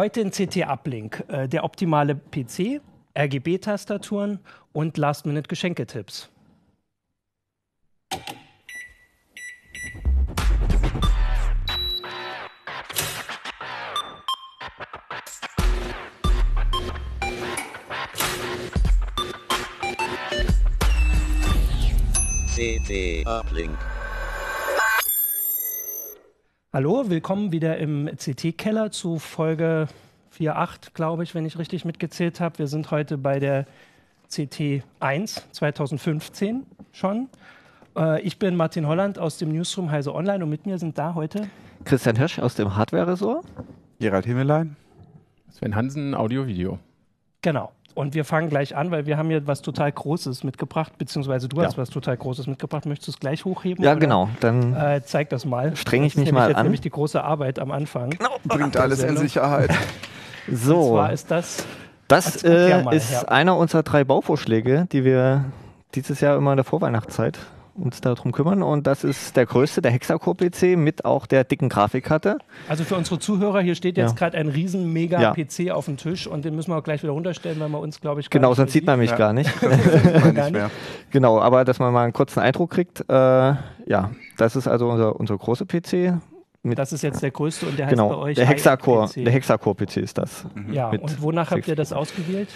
Heute 0.00 0.22
in 0.22 0.30
CT 0.30 0.66
Uplink, 0.66 1.24
äh, 1.28 1.46
der 1.46 1.62
optimale 1.62 2.14
PC, 2.14 2.80
RGB-Tastaturen 3.14 4.38
und 4.72 4.96
Last-Minute-Geschenketipps. 4.96 6.30
CT 22.56 23.26
Uplink. 23.26 23.76
Hallo, 26.72 27.10
willkommen 27.10 27.50
wieder 27.50 27.78
im 27.78 28.08
CT-Keller 28.16 28.92
zu 28.92 29.18
Folge 29.18 29.88
4.8, 30.38 30.94
glaube 30.94 31.24
ich, 31.24 31.34
wenn 31.34 31.44
ich 31.44 31.58
richtig 31.58 31.84
mitgezählt 31.84 32.38
habe. 32.38 32.60
Wir 32.60 32.68
sind 32.68 32.92
heute 32.92 33.18
bei 33.18 33.40
der 33.40 33.66
CT 34.28 34.84
1 35.00 35.48
2015 35.50 36.64
schon. 36.92 37.28
Äh, 37.96 38.22
ich 38.22 38.38
bin 38.38 38.54
Martin 38.54 38.86
Holland 38.86 39.18
aus 39.18 39.36
dem 39.36 39.50
Newsroom 39.50 39.90
Heise 39.90 40.14
Online 40.14 40.44
und 40.44 40.50
mit 40.50 40.64
mir 40.64 40.78
sind 40.78 40.96
da 40.96 41.14
heute 41.14 41.48
Christian 41.84 42.14
Hirsch 42.14 42.38
aus 42.38 42.54
dem 42.54 42.76
Hardware-Ressort. 42.76 43.44
Gerald 43.98 44.26
Himmelein. 44.26 44.76
Sven 45.48 45.74
Hansen, 45.74 46.14
Audio-Video. 46.14 46.78
Genau. 47.42 47.72
Und 47.94 48.14
wir 48.14 48.24
fangen 48.24 48.48
gleich 48.48 48.76
an, 48.76 48.90
weil 48.92 49.06
wir 49.06 49.16
haben 49.18 49.28
hier 49.30 49.46
was 49.46 49.62
total 49.62 49.90
Großes 49.90 50.44
mitgebracht, 50.44 50.92
beziehungsweise 50.96 51.48
du 51.48 51.60
Ja. 51.60 51.66
hast 51.66 51.76
was 51.76 51.90
total 51.90 52.16
Großes 52.16 52.46
mitgebracht. 52.46 52.86
Möchtest 52.86 53.08
du 53.08 53.12
es 53.12 53.18
gleich 53.18 53.44
hochheben? 53.44 53.84
Ja, 53.84 53.92
oder? 53.92 54.00
genau. 54.00 54.28
Dann 54.40 54.74
Äh, 54.74 55.02
zeig 55.04 55.28
das 55.30 55.44
mal. 55.44 55.74
Streng 55.76 56.04
ich 56.04 56.14
mich 56.16 56.26
nämlich 56.26 56.32
mal 56.34 56.48
jetzt 56.48 56.56
an. 56.58 56.62
nämlich 56.64 56.80
die 56.80 56.90
große 56.90 57.22
Arbeit 57.22 57.58
am 57.58 57.70
Anfang. 57.72 58.14
Bringt 58.44 58.76
alles 58.76 59.02
in. 59.02 59.16
Sicherheit. 59.16 59.70
Und 60.46 60.56
so. 60.56 60.90
zwar 60.90 61.12
ist 61.12 61.30
das 61.30 61.64
Das 62.08 62.42
äh, 62.44 62.80
ist 62.96 63.10
Herr. 63.12 63.30
einer 63.30 63.56
unserer 63.56 63.82
drei 63.82 64.04
Bauvorschläge, 64.04 64.86
die 64.92 65.04
wir 65.04 65.44
dieses 65.94 66.20
Jahr 66.20 66.36
immer 66.36 66.52
in 66.52 66.56
der 66.56 66.64
Vorweihnachtszeit 66.64 67.38
uns 67.74 68.00
darum 68.00 68.32
kümmern. 68.32 68.62
Und 68.62 68.86
das 68.86 69.04
ist 69.04 69.36
der 69.36 69.46
größte, 69.46 69.80
der 69.82 69.90
Hexacore-PC 69.92 70.76
mit 70.76 71.04
auch 71.04 71.26
der 71.26 71.44
dicken 71.44 71.68
Grafikkarte. 71.68 72.38
Also 72.68 72.84
für 72.84 72.96
unsere 72.96 73.18
Zuhörer, 73.18 73.60
hier 73.60 73.74
steht 73.74 73.96
jetzt 73.96 74.10
Ja. 74.12 74.16
gerade 74.16 74.36
ein 74.38 74.48
riesen 74.48 74.82
Ja. 74.82 74.86
Mega-PC 75.34 75.70
auf 75.70 75.86
dem 75.86 75.96
Tisch 75.96 76.26
und 76.26 76.44
den 76.44 76.54
müssen 76.56 76.70
wir 76.70 76.76
auch 76.78 76.82
gleich 76.82 77.02
wieder 77.02 77.12
runterstellen, 77.12 77.58
weil 77.60 77.68
man 77.68 77.80
uns, 77.80 78.00
glaube 78.00 78.20
ich, 78.20 78.30
gar 78.30 78.38
Genau, 78.38 78.48
nicht 78.50 78.56
sonst 78.56 78.72
sieht 78.72 78.86
man 78.86 78.98
mich 78.98 79.10
Ja. 79.10 79.16
gar 79.16 79.32
nicht. 79.32 79.50
Gar 80.34 80.70
genau, 81.10 81.40
aber 81.40 81.64
dass 81.64 81.78
man 81.78 81.92
mal 81.92 82.04
einen 82.04 82.12
kurzen 82.12 82.40
Eindruck 82.40 82.70
kriegt. 82.70 83.00
Äh, 83.08 83.12
ja, 83.14 84.10
das 84.36 84.56
ist 84.56 84.68
also 84.68 84.88
unser, 84.88 85.18
unser 85.18 85.36
großer 85.36 85.64
PC. 85.66 86.14
Das 86.62 86.92
ist 86.92 87.02
jetzt 87.02 87.22
der 87.22 87.30
größte 87.30 87.66
und 87.66 87.78
der 87.78 87.86
heißt 87.86 87.96
bei 87.96 88.02
genau, 88.02 88.20
euch 88.20 88.34
der 88.36 88.46
Hexacore, 88.46 89.08
der 89.16 89.32
Hexacore-PC 89.32 89.96
ist 89.98 90.18
das. 90.18 90.44
Ja, 90.70 90.90
mit 90.90 91.00
und 91.00 91.22
wonach 91.22 91.50
habt 91.50 91.66
ihr 91.66 91.74
das 91.76 91.92
ausgewählt? 91.92 92.48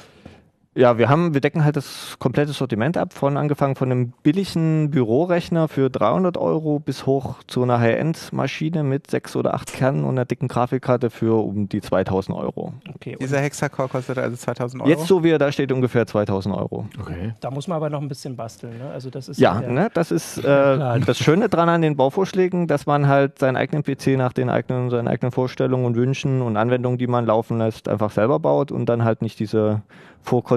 Ja, 0.76 0.98
wir 0.98 1.08
haben, 1.08 1.34
wir 1.34 1.40
decken 1.40 1.64
halt 1.64 1.76
das 1.76 2.16
komplette 2.18 2.52
Sortiment 2.52 2.96
ab, 2.96 3.12
von 3.12 3.36
angefangen 3.36 3.76
von 3.76 3.92
einem 3.92 4.12
billigen 4.22 4.90
Bürorechner 4.90 5.68
für 5.68 5.88
300 5.88 6.36
Euro 6.36 6.80
bis 6.80 7.06
hoch 7.06 7.36
zu 7.46 7.62
einer 7.62 7.78
High-End-Maschine 7.78 8.82
mit 8.82 9.08
sechs 9.08 9.36
oder 9.36 9.54
acht 9.54 9.72
Kernen 9.72 10.02
und 10.02 10.10
einer 10.10 10.24
dicken 10.24 10.48
Grafikkarte 10.48 11.10
für 11.10 11.44
um 11.44 11.68
die 11.68 11.80
2000 11.80 12.36
Euro. 12.36 12.72
Okay, 12.92 13.16
Dieser 13.20 13.38
Hexacore 13.38 13.88
kostet 13.88 14.18
also 14.18 14.36
2000 14.36 14.82
Euro. 14.82 14.90
Jetzt 14.90 15.06
so 15.06 15.22
wie 15.22 15.30
er 15.30 15.38
da 15.38 15.52
steht, 15.52 15.70
ungefähr 15.70 16.06
2000 16.06 16.54
Euro. 16.56 16.86
Okay. 17.00 17.34
da 17.40 17.52
muss 17.52 17.68
man 17.68 17.76
aber 17.76 17.88
noch 17.88 18.02
ein 18.02 18.08
bisschen 18.08 18.34
basteln. 18.34 18.76
Ne? 18.76 18.90
Also 18.92 19.10
das 19.10 19.28
ist 19.28 19.38
Ja, 19.38 19.60
ne, 19.60 19.90
das 19.94 20.10
ist 20.10 20.38
äh, 20.44 21.00
das 21.00 21.18
Schöne 21.18 21.48
dran 21.48 21.68
an 21.68 21.82
den 21.82 21.96
Bauvorschlägen, 21.96 22.66
dass 22.66 22.86
man 22.86 23.06
halt 23.06 23.38
seinen 23.38 23.56
eigenen 23.56 23.84
PC 23.84 24.18
nach 24.18 24.32
den 24.32 24.50
eigenen, 24.50 24.90
seinen 24.90 25.06
eigenen 25.06 25.30
Vorstellungen 25.30 25.84
und 25.84 25.94
Wünschen 25.94 26.42
und 26.42 26.56
Anwendungen, 26.56 26.98
die 26.98 27.06
man 27.06 27.26
laufen 27.26 27.58
lässt, 27.58 27.88
einfach 27.88 28.10
selber 28.10 28.40
baut 28.40 28.72
und 28.72 28.86
dann 28.86 29.04
halt 29.04 29.22
nicht 29.22 29.38
diese 29.38 29.82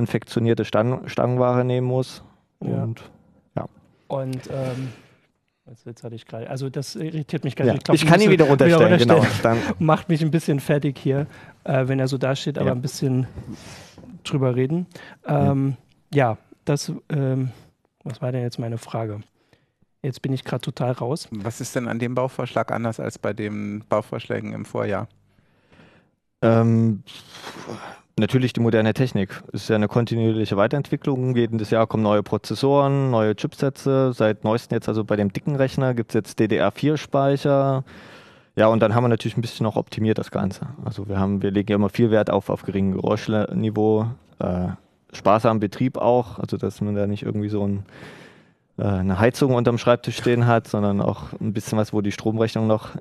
vorkonfektionierte 0.07 0.65
Stangen, 0.65 1.07
Stangenware 1.09 1.63
nehmen 1.63 1.87
muss. 1.87 2.23
Ja. 2.61 2.83
Und 2.83 3.03
Und 4.07 4.49
ähm, 4.49 4.93
jetzt, 5.67 5.85
jetzt 5.85 6.03
hatte 6.03 6.15
ich 6.15 6.25
gerade, 6.25 6.49
also 6.49 6.69
das 6.69 6.95
irritiert 6.95 7.43
mich 7.43 7.55
ganz 7.57 7.67
ja. 7.67 7.73
schön. 7.73 7.83
glaub, 7.83 7.95
ich 7.95 8.05
kann 8.05 8.21
ihn 8.21 8.29
wieder 8.31 8.45
runterstellen, 8.45 8.97
genau. 8.97 9.15
runterstellen. 9.15 9.59
Dann, 9.67 9.75
Macht 9.85 10.07
mich 10.09 10.21
ein 10.21 10.31
bisschen 10.31 10.59
fertig 10.61 10.97
hier, 10.97 11.27
äh, 11.65 11.87
wenn 11.87 11.99
er 11.99 12.07
so 12.07 12.17
dasteht, 12.17 12.57
aber 12.57 12.67
Ja. 12.67 12.73
ein 12.73 12.81
bisschen 12.81 13.27
drüber 14.23 14.55
reden. 14.55 14.87
Ähm, 15.25 15.75
ja, 16.13 16.37
das, 16.63 16.91
ähm, 17.09 17.51
was 18.03 18.21
war 18.21 18.31
denn 18.31 18.41
jetzt 18.43 18.59
meine 18.59 18.77
Frage? 18.77 19.19
Jetzt 20.01 20.21
bin 20.21 20.31
ich 20.31 20.45
gerade 20.45 20.61
total 20.61 20.93
raus. 20.93 21.27
Was 21.31 21.59
ist 21.59 21.75
denn 21.75 21.89
an 21.89 21.99
dem 21.99 22.15
Bauvorschlag 22.15 22.71
anders 22.71 22.99
als 22.99 23.19
bei 23.19 23.33
den 23.33 23.83
Bauvorschlägen 23.89 24.53
im 24.53 24.63
Vorjahr? 24.63 25.09
Ähm, 26.41 27.03
natürlich 28.19 28.53
die 28.53 28.59
moderne 28.59 28.93
Technik. 28.93 29.41
Es 29.53 29.63
ist 29.63 29.69
ja 29.69 29.75
eine 29.75 29.87
kontinuierliche 29.87 30.57
Weiterentwicklung. 30.57 31.35
Jedes 31.35 31.69
Jahr 31.69 31.87
kommen 31.87 32.03
neue 32.03 32.23
Prozessoren, 32.23 33.11
neue 33.11 33.35
Chipsätze. 33.35 34.13
Seit 34.13 34.43
neuestem 34.43 34.75
jetzt, 34.75 34.89
also 34.89 35.03
bei 35.03 35.15
dem 35.15 35.31
dicken 35.31 35.55
Rechner, 35.55 35.93
gibt 35.93 36.11
es 36.11 36.15
jetzt 36.15 36.39
DDR4-Speicher. 36.39 37.83
Ja, 38.55 38.67
und 38.67 38.79
dann 38.81 38.95
haben 38.95 39.03
wir 39.03 39.09
natürlich 39.09 39.37
ein 39.37 39.41
bisschen 39.41 39.65
noch 39.65 39.75
optimiert 39.75 40.17
das 40.17 40.31
Ganze. 40.31 40.67
Also 40.83 41.07
wir 41.07 41.19
haben, 41.19 41.43
wir 41.43 41.51
legen 41.51 41.69
ja 41.69 41.75
immer 41.75 41.89
viel 41.89 42.09
Wert 42.09 42.31
auf, 42.31 42.49
auf 42.49 42.63
geringen 42.63 42.93
Geräuschniveau, 42.93 44.07
äh, 44.39 44.69
sparsamen 45.13 45.59
Betrieb 45.59 45.97
auch, 45.97 46.39
also 46.39 46.57
dass 46.57 46.81
man 46.81 46.95
da 46.95 47.05
nicht 47.05 47.21
irgendwie 47.21 47.49
so 47.49 47.63
ein, 47.67 47.85
äh, 48.79 48.83
eine 48.83 49.19
Heizung 49.19 49.53
unterm 49.53 49.77
Schreibtisch 49.77 50.17
stehen 50.17 50.47
hat, 50.47 50.67
sondern 50.67 51.01
auch 51.01 51.33
ein 51.39 51.53
bisschen 51.53 51.77
was, 51.77 51.93
wo 51.93 52.01
die 52.01 52.11
Stromrechnung 52.11 52.65
noch 52.65 52.95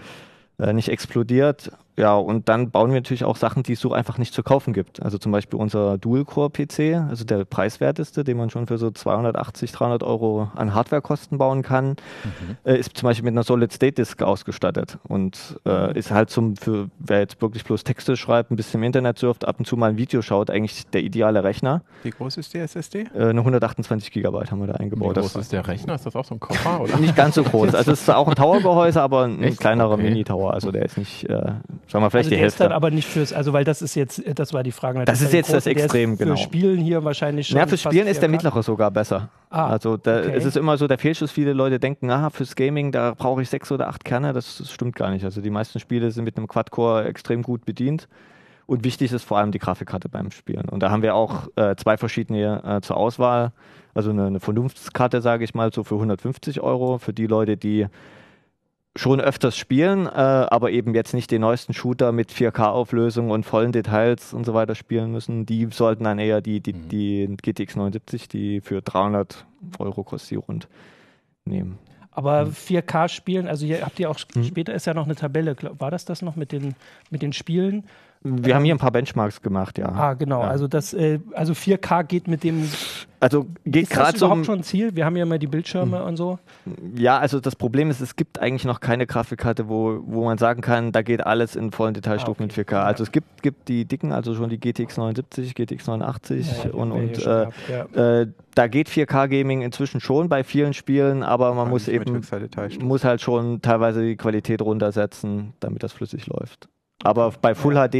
äh, 0.58 0.74
nicht 0.74 0.90
explodiert. 0.90 1.72
Ja, 1.98 2.14
und 2.16 2.48
dann 2.48 2.70
bauen 2.70 2.90
wir 2.92 3.00
natürlich 3.00 3.24
auch 3.24 3.36
Sachen, 3.36 3.64
die 3.64 3.72
es 3.72 3.80
so 3.80 3.92
einfach 3.92 4.18
nicht 4.18 4.32
zu 4.32 4.42
kaufen 4.44 4.72
gibt. 4.72 5.02
Also 5.02 5.18
zum 5.18 5.32
Beispiel 5.32 5.58
unser 5.58 5.98
Dual-Core-PC, 5.98 6.94
also 7.08 7.24
der 7.24 7.44
preiswerteste, 7.44 8.22
den 8.22 8.36
man 8.36 8.50
schon 8.50 8.68
für 8.68 8.78
so 8.78 8.90
280, 8.90 9.72
300 9.72 10.02
Euro 10.04 10.48
an 10.54 10.74
Hardwarekosten 10.74 11.38
bauen 11.38 11.62
kann, 11.62 11.96
äh, 12.64 12.78
ist 12.78 12.96
zum 12.96 13.08
Beispiel 13.08 13.24
mit 13.24 13.32
einer 13.34 13.42
Solid-State-Disk 13.42 14.22
ausgestattet 14.22 14.98
und 15.08 15.58
äh, 15.66 15.98
ist 15.98 16.12
halt 16.12 16.30
zum, 16.30 16.56
für 16.56 16.88
wer 17.00 17.18
jetzt 17.18 17.42
wirklich 17.42 17.64
bloß 17.64 17.82
Texte 17.82 18.16
schreibt, 18.16 18.50
ein 18.52 18.56
bisschen 18.56 18.80
im 18.80 18.84
Internet 18.84 19.18
surft, 19.18 19.46
ab 19.46 19.56
und 19.58 19.64
zu 19.66 19.76
mal 19.76 19.90
ein 19.90 19.98
Video 19.98 20.22
schaut, 20.22 20.50
eigentlich 20.50 20.86
der 20.88 21.02
ideale 21.02 21.42
Rechner. 21.42 21.82
Wie 22.04 22.10
groß 22.10 22.36
ist 22.36 22.54
die 22.54 22.58
SSD? 22.58 23.06
Äh, 23.14 23.30
eine 23.30 23.40
128 23.40 24.12
Gigabyte 24.12 24.52
haben 24.52 24.60
wir 24.60 24.68
da 24.68 24.74
Wie 24.74 24.80
eingebaut. 24.80 25.14
groß 25.14 25.32
Das 25.32 25.42
ist 25.42 25.52
der 25.52 25.66
Rechner? 25.66 25.96
Ist 25.96 26.06
das 26.06 26.14
auch 26.14 26.24
so 26.24 26.34
ein 26.36 26.40
Koffer? 26.40 26.80
Oder? 26.82 26.96
nicht 26.98 27.16
ganz 27.16 27.34
so 27.34 27.42
groß. 27.42 27.74
Also 27.74 27.90
es 27.90 28.02
ist 28.02 28.10
auch 28.10 28.28
ein 28.28 28.36
Tower-Gehäuse, 28.36 29.02
aber 29.02 29.24
ein 29.24 29.42
Echt? 29.42 29.58
kleinerer 29.58 29.94
Okay. 29.94 30.02
Mini-Tower. 30.04 30.54
Also 30.54 30.70
der 30.70 30.84
ist 30.84 30.96
nicht, 30.98 31.24
äh, 31.28 31.52
sagen 31.90 32.04
wir 32.04 32.10
vielleicht 32.10 32.26
also 32.26 32.30
die 32.30 32.36
der 32.36 32.46
ist 32.46 32.52
Hälfte. 32.54 32.64
dann 32.64 32.72
aber 32.72 32.90
nicht 32.90 33.08
fürs, 33.08 33.32
also 33.32 33.52
weil 33.52 33.64
das 33.64 33.82
ist 33.82 33.94
jetzt, 33.94 34.22
das 34.38 34.52
war 34.52 34.62
die 34.62 34.72
Frage. 34.72 35.04
Das 35.04 35.20
ist 35.20 35.32
jetzt 35.32 35.52
das 35.52 35.64
große, 35.64 35.74
der 35.74 35.84
Extrem, 35.84 36.16
genau. 36.16 36.36
Für 36.36 36.42
Spielen 36.42 36.78
hier 36.78 37.02
wahrscheinlich 37.04 37.48
schon. 37.48 37.58
Ja, 37.58 37.66
fürs 37.66 37.82
Spielen 37.82 38.06
ist 38.06 38.20
der 38.20 38.28
4K. 38.28 38.32
mittlere 38.32 38.62
sogar 38.62 38.90
besser. 38.90 39.28
Ah, 39.50 39.68
also 39.68 39.96
da, 39.96 40.18
okay. 40.18 40.32
es 40.34 40.44
ist 40.44 40.56
immer 40.56 40.76
so 40.76 40.86
der 40.86 40.98
Fehlschuss. 40.98 41.30
Viele 41.30 41.52
Leute 41.52 41.78
denken, 41.78 42.10
ah, 42.10 42.30
fürs 42.30 42.54
Gaming, 42.54 42.92
da 42.92 43.14
brauche 43.14 43.42
ich 43.42 43.48
sechs 43.48 43.72
oder 43.72 43.88
acht 43.88 44.04
Kerne. 44.04 44.32
Das, 44.32 44.58
das 44.58 44.70
stimmt 44.70 44.96
gar 44.96 45.10
nicht. 45.10 45.24
Also 45.24 45.40
die 45.40 45.50
meisten 45.50 45.80
Spiele 45.80 46.10
sind 46.10 46.24
mit 46.24 46.36
einem 46.36 46.48
Quad-Core 46.48 47.04
extrem 47.04 47.42
gut 47.42 47.64
bedient. 47.64 48.08
Und 48.66 48.84
wichtig 48.84 49.12
ist 49.12 49.24
vor 49.24 49.38
allem 49.38 49.50
die 49.50 49.58
Grafikkarte 49.58 50.10
beim 50.10 50.30
Spielen. 50.30 50.68
Und 50.68 50.82
da 50.82 50.90
haben 50.90 51.00
wir 51.02 51.14
auch 51.14 51.48
äh, 51.56 51.74
zwei 51.76 51.96
verschiedene 51.96 52.62
äh, 52.64 52.80
zur 52.82 52.98
Auswahl. 52.98 53.52
Also 53.94 54.10
eine, 54.10 54.26
eine 54.26 54.40
Vernunftskarte, 54.40 55.22
sage 55.22 55.44
ich 55.44 55.54
mal, 55.54 55.72
so 55.72 55.84
für 55.84 55.94
150 55.94 56.60
Euro. 56.60 56.98
Für 56.98 57.14
die 57.14 57.26
Leute, 57.26 57.56
die 57.56 57.86
schon 58.96 59.20
öfters 59.20 59.56
spielen, 59.56 60.06
äh, 60.06 60.10
aber 60.10 60.70
eben 60.72 60.94
jetzt 60.94 61.14
nicht 61.14 61.30
den 61.30 61.42
neuesten 61.42 61.72
Shooter 61.72 62.10
mit 62.10 62.32
4K-Auflösung 62.32 63.30
und 63.30 63.44
vollen 63.44 63.70
Details 63.72 64.32
und 64.34 64.44
so 64.44 64.54
weiter 64.54 64.74
spielen 64.74 65.12
müssen. 65.12 65.46
Die 65.46 65.68
sollten 65.70 66.04
dann 66.04 66.18
eher 66.18 66.40
die, 66.40 66.60
die, 66.60 66.72
Mhm. 66.72 66.88
die 66.88 67.36
GTX 67.40 67.76
79, 67.76 68.28
die 68.28 68.60
für 68.60 68.82
300 68.82 69.46
Euro 69.78 70.02
kostet, 70.02 70.30
die 70.32 70.36
rund 70.36 70.68
nehmen. 71.44 71.78
Aber 72.10 72.46
Hm. 72.46 72.52
4K 72.52 73.06
spielen, 73.08 73.46
also 73.46 73.64
hier 73.64 73.82
habt 73.82 74.00
ihr 74.00 74.10
auch 74.10 74.18
später 74.18 74.74
ist 74.74 74.86
ja 74.86 74.94
noch 74.94 75.04
eine 75.04 75.14
Tabelle. 75.14 75.54
Glaub- 75.54 75.80
War 75.80 75.92
das 75.92 76.04
das 76.04 76.20
noch 76.20 76.34
mit 76.34 76.50
den, 76.50 76.74
mit 77.10 77.22
den 77.22 77.32
Spielen? 77.32 77.84
Wir 78.22 78.54
haben 78.54 78.64
hier 78.64 78.74
ein 78.74 78.78
paar 78.78 78.90
Benchmarks 78.90 79.40
gemacht, 79.42 79.78
ja. 79.78 79.88
Ah, 79.88 80.14
genau. 80.14 80.42
Ja. 80.42 80.48
Also 80.48 80.66
das, 80.66 80.92
äh, 80.92 81.20
also 81.34 81.52
4K 81.52 82.02
geht 82.04 82.26
mit 82.28 82.42
dem. 82.42 82.68
Also 83.20 83.46
geht 83.64 83.84
Ist 83.84 83.92
das 83.92 83.98
gerade 83.98 84.18
so. 84.18 84.26
überhaupt 84.26 84.46
schon 84.46 84.60
ein 84.60 84.62
Ziel? 84.62 84.94
Wir 84.94 85.04
haben 85.04 85.16
ja 85.16 85.24
immer 85.24 85.38
die 85.38 85.46
Bildschirme 85.48 86.04
und 86.04 86.16
so. 86.16 86.38
Ja, 86.94 87.18
also 87.18 87.40
das 87.40 87.56
Problem 87.56 87.90
ist, 87.90 88.00
es 88.00 88.14
gibt 88.16 88.38
eigentlich 88.38 88.64
noch 88.64 88.80
keine 88.80 89.06
Grafikkarte, 89.06 89.68
wo, 89.68 90.00
wo 90.06 90.24
man 90.24 90.38
sagen 90.38 90.60
kann, 90.60 90.92
da 90.92 91.02
geht 91.02 91.26
alles 91.26 91.56
in 91.56 91.72
vollen 91.72 91.94
Detailstufen 91.94 92.44
Ah, 92.44 92.46
mit 92.46 92.58
okay. 92.58 92.74
4K. 92.76 92.82
Also 92.82 93.02
es 93.02 93.12
gibt, 93.12 93.42
gibt 93.42 93.68
die 93.68 93.84
dicken, 93.84 94.12
also 94.12 94.34
schon 94.34 94.48
die 94.50 94.58
GTX 94.58 94.96
79, 94.96 95.54
GTX 95.54 95.86
89 95.86 96.64
Ja, 96.64 96.70
und, 96.70 96.92
und 96.92 97.18
äh, 97.18 97.22
gehabt, 97.22 97.54
ja. 97.94 98.20
Äh, 98.20 98.28
da 98.54 98.66
geht 98.66 98.88
4K-Gaming 98.88 99.62
inzwischen 99.62 100.00
schon 100.00 100.28
bei 100.28 100.42
vielen 100.44 100.74
Spielen, 100.74 101.22
aber 101.22 101.54
man 101.54 101.68
muss 101.68 101.86
mit 101.86 101.94
eben 101.96 102.22
muss 102.82 103.04
halt 103.04 103.20
schon 103.20 103.62
teilweise 103.62 104.02
die 104.02 104.16
Qualität 104.16 104.62
runtersetzen, 104.62 105.54
damit 105.60 105.82
das 105.82 105.92
flüssig 105.92 106.26
läuft. 106.26 106.68
Aber 107.04 107.30
bei 107.40 107.54
Full 107.54 107.74
HD 107.74 107.94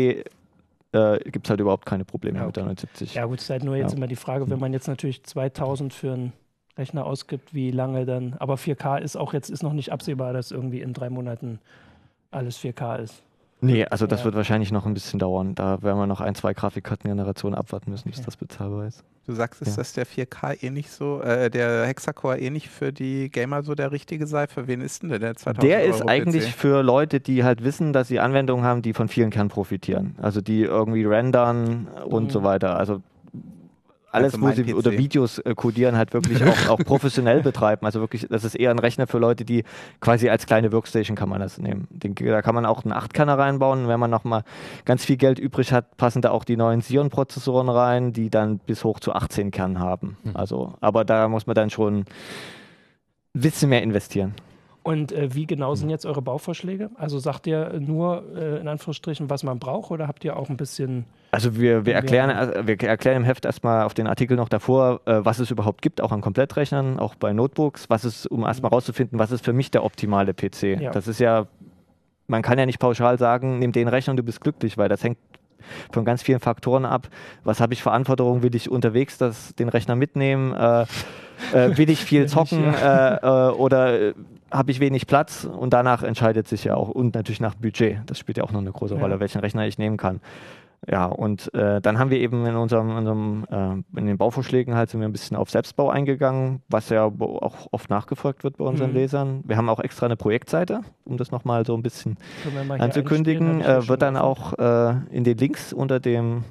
äh, 0.92 1.18
gibt 1.30 1.46
es 1.46 1.50
halt 1.50 1.60
überhaupt 1.60 1.86
keine 1.86 2.04
Probleme 2.04 2.38
Ja, 2.38 2.46
mit 2.46 2.56
der 2.56 2.64
79. 2.64 3.14
Ja, 3.14 3.24
gut, 3.26 3.38
ist 3.40 3.50
halt 3.50 3.64
nur 3.64 3.76
jetzt 3.76 3.92
Ja. 3.92 3.96
immer 3.96 4.06
die 4.06 4.16
Frage, 4.16 4.48
wenn 4.50 4.58
man 4.58 4.72
jetzt 4.72 4.88
natürlich 4.88 5.22
2000 5.24 5.92
für 5.92 6.12
einen 6.12 6.32
Rechner 6.76 7.04
ausgibt, 7.06 7.54
wie 7.54 7.70
lange 7.70 8.06
dann. 8.06 8.34
Aber 8.38 8.54
4K 8.56 8.98
ist 8.98 9.16
auch 9.16 9.32
jetzt 9.32 9.50
ist 9.50 9.62
noch 9.62 9.72
nicht 9.72 9.92
absehbar, 9.92 10.32
dass 10.32 10.50
irgendwie 10.50 10.80
in 10.80 10.92
drei 10.94 11.10
Monaten 11.10 11.58
alles 12.30 12.58
4K 12.58 12.96
ist. 12.96 13.22
Nee, 13.60 13.84
also 13.86 14.06
das 14.06 14.20
Ja. 14.20 14.26
wird 14.26 14.36
wahrscheinlich 14.36 14.70
noch 14.70 14.86
ein 14.86 14.94
bisschen 14.94 15.18
dauern. 15.18 15.54
Da 15.54 15.82
werden 15.82 15.98
wir 15.98 16.06
noch 16.06 16.20
ein, 16.20 16.34
zwei 16.36 16.54
Grafikkartengenerationen 16.54 17.58
abwarten 17.58 17.90
müssen, 17.90 18.08
bis 18.08 18.18
Okay. 18.18 18.26
das 18.26 18.36
bezahlbar 18.36 18.86
ist. 18.86 19.02
Du 19.26 19.34
sagst 19.34 19.60
es, 19.60 19.70
Ja. 19.70 19.76
dass 19.76 19.92
der 19.92 20.06
4K 20.06 20.54
eh 20.62 20.70
nicht 20.70 20.90
so, 20.90 21.20
äh, 21.20 21.50
der 21.50 21.84
Hexacore 21.86 22.38
eh 22.38 22.50
nicht 22.50 22.68
für 22.70 22.92
die 22.92 23.28
Gamer 23.30 23.62
so 23.62 23.74
der 23.74 23.92
richtige 23.92 24.26
sei. 24.26 24.46
Für 24.46 24.66
wen 24.68 24.80
ist 24.80 25.02
denn 25.02 25.10
der, 25.10 25.18
der 25.18 25.34
2000 25.36 25.62
Der 25.70 25.80
Euro 25.80 25.90
ist 25.90 26.00
PC? 26.02 26.08
eigentlich 26.08 26.54
für 26.54 26.82
Leute, 26.82 27.20
die 27.20 27.44
halt 27.44 27.62
wissen, 27.64 27.92
dass 27.92 28.08
sie 28.08 28.20
Anwendungen 28.20 28.64
haben, 28.64 28.80
die 28.80 28.92
von 28.94 29.08
vielen 29.08 29.30
Kernen 29.30 29.50
profitieren. 29.50 30.14
Also 30.22 30.40
die 30.40 30.62
irgendwie 30.62 31.04
rendern 31.04 31.88
und 32.06 32.24
Mhm. 32.24 32.30
so 32.30 32.42
weiter. 32.44 32.76
Also 32.78 33.02
alles, 34.10 34.34
Also 34.34 34.40
wo 34.42 34.46
mein 34.46 34.56
sie 34.56 34.64
PC. 34.64 34.76
oder 34.76 34.92
Videos 34.92 35.38
äh, 35.38 35.54
codieren, 35.54 35.96
halt 35.96 36.12
wirklich 36.12 36.42
auch, 36.44 36.68
auch 36.68 36.78
professionell 36.78 37.42
betreiben. 37.42 37.84
Also 37.86 38.00
wirklich, 38.00 38.26
das 38.30 38.44
ist 38.44 38.54
eher 38.54 38.70
ein 38.70 38.78
Rechner 38.78 39.06
für 39.06 39.18
Leute, 39.18 39.44
die 39.44 39.64
quasi 40.00 40.28
als 40.28 40.46
kleine 40.46 40.72
Workstation 40.72 41.16
kann 41.16 41.28
man 41.28 41.40
das 41.40 41.58
nehmen. 41.58 41.86
Den, 41.90 42.14
da 42.14 42.42
kann 42.42 42.54
man 42.54 42.66
auch 42.66 42.84
einen 42.84 42.94
8-Kanner 42.94 43.38
reinbauen. 43.38 43.82
Und 43.82 43.88
wenn 43.88 44.00
man 44.00 44.10
nochmal 44.10 44.44
ganz 44.84 45.04
viel 45.04 45.16
Geld 45.16 45.38
übrig 45.38 45.72
hat, 45.72 45.96
passen 45.96 46.22
da 46.22 46.30
auch 46.30 46.44
die 46.44 46.56
neuen 46.56 46.80
Xeon-Prozessoren 46.80 47.68
rein, 47.68 48.12
die 48.12 48.30
dann 48.30 48.58
bis 48.58 48.84
hoch 48.84 49.00
zu 49.00 49.12
18 49.12 49.50
Kernen 49.50 49.78
haben. 49.78 50.16
Mhm. 50.24 50.36
Also, 50.36 50.74
aber 50.80 51.04
da 51.04 51.28
muss 51.28 51.46
man 51.46 51.54
dann 51.54 51.70
schon 51.70 51.98
ein 51.98 52.04
bisschen 53.34 53.68
mehr 53.68 53.82
investieren. 53.82 54.34
Und 54.82 55.12
äh, 55.12 55.34
wie 55.34 55.46
genau 55.46 55.74
sind 55.74 55.90
jetzt 55.90 56.06
eure 56.06 56.22
Bauvorschläge? 56.22 56.90
Also 56.94 57.18
sagt 57.18 57.46
ihr 57.46 57.78
nur 57.78 58.24
äh, 58.34 58.58
in 58.58 58.68
Anführungsstrichen, 58.68 59.28
was 59.28 59.42
man 59.42 59.58
braucht, 59.58 59.90
oder 59.90 60.08
habt 60.08 60.24
ihr 60.24 60.36
auch 60.36 60.48
ein 60.48 60.56
bisschen. 60.56 61.04
Also 61.30 61.56
wir, 61.56 61.84
wir, 61.84 61.92
Ja. 61.92 61.98
erklären, 61.98 62.30
äh, 62.30 62.66
wir 62.66 62.80
erklären 62.88 63.18
im 63.18 63.24
Heft 63.24 63.44
erstmal 63.44 63.84
auf 63.84 63.92
den 63.94 64.06
Artikel 64.06 64.36
noch 64.36 64.48
davor, 64.48 65.00
äh, 65.04 65.24
was 65.24 65.38
es 65.38 65.50
überhaupt 65.50 65.82
gibt, 65.82 66.00
auch 66.00 66.10
an 66.12 66.20
Komplettrechnern, 66.22 66.98
auch 66.98 67.14
bei 67.14 67.32
Notebooks, 67.32 67.90
was 67.90 68.04
es, 68.04 68.26
um 68.26 68.44
erstmal 68.44 68.70
rauszufinden, 68.70 69.18
was 69.18 69.30
ist 69.30 69.44
für 69.44 69.52
mich 69.52 69.70
der 69.70 69.84
optimale 69.84 70.32
PC. 70.32 70.80
Ja. 70.80 70.90
Das 70.90 71.06
ist 71.06 71.20
ja, 71.20 71.46
man 72.28 72.42
kann 72.42 72.58
ja 72.58 72.64
nicht 72.66 72.78
pauschal 72.78 73.18
sagen, 73.18 73.58
nimm 73.58 73.72
den 73.72 73.88
Rechner 73.88 74.12
und 74.12 74.16
du 74.16 74.22
bist 74.22 74.40
glücklich, 74.40 74.78
weil 74.78 74.88
das 74.88 75.04
hängt 75.04 75.18
von 75.92 76.04
ganz 76.06 76.22
vielen 76.22 76.40
Faktoren 76.40 76.86
ab. 76.86 77.08
Was 77.44 77.60
habe 77.60 77.74
ich 77.74 77.82
für 77.82 77.90
Anforderungen? 77.90 78.42
Will 78.42 78.54
ich 78.54 78.70
unterwegs 78.70 79.18
das, 79.18 79.54
den 79.56 79.68
Rechner 79.68 79.96
mitnehmen? 79.96 80.54
Äh, 80.54 80.82
äh, 81.52 81.76
will 81.76 81.90
ich 81.90 82.02
viel 82.04 82.26
zocken 82.28 82.72
äh, 82.72 83.18
oder 83.26 84.12
habe 84.50 84.70
ich 84.70 84.80
wenig 84.80 85.06
Platz? 85.06 85.44
Und 85.44 85.74
danach 85.74 86.02
entscheidet 86.02 86.48
sich 86.48 86.64
ja 86.64 86.74
auch, 86.74 86.88
und 86.88 87.14
natürlich 87.14 87.40
nach 87.40 87.54
Budget, 87.54 87.98
das 88.06 88.18
spielt 88.18 88.38
ja 88.38 88.44
auch 88.44 88.52
noch 88.52 88.60
eine 88.60 88.72
große 88.72 88.94
Ja. 88.94 89.00
Rolle, 89.00 89.20
welchen 89.20 89.40
Rechner 89.40 89.66
ich 89.66 89.76
nehmen 89.76 89.98
kann. 89.98 90.20
Ja, 90.86 91.06
und 91.06 91.52
äh, 91.54 91.80
dann 91.80 91.98
haben 91.98 92.10
wir 92.10 92.18
eben 92.20 92.46
in 92.46 92.54
unserem, 92.54 92.96
unserem 92.96 93.44
äh, 93.50 93.98
in 93.98 94.06
den 94.06 94.16
Bauvorschlägen 94.16 94.74
halt 94.74 94.90
sind 94.90 95.00
wir 95.00 95.08
ein 95.08 95.12
bisschen 95.12 95.36
auf 95.36 95.50
Selbstbau 95.50 95.90
eingegangen, 95.90 96.62
was 96.68 96.88
ja 96.88 97.04
auch 97.04 97.66
oft 97.72 97.90
nachgefragt 97.90 98.44
wird 98.44 98.58
bei 98.58 98.64
unseren 98.64 98.90
Mhm. 98.90 98.96
Lesern. 98.96 99.40
Wir 99.44 99.56
haben 99.56 99.68
auch 99.68 99.80
extra 99.80 100.06
eine 100.06 100.16
Projektseite, 100.16 100.82
um 101.04 101.16
das 101.16 101.30
nochmal 101.32 101.66
so 101.66 101.74
ein 101.76 101.82
bisschen 101.82 102.16
anzukündigen. 102.78 103.60
Äh, 103.60 103.88
wird 103.88 104.02
dann 104.02 104.16
auch 104.16 104.54
äh, 104.58 104.94
in 105.10 105.24
den 105.24 105.36
Links 105.38 105.72
unter 105.72 106.00
dem 106.00 106.44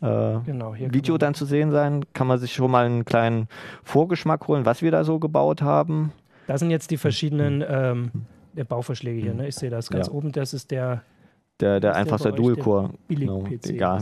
äh, 0.00 0.38
genau, 0.44 0.74
Video 0.74 1.18
dann 1.18 1.34
zu 1.34 1.44
sehen 1.44 1.70
sein. 1.70 2.04
Kann 2.12 2.26
man 2.26 2.38
sich 2.38 2.54
schon 2.54 2.70
mal 2.70 2.86
einen 2.86 3.04
kleinen 3.04 3.48
Vorgeschmack 3.84 4.48
holen, 4.48 4.64
was 4.64 4.82
wir 4.82 4.90
da 4.90 5.04
so 5.04 5.18
gebaut 5.18 5.62
haben. 5.62 6.12
Da 6.46 6.58
sind 6.58 6.70
jetzt 6.70 6.90
die 6.90 6.96
verschiedenen 6.96 7.64
ähm, 7.68 8.10
der 8.54 8.64
Bauvorschläge 8.64 9.20
hier. 9.20 9.34
Ne? 9.34 9.48
Ich 9.48 9.56
sehe 9.56 9.70
das 9.70 9.90
ganz 9.90 10.06
Ja. 10.06 10.12
oben. 10.12 10.32
Das 10.32 10.54
ist 10.54 10.70
der 10.70 11.02
Der, 11.60 11.80
der 11.80 11.96
einfachste 11.96 12.32
Dual-Core. 12.32 12.90
Billig-PC. 13.08 13.70
Ja, 13.80 13.98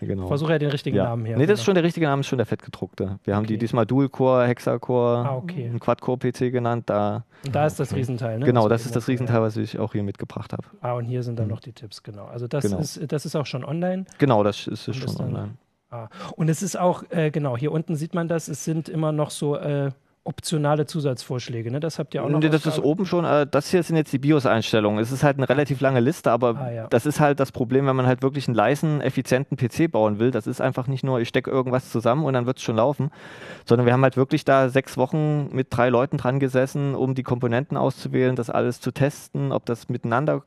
genau. 0.00 0.28
Versuche 0.28 0.52
ja 0.52 0.58
den 0.60 0.70
richtigen 0.70 0.96
ja. 0.96 1.04
Namen 1.04 1.24
her. 1.26 1.36
Nee, 1.36 1.46
das 1.46 1.54
ist 1.54 1.60
genau. 1.60 1.64
schon 1.66 1.74
der 1.74 1.82
richtige 1.84 2.06
Name, 2.06 2.20
ist 2.20 2.28
schon 2.28 2.38
der 2.38 2.46
fettgedruckte. 2.46 3.18
Wir 3.24 3.34
haben 3.34 3.44
die 3.46 3.54
Okay. 3.54 3.58
diesmal 3.58 3.86
Dual-Core, 3.86 4.46
Hexacore, 4.46 5.26
Ah, 5.28 5.36
okay. 5.36 5.72
Quad-Core-PC 5.80 6.52
genannt. 6.52 6.84
Da, 6.88 7.24
Und 7.44 7.54
da 7.56 7.66
ist 7.66 7.80
das 7.80 7.92
Riesenteil. 7.94 8.38
Ne? 8.38 8.46
genau, 8.46 8.68
das 8.68 8.86
ist 8.86 8.94
das 8.94 9.08
Riesenteil, 9.08 9.42
was 9.42 9.56
ich 9.56 9.80
auch 9.80 9.92
hier 9.92 10.04
mitgebracht 10.04 10.52
habe. 10.52 10.62
Ah, 10.80 10.92
und 10.92 11.04
hier 11.06 11.24
sind 11.24 11.38
dann 11.40 11.46
Mhm. 11.46 11.52
noch 11.54 11.60
die 11.60 11.72
Tipps, 11.72 12.04
genau. 12.04 12.26
Also 12.26 12.46
das, 12.46 12.62
Genau. 12.64 12.78
Ist, 12.78 13.00
das 13.10 13.26
ist 13.26 13.34
auch 13.34 13.46
schon 13.46 13.64
online. 13.64 14.04
Genau, 14.18 14.44
das 14.44 14.68
ist, 14.68 14.86
ist 14.86 14.96
schon 14.96 15.16
online. 15.20 15.50
Ah. 15.90 16.08
Und 16.36 16.48
es 16.48 16.62
ist 16.62 16.78
auch, 16.78 17.02
äh, 17.10 17.30
genau, 17.32 17.56
hier 17.56 17.72
unten 17.72 17.96
sieht 17.96 18.14
man 18.14 18.28
das, 18.28 18.46
es 18.46 18.64
sind 18.64 18.88
immer 18.88 19.10
noch 19.10 19.30
so 19.30 19.56
äh, 19.56 19.90
optionale 20.24 20.86
Zusatzvorschläge. 20.86 21.70
Ne? 21.72 21.80
Das 21.80 21.98
habt 21.98 22.14
ihr 22.14 22.22
auch 22.22 22.28
noch. 22.28 22.38
Nee, 22.38 22.48
das 22.48 22.64
ist 22.64 22.78
oben 22.78 23.06
schon, 23.06 23.24
äh, 23.24 23.46
das 23.50 23.70
hier 23.70 23.82
sind 23.82 23.96
jetzt 23.96 24.12
die 24.12 24.18
BIOS-Einstellungen. 24.18 25.00
Es 25.00 25.10
ist 25.10 25.24
halt 25.24 25.36
eine 25.36 25.48
relativ 25.48 25.80
lange 25.80 25.98
Liste, 26.00 26.30
aber 26.30 26.56
Ah, 26.56 26.70
ja. 26.70 26.86
das 26.88 27.06
ist 27.06 27.18
halt 27.18 27.40
das 27.40 27.50
Problem, 27.50 27.86
wenn 27.86 27.96
man 27.96 28.06
halt 28.06 28.22
wirklich 28.22 28.46
einen 28.46 28.54
leisen, 28.54 29.00
effizienten 29.00 29.56
PC 29.56 29.90
bauen 29.90 30.18
will. 30.20 30.30
Das 30.30 30.46
ist 30.46 30.60
einfach 30.60 30.86
nicht 30.86 31.02
nur, 31.02 31.20
ich 31.20 31.28
stecke 31.28 31.50
irgendwas 31.50 31.90
zusammen 31.90 32.24
und 32.24 32.34
dann 32.34 32.46
wird 32.46 32.58
es 32.58 32.62
schon 32.62 32.76
laufen, 32.76 33.10
sondern 33.64 33.84
wir 33.86 33.92
haben 33.92 34.02
halt 34.02 34.16
wirklich 34.16 34.44
da 34.44 34.68
sechs 34.68 34.96
Wochen 34.96 35.48
mit 35.52 35.68
drei 35.70 35.88
Leuten 35.88 36.18
dran 36.18 36.38
gesessen, 36.38 36.94
um 36.94 37.14
die 37.16 37.24
Komponenten 37.24 37.76
auszuwählen, 37.76 38.36
das 38.36 38.48
alles 38.48 38.80
zu 38.80 38.92
testen, 38.92 39.50
ob 39.50 39.66
das 39.66 39.88
miteinander 39.88 40.42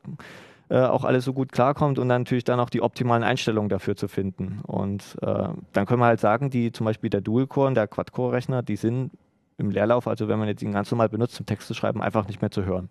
äh, 0.70 0.80
auch 0.80 1.04
alles 1.04 1.24
so 1.26 1.32
gut 1.34 1.52
klarkommt 1.52 1.98
und 1.98 2.08
dann 2.08 2.22
natürlich 2.22 2.44
dann 2.44 2.60
auch 2.60 2.70
die 2.70 2.80
optimalen 2.82 3.22
Einstellungen 3.22 3.68
dafür 3.68 3.94
zu 3.94 4.08
finden. 4.08 4.60
Und 4.66 5.16
äh, 5.20 5.48
dann 5.74 5.86
können 5.86 6.00
wir 6.00 6.06
halt 6.06 6.20
sagen, 6.20 6.48
die 6.48 6.72
zum 6.72 6.86
Beispiel 6.86 7.10
der 7.10 7.20
Dual-Core 7.20 7.68
und 7.68 7.74
der 7.74 7.86
Quad-Core-Rechner, 7.86 8.62
die 8.62 8.76
sind 8.76 9.10
im 9.58 9.70
Leerlauf, 9.70 10.06
also 10.06 10.28
wenn 10.28 10.38
man 10.38 10.48
jetzt 10.48 10.62
ihn 10.62 10.72
ganz 10.72 10.90
normal 10.90 11.08
benutzt, 11.08 11.34
zum 11.34 11.46
Text 11.46 11.68
zu 11.68 11.74
schreiben, 11.74 12.02
einfach 12.02 12.26
nicht 12.26 12.40
mehr 12.40 12.50
zu 12.50 12.64
hören. 12.64 12.88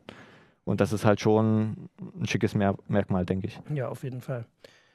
Und 0.63 0.81
das 0.81 0.93
ist 0.93 1.05
halt 1.05 1.21
schon 1.21 1.89
ein 2.19 2.25
schickes 2.25 2.55
Mer 2.55 2.75
Merkmal, 2.87 3.25
denke 3.25 3.47
ich. 3.47 3.59
Ja, 3.73 3.87
auf 3.89 4.03
jeden 4.03 4.21
Fall. 4.21 4.45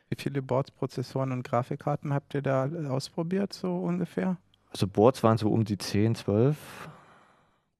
Wie 0.08 0.16
viele 0.16 0.42
Boards, 0.42 0.72
Prozessoren 0.72 1.30
und 1.30 1.44
Grafikkarten 1.44 2.12
habt 2.12 2.34
ihr 2.34 2.42
da 2.42 2.68
ausprobiert, 2.88 3.52
so 3.52 3.76
ungefähr? 3.76 4.36
Also 4.72 4.88
Boards 4.88 5.22
waren 5.22 5.38
so 5.38 5.48
um 5.50 5.64
die 5.64 5.78
10, 5.78 6.16
12. 6.16 6.56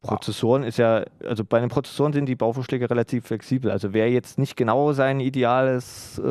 Prozessoren 0.03 0.63
ist 0.63 0.79
ja, 0.79 1.05
also 1.27 1.45
bei 1.45 1.61
den 1.61 1.69
Prozessoren 1.69 2.15
sind 2.15 2.25
die 2.25 2.35
Bauvorschläge 2.35 2.89
relativ 2.89 3.27
flexibel. 3.27 3.71
Also 3.71 3.93
wer 3.93 4.11
jetzt 4.11 4.39
nicht 4.39 4.57
genau 4.57 4.93
sein 4.93 5.21
ideales 5.21 6.19
äh, 6.19 6.23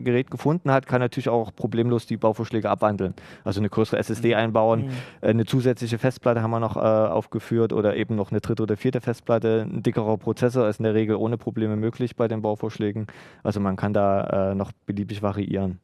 Gerät 0.00 0.28
gefunden 0.28 0.72
hat, 0.72 0.86
kann 0.86 1.00
natürlich 1.00 1.28
auch 1.28 1.54
problemlos 1.54 2.06
die 2.06 2.16
Bauvorschläge 2.16 2.68
abwandeln. 2.68 3.14
Also 3.44 3.60
eine 3.60 3.68
größere 3.68 3.98
SSD 3.98 4.34
einbauen, 4.34 4.86
Mhm. 4.86 4.90
Äh, 5.20 5.28
Eine 5.30 5.44
zusätzliche 5.44 5.98
Festplatte 5.98 6.42
haben 6.42 6.50
wir 6.50 6.60
noch 6.60 6.76
äh, 6.76 6.80
aufgeführt 6.80 7.72
oder 7.72 7.96
eben 7.96 8.16
noch 8.16 8.30
eine 8.32 8.40
dritte 8.40 8.64
oder 8.64 8.76
vierte 8.76 9.00
Festplatte. 9.00 9.66
Ein 9.70 9.82
dickerer 9.82 10.16
Prozessor 10.16 10.68
ist 10.68 10.80
in 10.80 10.84
der 10.84 10.94
Regel 10.94 11.16
ohne 11.16 11.38
Probleme 11.38 11.76
möglich 11.76 12.16
bei 12.16 12.26
den 12.26 12.42
Bauvorschlägen. 12.42 13.06
Also 13.44 13.60
man 13.60 13.76
kann 13.76 13.92
da 13.92 14.50
äh, 14.50 14.54
noch 14.54 14.72
beliebig 14.86 15.22
variieren. 15.22 15.80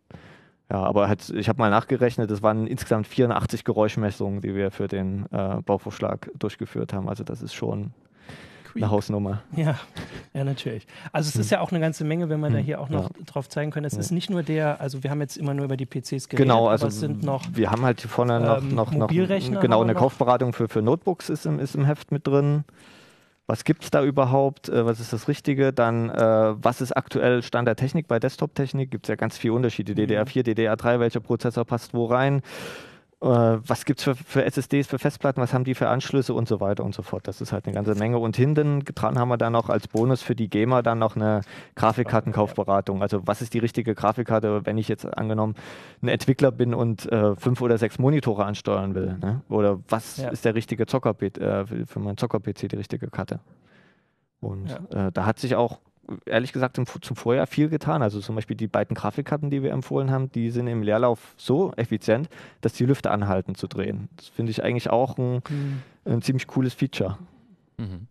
Ja, 0.72 0.82
aber 0.84 1.06
halt, 1.06 1.28
ich 1.28 1.50
habe 1.50 1.58
mal 1.58 1.68
nachgerechnet, 1.68 2.30
es 2.30 2.40
waren 2.42 2.66
insgesamt 2.66 3.06
84 3.06 3.62
Geräuschmessungen, 3.64 4.40
die 4.40 4.54
wir 4.54 4.70
für 4.70 4.88
den 4.88 5.26
äh, 5.30 5.60
Bauvorschlag 5.66 6.30
durchgeführt 6.38 6.94
haben. 6.94 7.10
Also 7.10 7.24
das 7.24 7.42
ist 7.42 7.52
schon 7.52 7.90
eine 8.74 8.88
Hausnummer. 8.90 9.42
Ja, 9.54 9.78
ja, 10.32 10.44
natürlich. 10.44 10.86
Also 11.12 11.28
es 11.28 11.36
ist 11.36 11.50
ja 11.50 11.60
auch 11.60 11.72
eine 11.72 11.80
ganze 11.80 12.04
Menge, 12.04 12.30
wenn 12.30 12.40
da 12.40 12.48
Hm, 12.48 12.56
hier 12.56 12.80
auch 12.80 12.88
noch 12.88 13.10
ja. 13.10 13.24
drauf 13.26 13.50
zeigen 13.50 13.70
können. 13.70 13.84
Es 13.84 13.92
Ja. 13.92 14.00
ist 14.00 14.12
nicht 14.12 14.30
nur 14.30 14.42
der, 14.42 14.80
also 14.80 15.02
wir 15.02 15.10
haben 15.10 15.20
jetzt 15.20 15.36
immer 15.36 15.52
nur 15.52 15.66
über 15.66 15.76
die 15.76 15.84
PCs 15.84 16.30
geredet, 16.30 16.38
Genau, 16.38 16.68
also 16.68 16.86
aber 16.86 16.88
es 16.88 17.00
sind 17.00 17.22
noch 17.22 17.44
wir 17.52 17.70
haben 17.70 17.82
halt 17.82 18.00
hier 18.00 18.08
vorne 18.08 18.40
noch, 18.40 18.62
ähm, 18.62 18.74
noch, 18.74 18.90
noch 18.92 18.98
Mobilrechner 19.10 19.60
genau 19.60 19.82
eine 19.82 19.92
noch. 19.92 20.00
Kaufberatung 20.00 20.54
für, 20.54 20.68
für 20.68 20.80
Notebooks 20.80 21.28
ist 21.28 21.44
im, 21.44 21.58
ist 21.58 21.74
im 21.74 21.84
Heft 21.84 22.12
mit 22.12 22.26
drin. 22.26 22.64
Was 23.52 23.64
gibt 23.64 23.84
es 23.84 23.90
da 23.90 24.02
überhaupt? 24.02 24.70
Äh, 24.70 24.86
was 24.86 24.98
ist 24.98 25.12
das 25.12 25.28
Richtige? 25.28 25.74
Dann, 25.74 26.08
äh, 26.08 26.14
was 26.64 26.80
ist 26.80 26.92
aktuell 26.92 27.42
Stand 27.42 27.68
der 27.68 27.76
Technik 27.76 28.08
bei 28.08 28.18
Desktop-Technik? 28.18 28.90
Gibt 28.90 29.04
es 29.04 29.08
ja 29.10 29.14
ganz 29.14 29.36
viele 29.36 29.52
Unterschiede. 29.52 29.92
Mhm. 29.92 30.10
DDR4, 30.10 30.42
DDR3, 30.42 31.00
welcher 31.00 31.20
Prozessor 31.20 31.66
passt 31.66 31.92
wo 31.92 32.06
rein? 32.06 32.40
Äh, 33.22 33.58
was 33.64 33.84
gibt 33.84 34.00
es 34.00 34.04
für, 34.04 34.14
für 34.16 34.44
SSDs, 34.44 34.88
für 34.88 34.98
Festplatten? 34.98 35.40
Was 35.40 35.54
haben 35.54 35.62
die 35.62 35.74
für 35.74 35.88
Anschlüsse 35.88 36.34
und 36.34 36.48
so 36.48 36.60
weiter 36.60 36.84
und 36.84 36.92
so 36.94 37.02
fort? 37.02 37.28
Das 37.28 37.40
ist 37.40 37.52
halt 37.52 37.66
eine 37.66 37.74
ganze 37.74 37.94
Menge. 37.94 38.18
Und 38.18 38.36
hinten 38.36 38.80
dran 38.84 39.16
haben 39.18 39.28
wir 39.28 39.36
dann 39.36 39.52
noch 39.52 39.68
als 39.68 39.86
Bonus 39.86 40.22
für 40.22 40.34
die 40.34 40.50
Gamer 40.50 40.82
dann 40.82 40.98
noch 40.98 41.14
eine 41.14 41.42
Grafikkartenkaufberatung. 41.76 43.00
Also 43.00 43.24
was 43.26 43.40
ist 43.40 43.54
die 43.54 43.60
richtige 43.60 43.94
Grafikkarte, 43.94 44.66
wenn 44.66 44.76
ich 44.76 44.88
jetzt 44.88 45.06
angenommen 45.16 45.54
ein 46.02 46.08
Entwickler 46.08 46.50
bin 46.50 46.74
und 46.74 47.10
äh, 47.12 47.36
fünf 47.36 47.60
oder 47.60 47.78
sechs 47.78 47.98
Monitore 47.98 48.44
ansteuern 48.44 48.94
will? 48.96 49.16
Ne? 49.20 49.42
Oder 49.48 49.78
was 49.88 50.16
Ja. 50.16 50.30
ist 50.30 50.44
der 50.44 50.54
richtige 50.56 50.86
Zocker 50.86 51.14
äh, 51.22 51.64
für 51.86 52.00
meinen 52.00 52.16
Zocker-PC 52.16 52.68
die 52.70 52.76
richtige 52.76 53.06
Karte? 53.08 53.38
Und 54.40 54.68
äh, 54.92 55.12
da 55.12 55.24
hat 55.26 55.38
sich 55.38 55.54
auch 55.54 55.78
ehrlich 56.26 56.52
gesagt 56.52 56.76
zum, 56.76 56.86
zum 56.86 57.16
Vorjahr 57.16 57.46
viel 57.46 57.68
getan. 57.68 58.02
Also 58.02 58.20
zum 58.20 58.34
Beispiel 58.34 58.56
die 58.56 58.68
beiden 58.68 58.94
Grafikkarten, 58.94 59.50
die 59.50 59.62
wir 59.62 59.70
empfohlen 59.72 60.10
haben, 60.10 60.30
die 60.32 60.50
sind 60.50 60.66
im 60.66 60.82
Leerlauf 60.82 61.34
so 61.36 61.72
effizient, 61.76 62.28
dass 62.60 62.72
die 62.74 62.84
Lüfter 62.86 63.10
anhalten 63.10 63.54
zu 63.54 63.66
drehen. 63.68 64.08
Das 64.16 64.28
finde 64.28 64.50
ich 64.50 64.62
eigentlich 64.64 64.90
auch 64.90 65.18
ein, 65.18 65.42
Hm. 65.48 65.82
ein 66.04 66.22
ziemlich 66.22 66.46
cooles 66.46 66.74
Feature. 66.74 67.18
Mhm. 67.78 68.06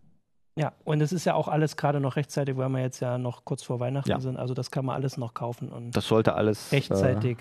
Ja, 0.54 0.72
und 0.84 1.00
es 1.00 1.12
ist 1.12 1.24
ja 1.24 1.34
auch 1.34 1.48
alles 1.48 1.76
gerade 1.78 1.98
noch 1.98 2.16
rechtzeitig, 2.16 2.56
weil 2.58 2.68
wir 2.68 2.80
jetzt 2.80 3.00
ja 3.00 3.16
noch 3.16 3.44
kurz 3.46 3.62
vor 3.62 3.80
Weihnachten 3.80 4.10
Ja. 4.10 4.20
sind. 4.20 4.36
Also 4.36 4.52
das 4.52 4.70
kann 4.70 4.84
man 4.84 4.96
alles 4.96 5.16
noch 5.16 5.32
kaufen 5.32 5.70
und 5.70 5.96
Das 5.96 6.06
sollte 6.06 6.34
alles 6.34 6.70
rechtzeitig 6.72 7.38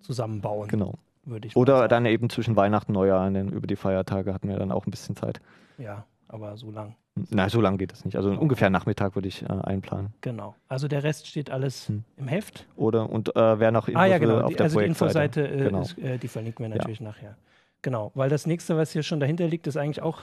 zusammenbauen, 0.00 0.66
Äh, 0.68 0.70
genau. 0.72 0.94
würde 1.24 1.46
ich 1.46 1.56
Oder 1.56 1.76
sagen. 1.78 1.90
dann 1.90 2.06
eben 2.06 2.30
zwischen 2.30 2.56
Weihnachten 2.56 2.90
und 2.92 2.94
Neujahr, 2.94 3.30
denn 3.30 3.48
über 3.50 3.66
die 3.68 3.76
Feiertage 3.76 4.34
hatten 4.34 4.48
wir 4.48 4.56
dann 4.56 4.72
auch 4.72 4.86
ein 4.86 4.90
bisschen 4.90 5.14
Zeit. 5.14 5.40
Ja, 5.76 6.04
aber 6.26 6.56
so 6.56 6.70
lang. 6.72 6.96
Na, 7.30 7.48
so 7.48 7.60
lange 7.60 7.78
geht 7.78 7.92
das 7.92 8.04
nicht. 8.04 8.16
Also 8.16 8.30
ungefähr 8.30 8.70
Nachmittag 8.70 9.14
würde 9.14 9.28
ich 9.28 9.42
äh, 9.42 9.46
einplanen. 9.46 10.12
Genau. 10.20 10.54
Also 10.68 10.88
der 10.88 11.02
Rest 11.02 11.26
steht 11.26 11.50
alles 11.50 11.88
Hm. 11.88 12.04
im 12.16 12.28
Heft. 12.28 12.66
Oder 12.76 13.08
und 13.10 13.34
äh, 13.36 13.58
wer 13.60 13.70
noch 13.70 13.88
Infos 13.88 14.00
ah 14.02 14.06
ja, 14.06 14.20
will, 14.20 14.28
genau. 14.28 14.40
auf 14.42 14.48
Die, 14.50 14.56
der 14.56 14.64
also 14.64 14.78
die 14.80 14.84
Projektseite. 14.86 15.40
Infoseite, 15.42 15.64
äh, 15.64 15.64
Genau. 15.68 15.80
ist, 15.82 15.98
äh, 15.98 16.18
die 16.18 16.28
verlinken 16.28 16.64
wir 16.70 16.76
natürlich 16.76 17.00
nachher. 17.00 17.36
Genau, 17.82 18.10
weil 18.14 18.28
das 18.28 18.46
nächste, 18.46 18.76
was 18.76 18.90
hier 18.92 19.02
schon 19.02 19.20
dahinter 19.20 19.46
liegt, 19.46 19.66
ist 19.66 19.76
eigentlich 19.76 20.02
auch 20.02 20.20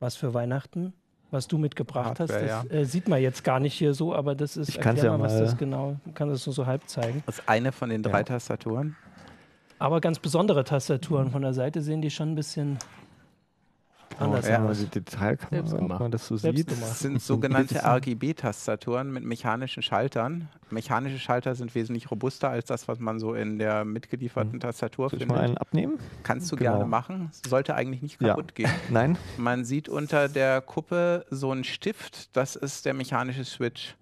was 0.00 0.16
für 0.16 0.34
Weihnachten. 0.34 0.92
was 1.30 1.48
du 1.48 1.56
mitgebracht 1.56 2.20
Hardware, 2.20 2.52
hast. 2.58 2.64
Das 2.66 2.72
äh, 2.72 2.84
sieht 2.84 3.08
man 3.08 3.18
jetzt 3.22 3.42
gar 3.42 3.58
nicht 3.58 3.72
hier 3.72 3.94
so, 3.94 4.14
aber 4.14 4.34
das 4.34 4.58
ist, 4.58 4.68
Ich 4.68 4.76
erklär 4.78 5.04
ja 5.04 5.18
was 5.18 5.32
mal- 5.32 5.40
das 5.40 5.56
genau, 5.56 5.96
man 6.04 6.14
kann 6.14 6.28
das 6.28 6.44
nur 6.44 6.52
so 6.52 6.66
halb 6.66 6.86
zeigen. 6.90 7.22
Das 7.24 7.38
ist 7.38 7.48
eine 7.48 7.72
von 7.72 7.88
den 7.88 8.02
drei 8.02 8.18
Ja. 8.18 8.24
Tastaturen. 8.24 8.96
Aber 9.78 10.02
ganz 10.02 10.18
besondere 10.18 10.62
Tastaturen. 10.62 11.30
Von 11.30 11.40
der 11.40 11.54
Seite 11.54 11.80
sehen 11.80 12.02
die 12.02 12.10
schon 12.10 12.32
ein 12.32 12.34
bisschen 12.34 12.76
anders 14.18 14.48
ja. 14.48 14.64
aus. 14.64 14.78
die 14.78 14.86
Detailkamera, 14.86 15.66
Selbst 15.66 15.76
gemacht. 15.76 16.00
man 16.00 16.10
das 16.10 16.26
so 16.26 16.36
Selbst 16.36 16.58
sieht. 16.58 16.68
gemacht. 16.68 16.90
Das 16.90 16.98
sind 17.00 17.20
sogenannte 17.22 17.80
RGB-Tastaturen 17.84 19.12
mit 19.12 19.24
mechanischen 19.24 19.82
Schaltern. 19.82 20.48
Mechanische 20.70 21.18
Schalter 21.18 21.54
sind 21.54 21.74
wesentlich 21.74 22.10
robuster 22.10 22.48
als 22.50 22.66
das, 22.66 22.88
was 22.88 22.98
man 22.98 23.18
so 23.18 23.34
in 23.34 23.58
der 23.58 23.84
mitgelieferten 23.84 24.60
Tastatur 24.60 25.10
Soll 25.10 25.20
ich 25.22 25.26
mal 25.28 25.34
findet. 25.34 25.48
einen 25.50 25.58
abnehmen? 25.58 25.98
Kannst 26.22 26.50
du 26.50 26.56
Genau. 26.56 26.72
gerne 26.72 26.84
machen. 26.86 27.30
Sollte 27.46 27.74
eigentlich 27.74 28.02
nicht 28.02 28.20
Ja. 28.20 28.28
kaputt 28.28 28.54
gehen. 28.54 28.70
Nein? 28.90 29.18
Man 29.36 29.64
sieht 29.64 29.88
unter 29.88 30.28
der 30.28 30.60
Kuppe 30.60 31.26
so 31.30 31.50
einen 31.50 31.64
Stift, 31.64 32.34
das 32.36 32.56
ist 32.56 32.86
der 32.86 32.94
mechanische 32.94 33.44
Switch. 33.44 33.96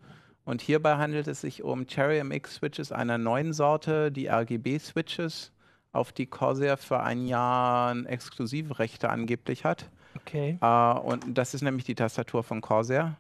Und 0.45 0.63
hierbei 0.63 0.97
handelt 0.97 1.29
es 1.29 1.43
sich 1.43 1.63
um 1.63 1.87
Cherry 1.87 2.23
MX 2.25 2.55
Switches 2.57 2.93
einer 2.93 3.19
neuen 3.19 3.53
Sorte, 3.53 4.11
die 4.11 4.27
RGB 4.29 4.79
Switches, 4.79 5.53
auf 5.93 6.13
die 6.13 6.27
Corsair 6.27 6.77
für 6.77 7.01
ein 7.01 7.27
Jahr 7.27 7.95
exklusive 8.07 8.79
Rechte 8.79 9.11
angeblich 9.11 9.65
hat. 9.65 9.91
Okay. 10.17 10.59
Äh, 10.61 10.99
und 11.01 11.25
das 11.37 11.55
ist 11.55 11.63
nämlich 11.63 11.85
die 11.85 11.95
Tastatur 11.95 12.43
von 12.43 12.61
Corsair. 12.61 13.17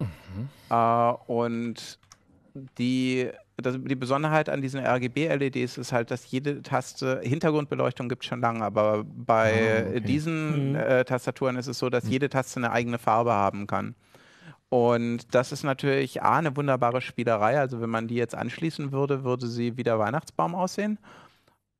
Äh, 0.68 1.12
und 1.26 1.98
die, 2.78 3.28
das, 3.56 3.76
die 3.80 3.94
Besonderheit 3.94 4.48
an 4.48 4.60
diesen 4.60 4.80
RGB-LEDs 4.84 5.78
ist 5.78 5.92
halt, 5.92 6.10
dass 6.10 6.30
jede 6.30 6.62
Taste, 6.62 7.20
Hintergrundbeleuchtung 7.22 8.08
gibt 8.08 8.22
es 8.24 8.28
schon 8.28 8.40
lange, 8.40 8.64
aber 8.64 9.04
bei 9.04 9.84
Ah, 9.86 9.88
okay. 9.90 10.00
diesen 10.00 10.70
Mhm. 10.70 10.74
äh, 10.76 11.04
Tastaturen 11.04 11.56
ist 11.56 11.68
es 11.68 11.78
so, 11.78 11.90
dass 11.90 12.08
jede 12.08 12.28
Taste 12.28 12.58
eine 12.58 12.72
eigene 12.72 12.98
Farbe 12.98 13.32
haben 13.32 13.66
kann. 13.66 13.94
Und 14.68 15.34
das 15.34 15.50
ist 15.52 15.64
natürlich 15.64 16.22
A, 16.22 16.38
eine 16.38 16.56
wunderbare 16.56 17.00
Spielerei. 17.00 17.58
Also 17.58 17.80
wenn 17.80 17.90
man 17.90 18.06
die 18.06 18.14
jetzt 18.14 18.34
anschließen 18.36 18.92
würde, 18.92 19.24
würde 19.24 19.46
sie 19.48 19.76
wie 19.76 19.82
der 19.82 19.98
Weihnachtsbaum 19.98 20.54
aussehen. 20.54 20.98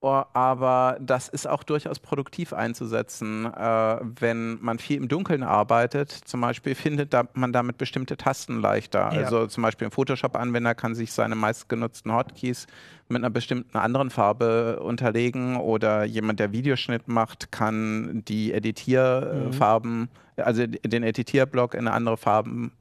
Oh, 0.03 0.23
Aber 0.33 0.97
das 0.99 1.29
ist 1.29 1.47
auch 1.47 1.63
durchaus 1.63 1.99
produktiv 1.99 2.55
einzusetzen, 2.55 3.45
äh, 3.45 3.99
wenn 4.01 4.59
man 4.63 4.79
viel 4.79 4.97
im 4.97 5.09
Dunkeln 5.09 5.43
arbeitet. 5.43 6.11
Zum 6.11 6.41
Beispiel 6.41 6.75
findet 6.75 7.13
da, 7.13 7.25
man 7.35 7.53
damit 7.53 7.77
bestimmte 7.77 8.17
Tasten 8.17 8.63
leichter. 8.63 9.13
Ja. 9.13 9.21
Also 9.21 9.47
zum 9.47 9.63
Beispiel 9.63 9.89
ein 9.89 9.91
Photoshop-Anwender 9.91 10.75
kann 10.75 10.95
sich 10.95 11.13
seine 11.13 11.35
meistgenutzten 11.35 12.15
Hotkeys 12.15 12.67
mit 13.09 13.21
einer 13.21 13.29
bestimmten 13.29 13.77
anderen 13.77 14.09
Farbe 14.09 14.81
unterlegen 14.81 15.57
oder 15.57 16.05
jemand, 16.05 16.41
der 16.41 16.53
Videoschnitt 16.53 17.07
macht, 17.07 17.53
kann 17.53 18.23
die 18.27 18.55
Editierfarben, 18.55 20.09
also 20.37 20.67
den 20.67 21.03
Editierblock 21.03 21.75
in 21.75 21.81
eine 21.81 21.93
andere 21.93 22.17
Farben 22.17 22.73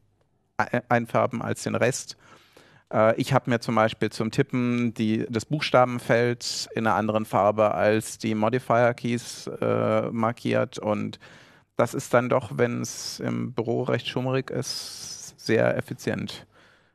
e- 0.58 0.80
einfärben 0.88 1.42
als 1.42 1.64
den 1.64 1.76
Rest. 1.76 2.16
Äh, 2.94 3.16
Ich 3.20 3.34
habe 3.34 3.50
mir 3.50 3.60
zum 3.60 3.76
Beispiel 3.76 4.10
zum 4.12 4.32
Tippen 4.32 4.94
die, 4.94 5.26
das 5.30 5.46
Buchstabenfeld 5.46 6.70
in 6.76 6.88
einer 6.88 6.96
anderen 6.96 7.26
Farbe 7.26 7.74
als 7.74 8.18
die 8.18 8.36
Modifier-Keys 8.36 9.48
äh, 9.62 10.10
markiert 10.12 10.80
und 10.80 11.20
das 11.76 11.94
ist 11.94 12.14
dann 12.14 12.28
doch, 12.28 12.52
wenn 12.56 12.82
es 12.82 13.20
im 13.22 13.54
Büro 13.54 13.84
recht 13.84 14.08
schummrig 14.08 14.50
ist, 14.52 15.34
sehr 15.40 15.78
effizient. 15.78 16.46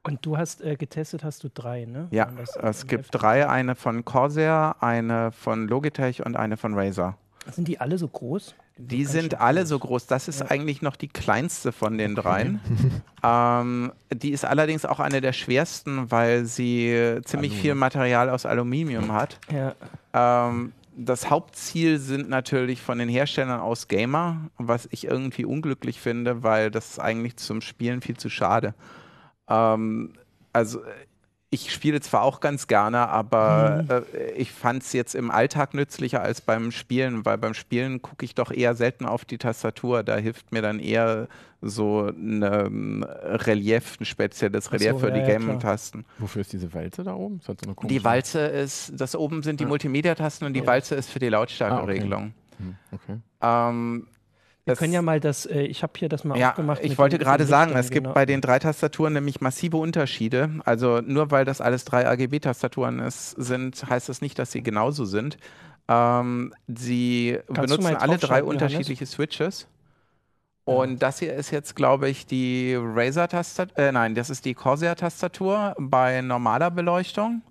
Und 0.03 0.27
du 0.27 0.37
hast 0.37 0.61
äh, 0.61 0.77
getestet, 0.77 1.25
hast 1.25 1.43
du 1.45 1.49
drei, 1.49 1.87
ne? 1.87 2.09
Ja, 2.11 2.31
es 2.61 2.87
gibt 2.87 3.05
Heft? 3.05 3.23
drei, 3.23 3.49
eine 3.49 3.75
von 3.75 4.05
Corsair, 4.05 4.77
eine 4.81 5.33
von 5.33 5.67
Logitech 5.67 6.27
und 6.27 6.37
eine 6.37 6.59
von 6.59 6.75
Razer. 6.75 7.17
Sind 7.53 7.69
die 7.69 7.79
alle 7.81 7.99
so 7.99 8.09
groß? 8.09 8.55
Die 8.77 9.03
Ganz 9.03 9.13
sind 9.13 9.41
alle 9.41 9.61
groß. 9.61 9.69
so 9.69 9.79
groß. 9.79 10.07
Das 10.07 10.29
ist 10.29 10.41
Ja. 10.41 10.51
eigentlich 10.51 10.83
noch 10.83 10.97
die 10.97 11.09
kleinste 11.09 11.73
von 11.73 11.99
den 11.99 12.15
dreien. 12.15 12.61
ähm, 13.23 13.93
die 14.13 14.31
ist 14.31 14.45
allerdings 14.45 14.85
auch 14.85 14.99
eine 15.01 15.21
der 15.21 15.33
schwersten, 15.33 16.11
weil 16.11 16.45
sie 16.47 17.19
ziemlich 17.25 17.53
Alu, 17.53 17.61
viel? 17.61 17.75
Material 17.75 18.31
aus 18.31 18.47
Aluminium 18.47 19.13
hat. 19.13 19.39
Ja. 19.53 19.75
Ähm, 20.49 20.73
das 20.97 21.29
Hauptziel 21.29 21.99
sind 21.99 22.29
natürlich 22.29 22.81
von 22.81 22.99
den 22.99 23.09
Herstellern 23.09 23.61
aus 23.61 23.89
Gamer, 23.89 24.49
was 24.59 24.89
ich 24.93 25.05
irgendwie 25.07 25.45
unglücklich 25.45 26.01
finde, 26.01 26.43
weil 26.45 26.71
das 26.71 26.91
ist 26.91 26.99
eigentlich 27.01 27.37
zum 27.37 27.61
Spielen 27.61 28.01
viel 28.01 28.17
zu 28.17 28.31
schade. 28.31 28.75
Ähm, 29.49 30.13
also 30.53 30.81
äh, 30.83 30.85
ich 31.55 31.73
spiele 31.73 32.01
zwar 32.01 32.23
auch 32.23 32.41
ganz 32.41 32.67
gerne, 32.67 33.09
aber 33.09 34.05
äh, 34.13 34.33
ich 34.33 34.51
fand 34.51 34.83
es 34.83 34.93
jetzt 34.93 35.15
im 35.15 35.31
Alltag 35.31 35.73
nützlicher 35.73 36.21
als 36.21 36.41
beim 36.41 36.73
Spielen, 36.73 37.25
weil 37.25 37.39
beim 37.39 37.55
Spielen 37.55 38.03
gucke 38.03 38.25
ich 38.25 38.35
doch 38.35 38.51
eher 38.51 38.75
selten 38.75 39.07
auf 39.07 39.25
die 39.25 39.39
Tastatur. 39.39 40.03
Da 40.03 40.17
hilft 40.17 40.51
mir 40.51 40.63
dann 40.63 40.81
eher 40.81 41.29
so 41.63 42.09
ein 42.09 42.43
ähm, 42.43 43.05
Relief, 43.05 43.99
ein 44.01 44.05
spezielles 44.05 44.73
Relief 44.73 44.91
so, 44.91 44.99
für 44.99 45.09
ja, 45.09 45.15
die 45.15 45.21
ja, 45.21 45.27
klar. 45.27 45.39
Gaming-Tasten. 45.39 46.05
Wofür 46.19 46.41
ist 46.41 46.53
diese 46.53 46.75
Walze 46.75 47.05
da 47.05 47.15
oben? 47.15 47.41
So 47.41 47.55
Die 47.85 48.03
Walze 48.03 48.41
ist, 48.41 48.93
das 49.01 49.15
oben 49.15 49.45
sind 49.45 49.61
die 49.61 49.65
Ja. 49.65 49.69
Multimedia-Tasten 49.69 50.47
und 50.47 50.55
die 50.55 50.61
Ja. 50.61 50.67
Walze 50.67 50.97
ist 50.97 51.09
für 51.09 51.21
die 51.21 51.29
Lautstärkeregelung. 51.29 52.35
Hm, 52.59 52.77
okay. 52.91 53.19
Ähm, 53.41 54.09
Wir 54.67 54.77
können 54.77 54.95
ja 54.95 55.03
mal 55.03 55.21
das, 55.21 55.45
äh, 55.45 55.63
ich 55.63 55.83
habe 55.83 55.93
hier 55.97 56.09
das 56.09 56.25
mal 56.25 56.39
ja, 56.39 56.51
aufgemacht. 56.51 56.83
ich 56.83 56.97
wollte 56.97 57.19
gerade 57.19 57.45
sagen, 57.45 57.73
Lichtern, 57.73 57.81
es 57.81 57.91
gibt 57.91 58.05
genau. 58.05 58.15
bei 58.15 58.25
den 58.25 58.41
drei 58.41 58.59
Tastaturen 58.59 59.13
nämlich 59.13 59.43
massive 59.43 59.77
Unterschiede. 59.77 60.51
Also 60.65 61.03
nur 61.03 61.31
weil 61.31 61.45
das 61.45 61.61
alles 61.61 61.85
drei 61.85 62.07
RGB-Tastaturen 62.07 63.03
sind, 63.09 63.85
heißt 63.89 64.09
das 64.09 64.23
nicht, 64.23 64.39
dass 64.39 64.53
sie 64.53 64.63
genauso 64.63 65.05
sind. 65.05 65.37
Ähm, 65.87 66.55
sie 66.67 67.39
Kannst 67.53 67.61
benutzen 67.61 67.97
alle 67.97 68.17
drei 68.17 68.41
draufschalten, 68.41 68.49
unterschiedliche 68.49 69.05
Switches. 69.05 69.69
Und 70.65 71.03
das 71.03 71.19
hier 71.19 71.35
ist 71.35 71.51
jetzt, 71.51 71.77
glaube 71.77 72.09
ich, 72.09 72.25
die 72.25 72.75
Razer-Tastatur, 72.75 73.77
äh, 73.79 73.93
nein, 73.93 74.15
das 74.15 74.31
ist 74.31 74.47
die 74.47 74.55
Corsair-Tastatur 74.55 75.75
bei 75.79 76.23
normaler 76.23 76.71
Beleuchtung. 76.71 77.43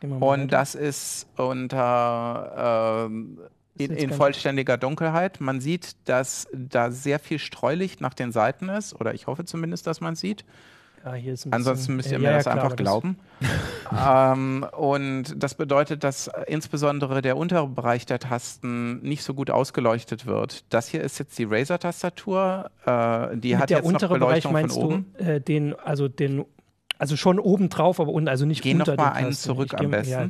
Und 0.00 0.22
weiter. 0.22 0.46
das 0.46 0.74
ist 0.74 1.26
unter 1.36 3.10
Ist 3.10 3.52
in, 3.76 3.92
in 3.92 4.12
vollständiger 4.12 4.76
Dunkelheit. 4.76 5.40
Man 5.40 5.60
sieht, 5.60 5.96
dass 6.04 6.46
da 6.52 6.90
sehr 6.90 7.18
viel 7.18 7.38
Streulicht 7.38 8.00
nach 8.00 8.14
den 8.14 8.32
Seiten 8.32 8.68
ist, 8.68 8.94
oder 8.94 9.14
ich 9.14 9.26
hoffe 9.26 9.44
zumindest, 9.44 9.86
dass 9.86 10.00
man 10.00 10.14
es 10.14 10.20
sieht. 10.20 10.44
ja, 11.04 11.34
Ansonsten 11.50 11.96
müsst 11.96 12.12
ihr 12.12 12.18
mir 12.18 12.26
ja, 12.26 12.32
das 12.34 12.44
klar, 12.44 12.62
einfach 12.62 12.76
glauben. 12.76 13.18
ähm, 14.06 14.66
und 14.72 15.34
das 15.36 15.54
bedeutet, 15.54 16.04
dass 16.04 16.30
insbesondere 16.46 17.22
der 17.22 17.36
untere 17.36 17.66
Bereich 17.66 18.06
der 18.06 18.18
Tasten 18.18 19.00
nicht 19.00 19.22
so 19.22 19.34
gut 19.34 19.50
ausgeleuchtet 19.50 20.26
wird. 20.26 20.64
Das 20.72 20.88
hier 20.88 21.02
ist 21.02 21.18
jetzt 21.18 21.38
die 21.38 21.44
Razer-Tastatur. 21.44 22.70
Äh, 22.84 23.36
die 23.36 23.52
Mit 23.52 23.58
hat 23.58 23.70
der 23.70 23.78
jetzt 23.78 23.84
noch 23.84 23.92
untere 23.92 24.18
Bereich 24.18 24.42
Beleuchtung 24.44 24.52
meinst 24.52 24.74
von 24.74 24.84
oben. 24.84 25.14
du 25.18 25.24
äh, 25.24 25.40
den, 25.40 25.74
also 25.74 26.08
den, 26.08 26.44
also 26.98 27.16
schon 27.16 27.40
oben 27.40 27.68
drauf, 27.68 27.98
aber 27.98 28.12
unten, 28.12 28.28
also 28.28 28.44
nicht 28.44 28.62
Geh 28.62 28.74
noch 28.74 28.86
unter 28.86 29.02
mal 29.02 29.10
den 29.10 29.24
einen 29.24 29.32
zurück 29.32 29.74
am 29.74 29.90
besten. 29.90 30.12
Ja, 30.12 30.28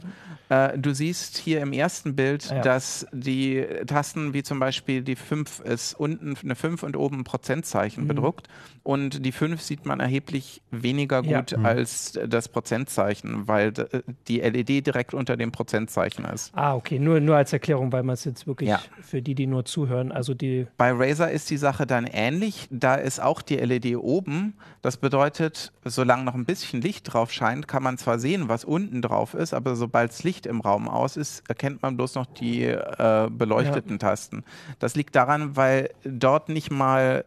Äh, 0.53 0.79
du 0.79 0.93
siehst 0.95 1.39
hier 1.39 1.61
im 1.63 1.73
ersten 1.73 2.15
Bild, 2.15 2.51
ja. 2.51 2.61
dass 2.61 3.07
die 3.13 3.65
Tasten, 3.87 4.35
wie 4.35 4.43
zum 4.43 4.59
Beispiel 4.59 5.01
die 5.03 5.17
5, 5.17 5.61
ist 5.61 5.95
unten 5.95 6.35
eine 6.43 6.55
5 6.55 6.83
und 6.83 6.95
oben 6.97 7.21
ein 7.21 7.25
Prozentzeichen 7.25 8.05
Mhm. 8.05 8.09
bedruckt. 8.09 8.49
Und 8.83 9.25
die 9.25 9.33
5 9.33 9.63
sieht 9.63 9.87
man 9.87 10.01
erheblich 10.01 10.61
weniger 10.71 11.23
Ja. 11.25 11.39
gut 11.41 11.55
als 11.65 12.19
das 12.27 12.49
Prozentzeichen, 12.49 13.49
weil 13.49 13.73
d- 13.73 13.87
die 14.29 14.41
LED 14.41 14.83
direkt 14.87 15.15
unter 15.15 15.37
dem 15.37 15.53
Prozentzeichen 15.53 16.25
ist. 16.27 16.53
Ah, 16.55 16.75
okay, 16.75 16.99
nur, 16.99 17.21
nur 17.21 17.37
als 17.37 17.53
Erklärung, 17.53 17.93
weil 17.93 18.03
man 18.03 18.15
es 18.15 18.25
jetzt 18.25 18.47
wirklich 18.47 18.69
Ja. 18.69 18.81
für 19.01 19.23
die, 19.23 19.35
die 19.35 19.47
nur 19.47 19.65
zuhören, 19.65 20.13
also 20.13 20.35
die, 20.35 20.67
Bei 20.77 20.91
Razer 20.93 21.31
ist 21.31 21.49
die 21.51 21.57
Sache 21.57 21.87
dann 21.87 22.07
ähnlich. 22.07 22.69
Da 22.71 22.97
ist 22.97 23.23
auch 23.23 23.41
die 23.41 23.57
LED 23.57 23.97
oben. 23.97 24.55
Das 24.83 24.97
bedeutet, 24.99 25.73
solange 25.85 26.25
noch 26.25 26.35
ein 26.35 26.45
bisschen 26.45 26.83
Licht 26.83 27.13
drauf 27.13 27.33
scheint, 27.33 27.69
kann 27.69 27.83
man 27.83 27.97
zwar 27.99 28.19
sehen, 28.19 28.49
was 28.49 28.65
unten 28.65 29.01
drauf 29.01 29.35
ist, 29.35 29.55
aber 29.55 29.77
sobald 29.77 30.11
das 30.11 30.25
Licht 30.25 30.42
im 30.47 30.61
Raum 30.61 30.89
aus 30.89 31.17
ist, 31.17 31.43
erkennt 31.49 31.83
man 31.83 31.97
bloß 31.97 32.15
noch 32.15 32.27
die 32.27 32.65
äh, 32.65 33.29
beleuchteten 33.31 33.99
Tasten. 33.99 34.45
Das 34.79 34.95
liegt 34.97 35.15
daran, 35.17 35.57
weil 35.57 35.91
dort 36.05 36.49
nicht 36.49 36.71
mal 36.71 37.25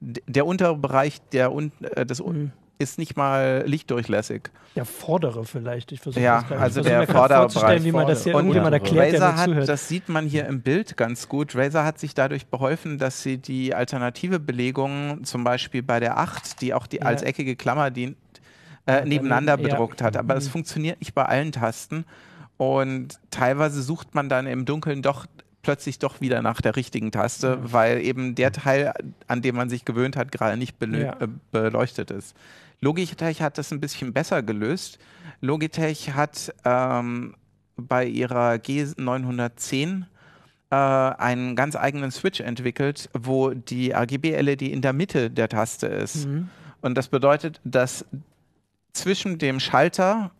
der 0.00 0.46
untere 0.46 0.76
Bereich 0.76 1.20
der 1.32 1.52
un 1.52 1.72
äh, 1.82 2.06
des 2.06 2.22
Mhm. 2.24 2.52
ist 2.78 2.98
nicht 2.98 3.16
mal 3.16 3.64
lichtdurchlässig. 3.66 4.50
der 4.76 4.84
vordere 4.84 5.44
vielleicht. 5.44 5.90
Ich 5.90 6.00
versuche 6.00 6.22
Ja, 6.22 6.38
das 6.40 6.48
gerade- 6.48 6.60
also 6.62 6.80
der 6.82 7.06
vordere 7.08 7.38
vorzustellen, 7.40 7.72
Bereich 7.78 7.84
wie 7.84 7.92
man 7.92 8.06
das 8.06 8.22
hier 8.22 8.36
Und 8.36 8.54
erklärt, 8.54 9.12
der 9.12 9.20
Razer 9.22 9.36
hat, 9.36 9.44
zuhört. 9.48 9.68
das 9.68 9.88
sieht 9.88 10.08
man 10.08 10.26
hier 10.26 10.46
im 10.46 10.60
Bild 10.62 10.96
ganz 10.96 11.28
gut. 11.28 11.56
Razer 11.56 11.84
hat 11.84 11.98
sich 11.98 12.14
dadurch 12.14 12.46
beholfen, 12.46 12.98
dass 12.98 13.22
sie 13.24 13.38
die 13.38 13.74
alternative 13.74 14.38
Belegung, 14.38 15.24
zum 15.24 15.42
Beispiel 15.42 15.82
bei 15.82 15.98
der 15.98 16.18
8, 16.18 16.60
die 16.60 16.72
auch 16.74 16.86
die 16.86 16.98
Ja. 16.98 17.06
als 17.06 17.22
eckige 17.22 17.56
Klammer 17.56 17.90
dient, 17.90 18.16
äh, 18.86 19.04
nebeneinander 19.04 19.58
ja. 19.58 19.68
bedruckt 19.68 20.00
hat. 20.00 20.16
Aber 20.16 20.34
Mhm. 20.34 20.38
es 20.38 20.48
funktioniert 20.48 21.00
nicht 21.00 21.12
bei 21.14 21.24
allen 21.24 21.50
Tasten. 21.50 22.04
Und 22.58 23.18
teilweise 23.30 23.82
sucht 23.82 24.14
man 24.14 24.28
dann 24.28 24.46
im 24.46 24.64
Dunkeln 24.66 25.00
doch 25.00 25.24
plötzlich 25.62 25.98
doch 25.98 26.20
wieder 26.20 26.42
nach 26.42 26.60
der 26.60 26.76
richtigen 26.76 27.10
Taste, 27.12 27.58
weil 27.72 28.00
eben 28.00 28.34
der 28.34 28.52
Teil, 28.52 28.92
an 29.26 29.42
dem 29.42 29.56
man 29.56 29.68
sich 29.70 29.84
gewöhnt 29.84 30.16
hat, 30.16 30.30
gerade 30.32 30.56
nicht 30.56 30.76
Ja. 30.82 31.16
äh, 31.20 31.28
beleuchtet 31.52 32.10
ist. 32.10 32.36
Logitech 32.80 33.42
hat 33.42 33.58
das 33.58 33.72
ein 33.72 33.80
bisschen 33.80 34.12
besser 34.12 34.42
gelöst. 34.42 34.98
Logitech 35.40 36.14
hat 36.14 36.54
ähm, 36.64 37.34
bei 37.76 38.06
ihrer 38.06 38.54
G910 38.54 40.04
äh, 40.70 40.74
einen 40.74 41.56
ganz 41.56 41.76
eigenen 41.76 42.10
Switch 42.10 42.40
entwickelt, 42.40 43.08
wo 43.14 43.50
die 43.50 43.92
RGB-LED 43.92 44.62
in 44.62 44.82
der 44.82 44.92
Mitte 44.92 45.30
der 45.30 45.48
Taste 45.48 45.86
ist. 45.86 46.26
Mhm. 46.26 46.48
Und 46.80 46.96
das 46.96 47.08
bedeutet, 47.08 47.60
dass 47.64 48.04
zwischen 48.92 49.38
dem 49.38 49.60
Schalter 49.60 50.30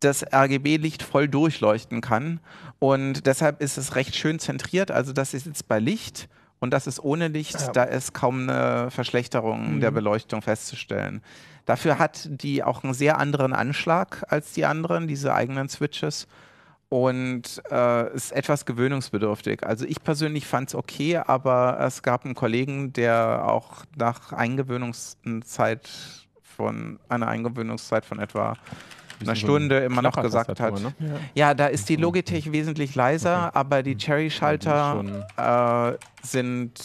das 0.00 0.24
RGB-Licht 0.32 1.02
voll 1.02 1.28
durchleuchten 1.28 2.00
kann. 2.00 2.40
Und 2.78 3.26
deshalb 3.26 3.60
ist 3.60 3.76
es 3.78 3.94
recht 3.94 4.16
schön 4.16 4.38
zentriert. 4.38 4.90
Also 4.90 5.12
das 5.12 5.34
ist 5.34 5.46
jetzt 5.46 5.68
bei 5.68 5.78
Licht 5.78 6.28
und 6.58 6.72
das 6.72 6.86
ist 6.86 7.00
ohne 7.00 7.28
Licht. 7.28 7.60
Ja. 7.60 7.72
Da 7.72 7.84
ist 7.84 8.12
kaum 8.14 8.48
eine 8.48 8.90
Verschlechterung 8.90 9.76
Mhm. 9.76 9.80
der 9.80 9.90
Beleuchtung 9.90 10.42
festzustellen. 10.42 11.22
Dafür 11.66 11.98
hat 11.98 12.28
die 12.30 12.64
auch 12.64 12.82
einen 12.82 12.94
sehr 12.94 13.18
anderen 13.18 13.52
Anschlag 13.52 14.24
als 14.28 14.52
die 14.52 14.64
anderen, 14.64 15.06
diese 15.06 15.34
eigenen 15.34 15.68
Switches. 15.68 16.26
Und 16.88 17.62
äh, 17.70 18.12
ist 18.14 18.32
etwas 18.32 18.66
gewöhnungsbedürftig. 18.66 19.64
Also 19.64 19.84
ich 19.86 20.02
persönlich 20.02 20.44
fand 20.48 20.70
es 20.70 20.74
okay, 20.74 21.18
aber 21.18 21.78
es 21.78 22.02
gab 22.02 22.24
einen 22.24 22.34
Kollegen, 22.34 22.92
der 22.92 23.44
auch 23.46 23.84
nach 23.96 24.32
Eingewöhnungszeit 24.32 25.88
von 26.42 26.98
einer 27.08 27.28
Eingewöhnungszeit 27.28 28.04
von 28.04 28.18
etwa 28.18 28.54
einer 29.22 29.34
Stunde 29.36 29.78
immer 29.78 30.02
noch 30.02 30.20
gesagt 30.20 30.60
hat, 30.60 30.80
Ne? 30.80 30.92
Ja. 30.98 31.48
ja, 31.48 31.54
da 31.54 31.66
ist 31.66 31.88
die 31.88 31.96
Logitech 31.96 32.52
wesentlich 32.52 32.94
leiser, 32.94 33.54
aber 33.54 33.82
die 33.82 33.96
Cherry-Schalter 33.96 35.04
äh, 35.36 36.19
sind 36.22 36.78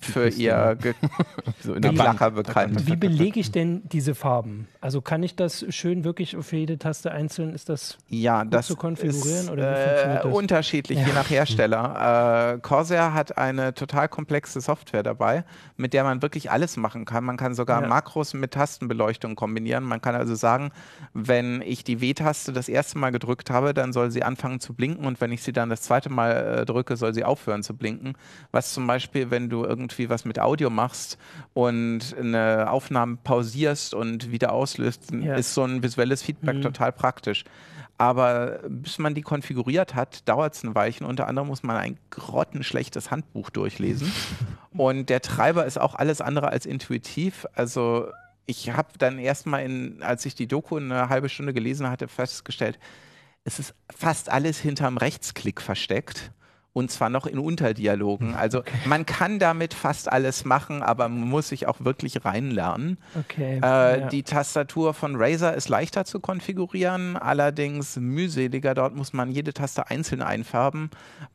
für 0.00 0.28
ihr 0.28 0.76
Ge 0.80 0.94
so. 1.62 1.74
Geklacher 1.74 2.30
bekannt. 2.30 2.86
Wie 2.86 2.96
belege 2.96 3.40
ich 3.40 3.52
denn 3.52 3.82
diese 3.88 4.14
Farben? 4.14 4.68
Also 4.80 5.00
kann 5.00 5.22
ich 5.22 5.36
das 5.36 5.64
schön 5.70 6.04
wirklich 6.04 6.36
für 6.40 6.56
jede 6.56 6.78
Taste 6.78 7.12
einzeln? 7.12 7.54
Ist 7.54 7.68
das 7.68 7.98
Ja, 8.08 8.44
das 8.44 8.66
zu 8.66 8.76
konfigurieren, 8.76 9.44
ist 9.46 9.50
oder 9.50 9.70
wie 9.72 9.84
funktioniert 9.84 10.20
äh, 10.20 10.28
das? 10.28 10.32
unterschiedlich, 10.34 10.98
je 11.06 11.12
nach 11.12 11.28
Hersteller. 11.30 12.54
Äh, 12.54 12.60
Corsair 12.60 13.12
hat 13.14 13.36
eine 13.38 13.74
total 13.74 14.08
komplexe 14.08 14.60
Software 14.60 15.02
dabei, 15.02 15.44
mit 15.76 15.92
der 15.92 16.04
man 16.04 16.22
wirklich 16.22 16.50
alles 16.50 16.76
machen 16.76 17.04
kann. 17.04 17.24
Man 17.24 17.36
kann 17.36 17.54
sogar 17.54 17.82
Ja. 17.82 17.88
Makros 17.88 18.34
mit 18.34 18.52
Tastenbeleuchtung 18.52 19.34
kombinieren. 19.36 19.84
Man 19.84 20.00
kann 20.00 20.14
also 20.14 20.34
sagen, 20.34 20.70
wenn 21.12 21.60
ich 21.62 21.84
die 21.84 22.00
W-Taste 22.00 22.52
das 22.52 22.68
erste 22.68 22.98
Mal 22.98 23.10
gedrückt 23.10 23.50
habe, 23.50 23.74
dann 23.74 23.92
soll 23.92 24.10
sie 24.10 24.22
anfangen 24.22 24.60
zu 24.60 24.74
blinken 24.74 25.04
und 25.06 25.20
wenn 25.20 25.32
ich 25.32 25.42
sie 25.42 25.52
dann 25.52 25.68
das 25.70 25.82
zweite 25.82 26.08
Mal 26.10 26.60
äh, 26.60 26.64
drücke, 26.64 26.96
soll 26.96 27.14
sie 27.14 27.24
aufhören 27.24 27.62
zu 27.62 27.76
blinken. 27.76 28.14
Was 28.52 28.69
zum 28.74 28.86
Beispiel, 28.86 29.30
wenn 29.30 29.48
du 29.48 29.64
irgendwie 29.64 30.08
was 30.10 30.24
mit 30.24 30.38
Audio 30.38 30.70
machst 30.70 31.18
und 31.54 32.14
eine 32.18 32.70
Aufnahme 32.70 33.18
pausierst 33.22 33.94
und 33.94 34.30
wieder 34.30 34.52
auslöst, 34.52 35.10
Ja. 35.12 35.34
ist 35.36 35.54
so 35.54 35.64
ein 35.64 35.82
visuelles 35.82 36.22
Feedback 36.22 36.56
Mhm. 36.56 36.62
total 36.62 36.92
praktisch. 36.92 37.44
Aber 37.98 38.60
bis 38.68 38.98
man 38.98 39.14
die 39.14 39.20
konfiguriert 39.20 39.94
hat, 39.94 40.26
dauert 40.26 40.54
es 40.54 40.62
ein 40.64 40.74
Weilchen. 40.74 41.06
Unter 41.06 41.26
anderem 41.28 41.48
muss 41.48 41.62
man 41.62 41.76
ein 41.76 41.98
grottenschlechtes 42.08 43.10
Handbuch 43.10 43.50
durchlesen. 43.50 44.10
Und 44.72 45.10
der 45.10 45.20
Treiber 45.20 45.66
ist 45.66 45.78
auch 45.78 45.94
alles 45.94 46.20
andere 46.22 46.48
als 46.48 46.64
intuitiv. 46.64 47.46
Also 47.54 48.08
ich 48.46 48.70
habe 48.70 48.88
dann 48.98 49.18
erstmal, 49.18 49.64
in, 49.64 50.02
als 50.02 50.24
ich 50.24 50.34
die 50.34 50.46
Doku 50.48 50.76
eine 50.76 51.10
halbe 51.10 51.28
Stunde 51.28 51.52
gelesen 51.52 51.90
hatte, 51.90 52.08
festgestellt, 52.08 52.78
es 53.44 53.58
ist 53.58 53.74
fast 53.94 54.30
alles 54.30 54.58
hinterm 54.58 54.96
Rechtsklick 54.96 55.60
versteckt. 55.60 56.32
Und 56.72 56.90
zwar 56.90 57.10
noch 57.10 57.26
in 57.26 57.38
Unterdialogen. 57.38 58.34
Also 58.40 58.62
man 58.86 59.04
kann 59.06 59.38
damit 59.38 59.74
fast 59.74 60.10
alles 60.10 60.44
machen, 60.44 60.82
aber 60.82 61.08
man 61.08 61.28
muss 61.28 61.48
sich 61.48 61.66
auch 61.66 61.76
wirklich 61.80 62.24
reinlernen. 62.24 62.96
okay? 63.18 63.60
Äh, 63.62 64.00
ja. 64.00 64.06
Die 64.08 64.22
Tastatur 64.22 64.94
von 64.94 65.16
Razer 65.16 65.54
ist 65.54 65.68
leichter 65.68 66.04
zu 66.04 66.20
konfigurieren, 66.20 67.16
allerdings 67.16 67.96
mühseliger. 67.96 68.74
Dort 68.74 68.94
muss 68.96 69.12
man 69.12 69.30
jede 69.30 69.52
Taste 69.52 69.90
einzeln 69.90 70.22
einfärben. 70.22 70.90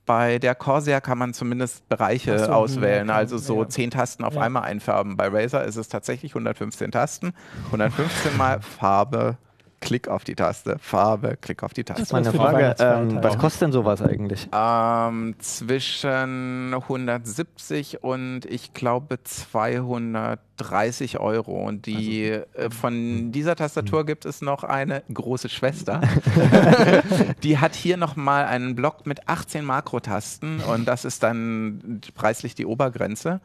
Bei 0.05 0.39
der 0.39 0.55
Corsair 0.55 1.01
kann 1.01 1.17
man 1.17 1.33
zumindest 1.33 1.87
Bereiche 1.89 2.39
so, 2.39 2.51
auswählen, 2.51 3.09
hm, 3.09 3.15
also 3.15 3.37
so 3.37 3.63
ja. 3.63 3.69
zehn 3.69 3.91
Tasten 3.91 4.23
auf 4.23 4.35
Ja. 4.35 4.41
einmal 4.41 4.63
einfärben. 4.63 5.15
Bei 5.17 5.27
Razer 5.27 5.63
ist 5.63 5.75
es 5.75 5.89
tatsächlich 5.89 6.31
115 6.31 6.91
Tasten, 6.91 7.33
115 7.65 8.37
mal 8.37 8.61
Farbe. 8.61 9.37
Klick 9.85 10.07
auf 10.07 10.23
die 10.23 10.33
Taste, 10.33 10.77
Farbe, 10.79 11.37
Klick 11.39 11.61
auf 11.61 11.71
die 11.73 11.83
Taste. 11.83 12.01
Das 12.01 12.11
Meine 12.11 12.25
für 12.25 12.31
die 12.31 12.37
Frage, 12.37 12.75
ähm, 12.79 13.19
was 13.21 13.37
kostet 13.37 13.61
denn 13.61 13.71
sowas 13.71 14.01
eigentlich? 14.01 14.49
Ähm, 14.51 15.35
zwischen 15.37 16.73
170 16.73 18.03
und 18.03 18.45
ich 18.45 18.73
glaube 18.73 19.19
230 19.23 21.19
Euro. 21.19 21.63
Und 21.63 21.85
die 21.85 22.29
äh, 22.29 22.71
von 22.71 23.31
dieser 23.31 23.55
Tastatur 23.55 24.07
gibt 24.07 24.25
es 24.25 24.41
noch 24.41 24.63
eine 24.63 25.03
große 25.13 25.49
Schwester. 25.49 26.01
die 27.43 27.59
hat 27.59 27.75
hier 27.75 27.97
nochmal 27.97 28.45
einen 28.45 28.75
Block 28.75 29.05
mit 29.05 29.29
18 29.29 29.63
Makrotasten 29.63 30.61
und 30.61 30.85
das 30.85 31.05
ist 31.05 31.21
dann 31.21 32.01
preislich 32.15 32.55
die 32.55 32.65
Obergrenze. 32.65 33.39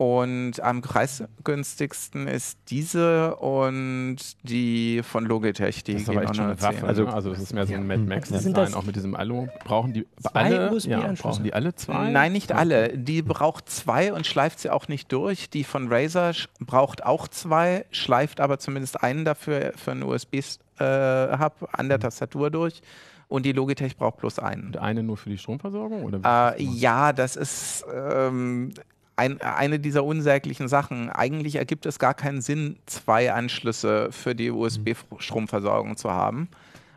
Und 0.00 0.62
am 0.62 0.80
preisgünstigsten 0.80 2.28
ist 2.28 2.56
diese 2.68 3.34
und 3.34 4.16
die 4.44 5.02
von 5.02 5.24
Logitech, 5.26 5.82
die 5.82 5.94
Das 5.94 6.02
ist 6.02 6.08
aber 6.08 6.18
auch 6.18 6.22
echt 6.22 6.36
schon 6.36 6.44
eine 6.44 6.62
Waffe. 6.62 6.76
10. 6.78 6.84
Also, 6.88 7.06
Also- 7.08 7.30
das 7.30 7.40
ist 7.40 7.52
mehr 7.52 7.66
so 7.66 7.74
ein 7.74 7.84
Mad 7.84 7.98
Sind 7.98 8.08
Max-Design, 8.08 8.54
das- 8.54 8.74
auch 8.74 8.84
mit 8.84 8.94
diesem 8.94 9.16
Alu. 9.16 9.48
Brauchen 9.64 9.92
die 9.94 10.06
Zwei 10.22 10.30
alle, 10.40 10.78
ja, 10.84 11.12
brauchen 11.20 11.42
die 11.42 11.52
alle 11.52 11.74
zwei? 11.74 12.10
Nein, 12.10 12.30
nicht 12.32 12.52
alle. 12.52 12.96
Die 12.96 13.22
braucht 13.22 13.68
zwei 13.68 14.12
und 14.12 14.24
schleift 14.24 14.60
sie 14.60 14.70
auch 14.70 14.86
nicht 14.86 15.10
durch. 15.10 15.50
Die 15.50 15.64
von 15.64 15.92
Razer 15.92 16.32
braucht 16.60 17.04
auch 17.04 17.26
zwei, 17.26 17.84
schleift 17.90 18.38
aber 18.40 18.60
zumindest 18.60 19.02
einen 19.02 19.24
dafür 19.24 19.72
für 19.74 19.90
einen 19.90 20.04
USB-Hub 20.04 21.68
an 21.72 21.88
der 21.88 21.98
Tastatur 21.98 22.50
durch. 22.52 22.82
Und 23.26 23.44
die 23.44 23.52
Logitech 23.52 23.96
braucht 23.96 24.18
bloß 24.18 24.38
einen. 24.38 24.68
Und 24.68 24.76
eine 24.78 25.02
nur 25.02 25.16
für 25.16 25.28
die 25.28 25.38
Stromversorgung? 25.38 26.04
Oder 26.04 26.54
Äh, 26.56 26.62
ja, 26.62 27.12
das 27.12 27.34
ist 27.36 27.84
ähm, 27.92 28.70
ein, 29.18 29.40
eine 29.40 29.80
dieser 29.80 30.04
unsäglichen 30.04 30.68
Sachen. 30.68 31.10
Eigentlich 31.10 31.56
ergibt 31.56 31.86
es 31.86 31.98
gar 31.98 32.14
keinen 32.14 32.40
Sinn, 32.40 32.76
zwei 32.86 33.32
Anschlüsse 33.32 34.12
für 34.12 34.34
die 34.34 34.50
USB-Stromversorgung 34.50 35.96
zu 35.96 36.12
haben, 36.12 36.48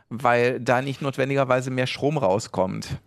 weil 0.09 0.59
da 0.59 0.81
nicht 0.83 1.01
notwendigerweise 1.01 1.71
mehr 1.71 1.87
Strom 1.87 2.17
rauskommt. 2.17 2.99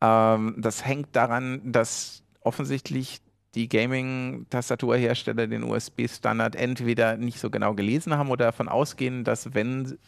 Ähm, 0.00 0.54
das 0.58 0.86
hängt 0.86 1.16
daran, 1.16 1.60
dass 1.72 2.22
offensichtlich 2.40 3.20
die 3.56 3.68
Gaming-Tastaturhersteller 3.68 5.48
den 5.48 5.64
USB-Standard 5.64 6.54
entweder 6.54 7.16
nicht 7.16 7.40
so 7.40 7.50
genau 7.50 7.74
gelesen 7.74 8.16
haben 8.16 8.30
oder 8.30 8.46
davon 8.46 8.68
ausgehen, 8.68 9.24
dass 9.24 9.54
wenn 9.54 9.98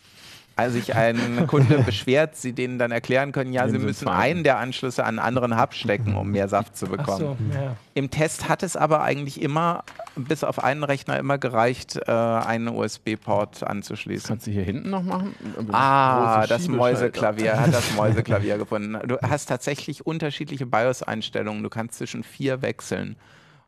also 0.56 0.78
sich 0.78 0.94
ein 0.94 1.46
Kunde 1.46 1.78
beschwert, 1.86 2.36
sie 2.36 2.52
denen 2.52 2.78
dann 2.78 2.92
erklären 2.92 3.32
können, 3.32 3.52
ja, 3.52 3.68
sie 3.68 3.78
müssen 3.78 4.08
einen 4.08 4.44
der 4.44 4.58
Anschlüsse 4.58 5.04
an 5.04 5.18
einen 5.18 5.36
anderen 5.36 5.60
Hub 5.60 5.74
stecken, 5.74 6.14
um 6.14 6.30
mehr 6.30 6.48
Saft 6.48 6.76
zu 6.76 6.86
bekommen. 6.86 7.18
so, 7.18 7.36
ja. 7.52 7.76
Im 7.94 8.10
Test 8.10 8.48
hat 8.48 8.62
es 8.62 8.76
aber 8.76 9.02
eigentlich 9.02 9.42
immer, 9.42 9.84
bis 10.14 10.44
auf 10.44 10.62
einen 10.62 10.84
Rechner, 10.84 11.18
immer 11.18 11.38
gereicht, 11.38 11.98
äh, 12.06 12.10
einen 12.10 12.68
USB-Port 12.68 13.64
anzuschließen. 13.64 14.28
Kannst 14.28 14.46
du 14.46 14.52
hier 14.52 14.62
hinten 14.62 14.90
noch 14.90 15.02
machen? 15.02 15.34
Ah, 15.72 16.38
Große 16.38 16.48
das. 16.48 16.68
Mäuseklavier, 16.68 17.60
hat 17.60 17.72
das 17.74 17.94
Mäuseklavier 17.94 18.58
gefunden. 18.58 18.98
Du 19.08 19.18
hast 19.22 19.46
tatsächlich 19.46 20.06
unterschiedliche 20.06 20.66
BIOS-Einstellungen. 20.66 21.62
Du 21.62 21.68
kannst 21.68 21.98
zwischen 21.98 22.22
vier 22.22 22.62
wechseln. 22.62 23.16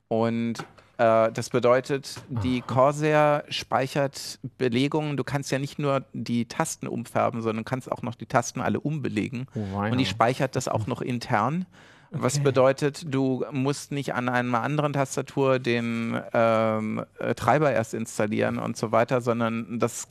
Und 0.09 0.65
das 0.97 1.51
bedeutet, 1.51 2.21
die 2.29 2.63
Corsair 2.63 3.45
speichert 3.49 4.39
Belegungen. 4.57 5.17
Du 5.17 5.25
kannst 5.25 5.51
ja 5.51 5.59
nicht 5.59 5.79
nur 5.79 6.05
die 6.13 6.47
Tasten 6.47 6.89
umfärben, 6.89 7.43
sondern 7.43 7.65
kannst 7.65 7.91
auch 7.93 8.03
noch 8.03 8.15
die 8.15 8.27
Tasten 8.27 8.61
alle 8.61 8.81
umbelegen. 8.81 9.47
Oh. 9.55 9.79
Und 9.81 9.99
die 9.99 10.07
speichert 10.07 10.57
das 10.57 10.69
auch 10.69 10.87
noch 10.87 11.03
intern. 11.03 11.67
Was 12.11 12.37
Okay. 12.37 12.45
bedeutet, 12.45 13.13
du 13.13 13.45
musst 13.51 13.93
nicht 13.93 14.15
an 14.15 14.29
einer 14.29 14.63
anderen 14.63 14.93
Tastatur 14.93 15.59
den 15.59 16.19
ähm, 16.33 17.05
äh, 17.19 17.35
Treiber 17.35 17.73
erst 17.73 17.95
installieren 17.95 18.59
und 18.59 18.77
so 18.77 18.93
weiter, 18.93 19.21
sondern 19.21 19.79
das, 19.79 20.07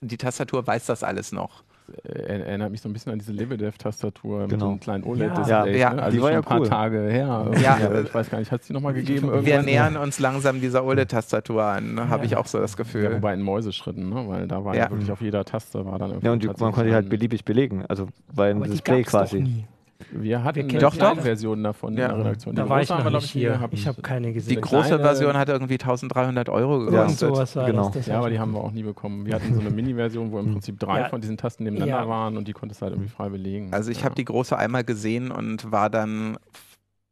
die 0.00 0.16
Tastatur 0.16 0.66
weiß 0.66 0.86
das 0.86 1.02
alles 1.02 1.32
noch. 1.32 1.64
Er- 2.04 2.46
erinnert 2.46 2.70
mich 2.70 2.80
so 2.80 2.88
ein 2.88 2.92
bisschen 2.92 3.12
an 3.12 3.18
diese 3.18 3.32
Lebedev-Tastatur 3.32 4.40
mit 4.42 4.50
Genau. 4.50 4.64
so 4.66 4.70
einem 4.72 4.80
kleinen 4.80 5.04
Ja. 5.04 5.10
OLED-Display. 5.10 5.78
Ja, 5.78 5.94
ne? 5.94 6.02
Also 6.02 6.16
die 6.16 6.22
war 6.22 6.28
schon 6.28 6.32
ja 6.34 6.38
ein 6.40 6.44
paar 6.44 6.60
cool. 6.60 6.68
Tage 6.68 7.00
her. 7.08 7.50
Ja. 7.62 7.78
Irgendwie. 7.80 8.02
Ich 8.08 8.14
weiß 8.14 8.30
gar 8.30 8.38
nicht, 8.38 8.50
hat 8.52 8.60
es 8.62 8.66
die 8.66 8.72
nochmal 8.72 8.94
gegeben? 8.94 9.28
Wir 9.28 9.34
irgendwann? 9.34 9.64
nähern 9.64 9.96
uns 9.96 10.18
langsam 10.18 10.60
dieser 10.60 10.84
OLED-Tastatur 10.84 11.62
an, 11.62 11.94
ne? 11.94 12.08
habe 12.08 12.24
ich 12.26 12.36
auch 12.36 12.46
so 12.46 12.58
das 12.58 12.72
Ja, 12.72 12.76
Gefühl. 12.78 13.12
wobei 13.14 13.34
in 13.34 13.42
Mäuseschritten, 13.42 14.08
ne? 14.08 14.24
weil 14.28 14.46
da 14.48 14.64
war 14.64 14.74
ja. 14.74 14.84
Ja. 14.84 14.90
wirklich 14.90 15.10
auf 15.12 15.20
jeder 15.20 15.44
Taste 15.44 15.84
war 15.84 15.98
dann 15.98 16.10
irgendwie 16.10 16.26
Ja, 16.26 16.32
und 16.32 16.42
die, 16.42 16.46
man 16.48 16.56
konnte 16.72 16.84
die 16.86 16.94
halt 16.94 17.08
beliebig 17.08 17.44
belegen. 17.44 17.84
Also 17.88 18.08
war 18.32 18.46
ein 18.46 18.56
Aber 18.56 18.64
die 18.66 18.72
Display 18.72 19.02
quasi. 19.02 19.64
Wir 20.10 20.42
hatten 20.44 20.70
Wir 20.70 20.80
Doch, 20.80 20.92
kleine 20.94 21.16
doch. 21.16 21.22
Version 21.22 21.62
davon 21.62 21.96
Ja. 21.96 22.06
in 22.06 22.10
der 22.16 22.18
Redaktion. 22.24 22.54
Da 22.54 22.64
Die 22.64 22.68
war 22.70 22.80
ich 22.82 22.88
noch 22.88 23.10
nicht 23.10 23.30
hier. 23.30 23.50
gehabt. 23.52 23.74
Ich 23.74 23.86
habe 23.86 24.02
keine 24.02 24.28
Die 24.28 24.32
gesehen. 24.34 24.60
große 24.60 24.88
kleine- 24.88 25.02
Version 25.02 25.36
hat 25.36 25.48
irgendwie 25.48 25.78
1300 25.78 26.48
Euro 26.48 26.80
gekostet. 26.80 27.18
sowas 27.18 27.56
war 27.56 27.66
Genau. 27.66 27.84
das. 27.86 27.92
das 27.94 28.06
Ja, 28.06 28.18
aber 28.18 28.30
die 28.30 28.38
haben 28.38 28.52
wir 28.52 28.60
auch 28.62 28.72
nie 28.72 28.82
bekommen. 28.82 29.24
Wir 29.26 29.34
hatten 29.34 29.54
so 29.54 29.60
eine 29.60 29.70
Mini-Version, 29.74 30.32
wo 30.32 30.38
im 30.38 30.52
Prinzip 30.52 30.78
drei 30.78 31.00
Ja. 31.00 31.08
von 31.08 31.20
diesen 31.20 31.36
Tasten 31.36 31.64
nebeneinander 31.64 32.02
Ja. 32.02 32.08
waren 32.08 32.36
und 32.36 32.48
die 32.48 32.52
konntest 32.52 32.80
du 32.80 32.84
halt 32.84 32.94
irgendwie 32.94 33.10
frei 33.10 33.28
belegen. 33.28 33.72
Also 33.72 33.90
ich 33.90 33.98
ja. 33.98 34.04
habe 34.04 34.14
die 34.14 34.24
große 34.24 34.56
einmal 34.56 34.84
gesehen 34.84 35.30
und 35.30 35.70
war 35.70 35.90
dann 35.90 36.36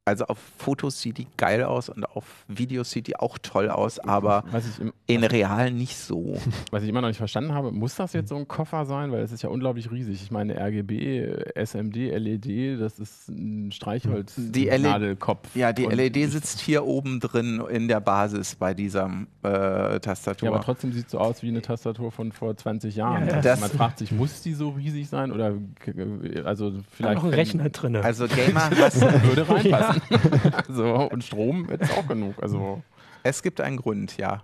Also 0.06 0.24
auf 0.24 0.38
Fotos 0.56 1.00
sieht 1.02 1.18
die 1.18 1.26
geil 1.36 1.62
aus 1.62 1.90
und 1.90 2.04
auf 2.04 2.24
Videos 2.48 2.90
sieht 2.90 3.06
die 3.06 3.16
auch 3.16 3.36
toll 3.38 3.68
aus, 3.68 3.98
aber 3.98 4.44
Was 4.50 4.66
ich, 4.66 4.80
im, 4.80 4.92
in 5.06 5.22
real 5.22 5.70
nicht 5.70 5.96
so. 5.98 6.38
was 6.70 6.82
ich 6.82 6.88
immer 6.88 7.02
noch 7.02 7.08
nicht 7.08 7.18
verstanden 7.18 7.52
habe, 7.52 7.70
muss 7.70 7.96
das 7.96 8.14
jetzt 8.14 8.30
so 8.30 8.36
ein 8.36 8.48
Koffer 8.48 8.86
sein? 8.86 9.12
Weil 9.12 9.20
es 9.22 9.30
ist 9.30 9.42
ja 9.42 9.50
unglaublich 9.50 9.90
riesig. 9.90 10.22
Ich 10.22 10.30
meine, 10.30 10.56
RGB, 10.58 11.52
SMD, 11.54 11.96
LED, 11.96 12.46
E 12.46 12.76
das 12.78 12.98
ist 12.98 13.28
ein 13.28 13.70
Streichholz, 13.72 14.34
Die 14.36 14.64
LED 14.70 14.82
Nadelkopf. 14.82 15.54
Ja, 15.54 15.72
die 15.74 15.84
Und 15.84 15.92
LED 15.94 16.16
ich- 16.16 16.30
sitzt 16.32 16.60
hier 16.60 16.86
oben 16.86 17.20
drin 17.20 17.62
in 17.70 17.86
der 17.86 18.00
Basis 18.00 18.54
bei 18.54 18.72
dieser 18.72 19.04
äh, 19.42 20.00
Tastatur. 20.00 20.48
Ja, 20.48 20.54
aber 20.54 20.64
trotzdem 20.64 20.92
sieht 20.92 21.04
es 21.06 21.12
so 21.12 21.18
aus 21.18 21.42
wie 21.42 21.48
eine 21.48 21.60
Tastatur 21.60 22.10
von 22.10 22.32
vor 22.32 22.56
20 22.56 22.96
Jahren. 22.96 23.28
Ja, 23.28 23.34
ja. 23.36 23.40
Das- 23.42 23.60
Man 23.60 23.70
fragt 23.70 23.98
sich, 23.98 24.10
muss 24.12 24.40
die 24.40 24.54
so 24.54 24.70
riesig 24.70 25.08
sein? 25.10 25.30
Oder 25.30 25.52
äh, 25.86 26.40
also 26.42 26.70
Da 26.70 26.78
vielleicht 26.90 27.16
noch 27.16 27.24
ein 27.24 27.34
Rechner 27.34 27.68
drin. 27.68 27.96
also 27.96 28.26
Gamer 28.26 28.70
hassen. 28.80 29.02
würde 29.24 29.46
reinpassen. 29.46 29.99
so, 30.68 31.08
und 31.10 31.24
Strom 31.24 31.68
ist 31.68 31.92
auch 31.96 32.06
genug. 32.06 32.34
Also 32.42 32.82
Es 33.22 33.42
gibt 33.42 33.60
einen 33.60 33.76
Grund, 33.76 34.16
ja. 34.16 34.42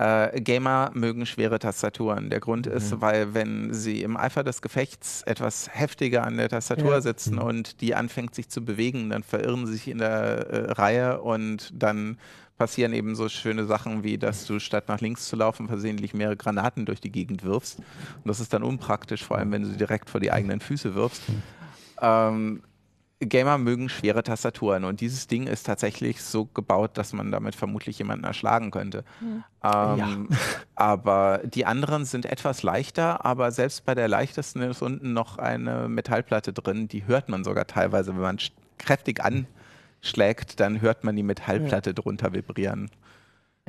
Äh, 0.00 0.40
Gamer 0.42 0.92
mögen 0.94 1.26
schwere 1.26 1.58
Tastaturen. 1.58 2.30
Der 2.30 2.38
Grund 2.38 2.68
ist, 2.68 3.00
weil 3.00 3.34
wenn 3.34 3.74
sie 3.74 4.02
im 4.02 4.16
Eifer 4.16 4.44
des 4.44 4.62
Gefechts 4.62 5.22
etwas 5.22 5.68
heftiger 5.72 6.24
an 6.24 6.36
der 6.36 6.48
Tastatur 6.48 6.92
Ja. 6.92 7.00
sitzen 7.00 7.38
und 7.38 7.80
die 7.80 7.96
anfängt 7.96 8.32
sich 8.34 8.48
zu 8.48 8.64
bewegen, 8.64 9.10
dann 9.10 9.24
verirren 9.24 9.66
sie 9.66 9.72
sich 9.72 9.88
in 9.88 9.98
der 9.98 10.10
äh, 10.10 10.70
Reihe 10.72 11.20
und 11.20 11.72
dann 11.74 12.16
passieren 12.58 12.92
eben 12.92 13.16
so 13.16 13.28
schöne 13.28 13.64
Sachen 13.66 14.04
wie, 14.04 14.18
dass 14.18 14.44
du 14.46 14.60
statt 14.60 14.88
nach 14.88 15.00
links 15.00 15.26
zu 15.28 15.34
laufen 15.36 15.66
versehentlich 15.66 16.14
mehrere 16.14 16.36
Granaten 16.36 16.86
durch 16.86 17.00
die 17.00 17.10
Gegend 17.10 17.42
wirfst. 17.44 17.78
Und 17.78 18.26
das 18.26 18.38
ist 18.38 18.52
dann 18.52 18.62
unpraktisch, 18.62 19.24
vor 19.24 19.38
allem 19.38 19.50
wenn 19.50 19.62
du 19.62 19.68
sie 19.68 19.76
direkt 19.76 20.10
vor 20.10 20.20
die 20.20 20.30
eigenen 20.30 20.60
Füße 20.60 20.94
wirfst. 20.94 21.22
Ähm, 22.00 22.62
Gamer 23.20 23.58
mögen 23.58 23.88
schwere 23.88 24.22
Tastaturen 24.22 24.84
und 24.84 25.00
dieses 25.00 25.26
Ding 25.26 25.48
ist 25.48 25.64
tatsächlich 25.64 26.22
so 26.22 26.44
gebaut, 26.44 26.92
dass 26.94 27.12
man 27.12 27.32
damit 27.32 27.56
vermutlich 27.56 27.98
jemanden 27.98 28.24
erschlagen 28.24 28.70
könnte. 28.70 29.04
Ähm, 29.64 30.28
Aber 30.76 31.40
die 31.44 31.66
anderen 31.66 32.04
sind 32.04 32.26
etwas 32.26 32.62
leichter, 32.62 33.24
aber 33.24 33.50
selbst 33.50 33.84
bei 33.84 33.96
der 33.96 34.06
leichtesten 34.06 34.62
ist 34.62 34.82
unten 34.82 35.12
noch 35.12 35.38
eine 35.38 35.88
Metallplatte 35.88 36.52
drin, 36.52 36.86
die 36.86 37.06
hört 37.06 37.28
man 37.28 37.42
sogar 37.42 37.66
teilweise, 37.66 38.14
wenn 38.14 38.22
man 38.22 38.38
kräftig 38.78 39.20
anschlägt, 39.20 40.60
dann 40.60 40.80
hört 40.80 41.02
man 41.02 41.16
die 41.16 41.24
Metallplatte 41.24 41.94
drunter 41.94 42.32
vibrieren. 42.32 42.88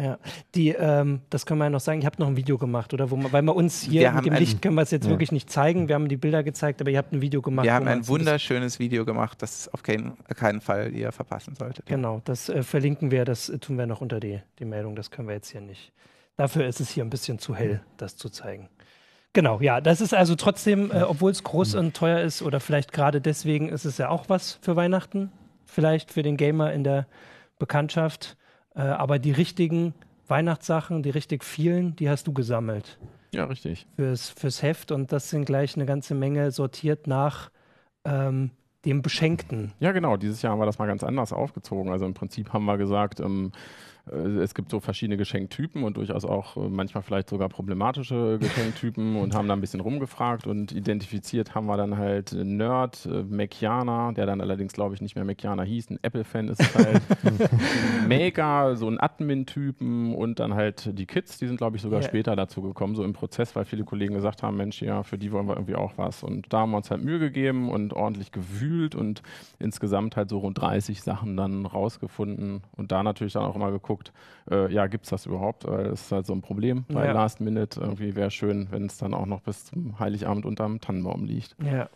Ja, 0.02 0.18
die, 0.56 0.70
ähm, 0.70 1.22
das 1.30 1.46
können 1.46 1.60
wir 1.60 1.66
ja 1.66 1.70
noch 1.70 1.82
sagen, 1.82 2.00
ich 2.00 2.06
habe 2.06 2.16
noch 2.20 2.28
ein 2.28 2.38
Video 2.38 2.58
gemacht, 2.58 2.94
oder? 2.94 3.12
Wo 3.12 3.18
man, 3.18 3.34
weil 3.34 3.42
wir 3.42 3.54
uns 3.54 3.82
hier 3.82 4.02
Wir 4.02 4.12
mit 4.14 4.26
dem 4.28 4.34
ein- 4.34 4.40
Licht 4.40 4.62
können 4.62 4.76
wir 4.76 4.82
es 4.84 4.92
jetzt 4.92 5.04
Ja. 5.06 5.10
wirklich 5.10 5.34
nicht 5.34 5.50
zeigen. 5.50 5.90
Wir 5.90 5.96
haben 5.96 6.08
die 6.08 6.16
Bilder 6.16 6.42
gezeigt, 6.42 6.80
aber 6.80 6.90
ihr 6.90 6.98
habt 6.98 7.12
ein 7.12 7.22
Video 7.22 7.42
gemacht. 7.42 7.66
Wir 7.66 7.74
haben 7.74 7.88
ein 7.90 8.08
wunderschönes 8.08 8.80
Video 8.80 9.04
gemacht, 9.04 9.42
das 9.42 9.68
auf 9.74 9.84
keinen, 9.84 10.14
keinen 10.38 10.62
Fall 10.62 10.96
ihr 10.96 11.12
verpassen 11.12 11.56
solltet. 11.56 11.86
Genau, 11.88 12.22
das 12.24 12.48
äh, 12.48 12.64
verlinken 12.64 13.12
wir, 13.12 13.26
das 13.26 13.50
äh, 13.50 13.60
tun 13.60 13.78
wir 13.78 13.88
noch 13.88 14.00
unter 14.00 14.22
die, 14.22 14.40
die 14.60 14.64
Meldung, 14.66 14.96
das 14.96 15.12
können 15.12 15.28
wir 15.28 15.36
jetzt 15.36 15.50
hier 15.52 15.60
nicht. 15.62 15.92
Dafür 16.38 16.66
ist 16.66 16.80
es 16.80 16.90
hier 16.90 17.04
ein 17.04 17.10
bisschen 17.10 17.38
zu 17.38 17.54
hell, 17.54 17.82
das 17.98 18.16
zu 18.16 18.30
zeigen. 18.30 18.70
Genau, 19.34 19.60
ja, 19.60 19.82
das 19.82 20.00
ist 20.00 20.14
also 20.14 20.36
trotzdem, 20.36 20.92
äh, 20.92 21.02
obwohl 21.02 21.32
es 21.32 21.44
groß 21.44 21.76
und 21.76 21.94
teuer 21.94 22.22
ist, 22.22 22.42
oder 22.42 22.62
vielleicht 22.62 22.94
gerade 22.94 23.20
deswegen 23.20 23.68
ist 23.68 23.84
es 23.84 23.98
ja 23.98 24.08
auch 24.08 24.30
was 24.30 24.60
für 24.62 24.78
Weihnachten, 24.78 25.30
vielleicht 25.66 26.12
für 26.14 26.24
den 26.24 26.38
Gamer 26.38 26.72
in 26.72 26.86
der 26.86 27.06
Bekanntschaft. 27.60 28.38
Äh, 28.76 28.82
aber 28.82 29.20
die 29.20 29.32
richtigen 29.32 29.94
Weihnachtssachen, 30.28 31.04
die 31.04 31.10
richtig 31.10 31.44
vielen, 31.44 31.96
die 31.96 32.10
hast 32.10 32.28
du 32.28 32.34
gesammelt 32.34 33.00
ja, 33.32 33.46
richtig. 33.46 33.88
fürs, 33.96 34.30
fürs 34.30 34.62
Heft 34.62 34.92
und 34.92 35.12
das 35.12 35.30
sind 35.30 35.46
gleich 35.46 35.76
eine 35.76 35.86
ganze 35.86 36.16
Menge 36.16 36.52
sortiert 36.52 37.08
nach 37.08 37.50
ähm, 38.06 38.52
dem 38.86 39.02
Beschenkten. 39.02 39.74
Ja, 39.80 39.92
genau. 39.92 40.18
Dieses 40.18 40.42
Jahr 40.42 40.54
haben 40.54 40.60
wir 40.60 40.66
das 40.66 40.80
mal 40.80 40.88
ganz 40.88 41.04
anders 41.04 41.34
aufgezogen. 41.34 41.92
Also 41.92 42.06
im 42.06 42.14
Prinzip 42.14 42.54
haben 42.54 42.66
wir 42.66 42.78
gesagt, 42.78 43.20
ähm, 43.20 43.52
äh, 43.52 43.58
es 44.16 44.54
gibt 44.54 44.70
so 44.72 44.80
verschiedene 44.80 45.18
Geschenktypen 45.18 45.84
und 45.84 45.98
durchaus 45.98 46.26
auch 46.26 46.58
äh, 46.58 46.70
manchmal 46.70 47.04
vielleicht 47.04 47.30
sogar 47.30 47.50
problematische 47.50 48.38
Geschenktypen 48.42 49.16
und 49.16 49.34
haben 49.36 49.48
da 49.48 49.54
ein 49.54 49.62
bisschen 49.62 49.80
rumgefragt 49.80 50.48
und 50.48 50.72
identifiziert 50.72 51.56
haben 51.56 51.68
wir 51.68 51.78
dann 51.78 51.98
halt 51.98 52.34
äh, 52.34 52.44
Nerd, 52.44 53.06
äh, 53.06 53.24
Mekianer, 53.24 54.14
der 54.14 54.26
dann 54.26 54.42
allerdings 54.42 54.74
glaube 54.74 54.96
ich 54.96 55.02
nicht 55.02 55.16
mehr 55.16 55.26
Mekianer 55.26 55.64
hieß, 55.64 55.90
ein 55.92 56.00
Apple-Fan 56.02 56.48
ist 56.50 56.62
es 56.62 56.76
halt, 56.76 57.02
Maker, 58.08 58.76
so 58.76 58.88
ein 58.88 59.00
Admin-Typen 59.00 60.14
und 60.16 60.40
dann 60.40 60.54
halt 60.54 60.98
die 60.98 61.06
Kids, 61.06 61.38
die 61.38 61.48
sind 61.48 61.58
glaube 61.58 61.76
ich 61.78 61.82
sogar 61.82 62.02
Ja. 62.02 62.08
später 62.08 62.36
dazu 62.36 62.62
gekommen, 62.62 62.96
so 62.96 63.04
im 63.04 63.14
Prozess, 63.14 63.56
weil 63.56 63.66
viele 63.66 63.84
Kollegen 63.84 64.14
gesagt 64.14 64.44
haben, 64.44 64.58
Mensch, 64.58 64.82
ja, 64.82 65.04
für 65.04 65.18
die 65.18 65.32
wollen 65.32 65.48
wir 65.48 65.56
irgendwie 65.56 65.76
auch 65.76 65.94
was 65.98 66.24
und 66.24 66.52
da 66.54 66.60
haben 66.60 66.72
wir 66.72 66.78
uns 66.78 66.90
halt 66.92 67.04
Mühe 67.04 67.20
gegeben 67.20 67.70
und 67.70 67.94
ordentlich 67.94 68.32
gewühlt 68.32 68.96
und 68.96 69.22
insgesamt 69.60 70.16
halt 70.16 70.30
so 70.30 70.40
rund 70.40 70.60
30 70.60 71.02
Sachen 71.02 71.36
dann 71.38 71.66
rausgefunden 71.66 72.62
und 72.76 72.92
da 72.92 73.04
natürlich 73.04 73.34
dann 73.34 73.44
auch 73.44 73.56
immer 73.56 73.72
geguckt, 73.72 73.99
äh, 74.50 74.72
ja, 74.74 74.88
gibt 74.88 75.06
es 75.06 75.10
das 75.12 75.26
überhaupt? 75.26 75.68
Weil 75.68 75.86
das 75.90 76.02
ist 76.02 76.12
halt 76.12 76.26
so 76.26 76.34
ein 76.34 76.42
Problem 76.42 76.86
bei 76.88 77.06
Ja. 77.06 77.12
Last 77.12 77.42
Minute. 77.42 77.80
Irgendwie 77.82 78.16
wäre 78.16 78.32
schön, 78.32 78.68
wenn 78.72 78.86
es 78.86 78.98
dann 78.98 79.14
auch 79.14 79.26
noch 79.26 79.42
bis 79.42 79.66
zum 79.66 80.00
Heiligabend 80.00 80.46
unterm 80.46 80.80
Tannenbaum 80.82 81.26
liegt. 81.26 81.56
Ja, 81.64 81.90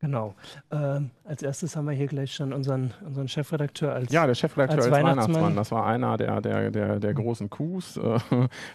genau. 0.00 0.34
Ähm, 0.70 1.10
als 1.24 1.42
erstes 1.42 1.76
haben 1.76 1.86
wir 1.86 1.92
hier 1.92 2.06
gleich 2.06 2.32
schon 2.34 2.52
unseren, 2.54 2.92
unseren 3.04 3.28
Chefredakteur 3.28 3.92
als 3.92 4.10
Ja, 4.12 4.26
der 4.26 4.34
Chefredakteur 4.34 4.78
Als 4.78 4.86
als, 4.86 4.94
Weihnachtsmann. 4.94 5.26
Weihnachtsmann. 5.34 5.56
das 5.56 5.70
war 5.72 5.86
einer 5.86 6.16
der, 6.16 6.40
der, 6.40 6.70
der, 6.70 7.00
der 7.00 7.14
großen 7.14 7.50
Coups. 7.50 7.96
Äh, 7.98 8.18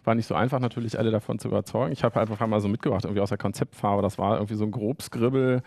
war 0.03 0.15
nicht 0.15 0.27
so 0.27 0.35
einfach 0.35 0.59
natürlich, 0.59 0.99
alle 0.99 1.09
davon 1.11 1.39
zu 1.39 1.47
überzeugen. 1.47 1.91
Ich 1.93 2.03
habe 2.03 2.19
einfach 2.19 2.45
mal 2.45 2.59
so 2.61 2.67
mitgebracht, 2.67 3.05
irgendwie 3.05 3.21
aus 3.21 3.29
der 3.29 3.37
Konzeptfarbe. 3.39 4.01
Das 4.03 4.17
war 4.19 4.35
irgendwie 4.35 4.55
so 4.55 4.65
ein 4.65 4.71
Grobskribbel. 4.71 5.63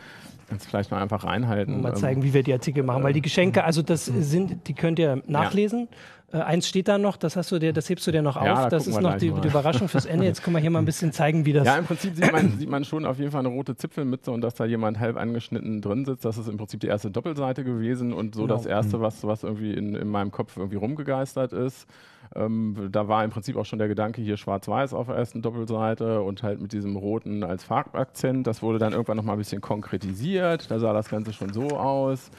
Kannst 0.48 0.64
du 0.64 0.70
vielleicht 0.70 0.90
mal 0.90 1.02
einfach 1.02 1.24
reinhalten. 1.24 1.82
mal 1.82 1.90
Ähm, 1.90 1.96
zeigen, 1.96 2.22
wie 2.22 2.32
wir 2.32 2.42
die 2.42 2.52
Artikel 2.54 2.82
machen. 2.82 3.02
Weil 3.02 3.12
die 3.12 3.20
Geschenke, 3.20 3.64
also 3.64 3.82
das 3.82 4.06
sind, 4.06 4.66
die 4.68 4.74
könnt 4.74 4.98
ihr 4.98 5.22
nachlesen. 5.26 5.88
Äh, 6.30 6.38
eins 6.42 6.68
steht 6.68 6.88
da 6.88 6.98
noch, 6.98 7.16
das 7.16 7.36
hast 7.36 7.50
du 7.52 7.58
dir, 7.58 7.72
das 7.72 7.88
hebst 7.88 8.06
du 8.06 8.10
dir 8.10 8.20
noch 8.20 8.36
Ja, 8.36 8.52
auf. 8.52 8.58
da 8.64 8.68
Das 8.68 8.86
ist 8.86 9.00
noch 9.00 9.16
die, 9.16 9.30
die 9.30 9.48
Überraschung 9.48 9.88
fürs 9.88 10.04
Ende. 10.04 10.26
Jetzt 10.26 10.42
können 10.42 10.54
wir 10.56 10.60
hier 10.60 10.68
mal 10.68 10.80
ein 10.80 10.84
bisschen 10.84 11.10
zeigen, 11.10 11.46
wie 11.46 11.54
das. 11.54 11.66
Ja, 11.66 11.76
im 11.78 11.86
Prinzip 11.86 12.14
sieht 12.14 12.30
man, 12.30 12.58
sieht 12.58 12.68
man 12.68 12.84
schon 12.84 13.06
auf 13.06 13.18
jeden 13.18 13.30
Fall 13.30 13.40
eine 13.40 13.48
rote 13.48 13.76
Zipfelmütze 13.76 14.30
und 14.30 14.42
dass 14.42 14.54
da 14.54 14.66
jemand 14.66 15.00
halb 15.00 15.16
angeschnitten 15.16 15.80
drin 15.80 16.04
sitzt. 16.04 16.26
Das 16.26 16.36
ist 16.36 16.46
im 16.46 16.58
Prinzip 16.58 16.80
die 16.80 16.86
erste 16.88 17.10
Doppelseite 17.10 17.64
gewesen 17.64 18.12
und 18.12 18.34
so 18.34 18.42
Genau. 18.42 18.54
das 18.56 18.66
erste, 18.66 19.00
was, 19.00 19.24
was 19.26 19.42
irgendwie 19.42 19.72
in, 19.72 19.94
in 19.94 20.08
meinem 20.08 20.30
Kopf 20.30 20.56
irgendwie 20.58 20.76
rumgegeistert 20.76 21.54
ist. 21.54 21.86
Ähm, 22.36 22.88
da 22.92 23.08
war 23.08 23.24
im 23.24 23.30
Prinzip 23.30 23.56
auch 23.56 23.64
schon 23.64 23.78
der 23.78 23.88
Gedanke 23.88 24.20
hier 24.20 24.36
schwarz-weiß 24.36 24.92
auf 24.92 25.06
der 25.06 25.16
ersten 25.16 25.40
Doppelseite 25.40 26.20
und 26.20 26.42
halt 26.42 26.60
mit 26.60 26.72
diesem 26.74 26.96
roten 26.96 27.42
als 27.42 27.64
Farbakzent. 27.64 28.46
Das 28.46 28.60
wurde 28.60 28.78
dann 28.78 28.92
irgendwann 28.92 29.16
nochmal 29.16 29.36
ein 29.36 29.38
bisschen 29.38 29.62
konkretisiert. 29.62 30.70
Da 30.70 30.78
sah 30.78 30.92
das 30.92 31.08
Ganze 31.08 31.32
schon 31.32 31.54
so 31.54 31.68
aus. 31.70 32.30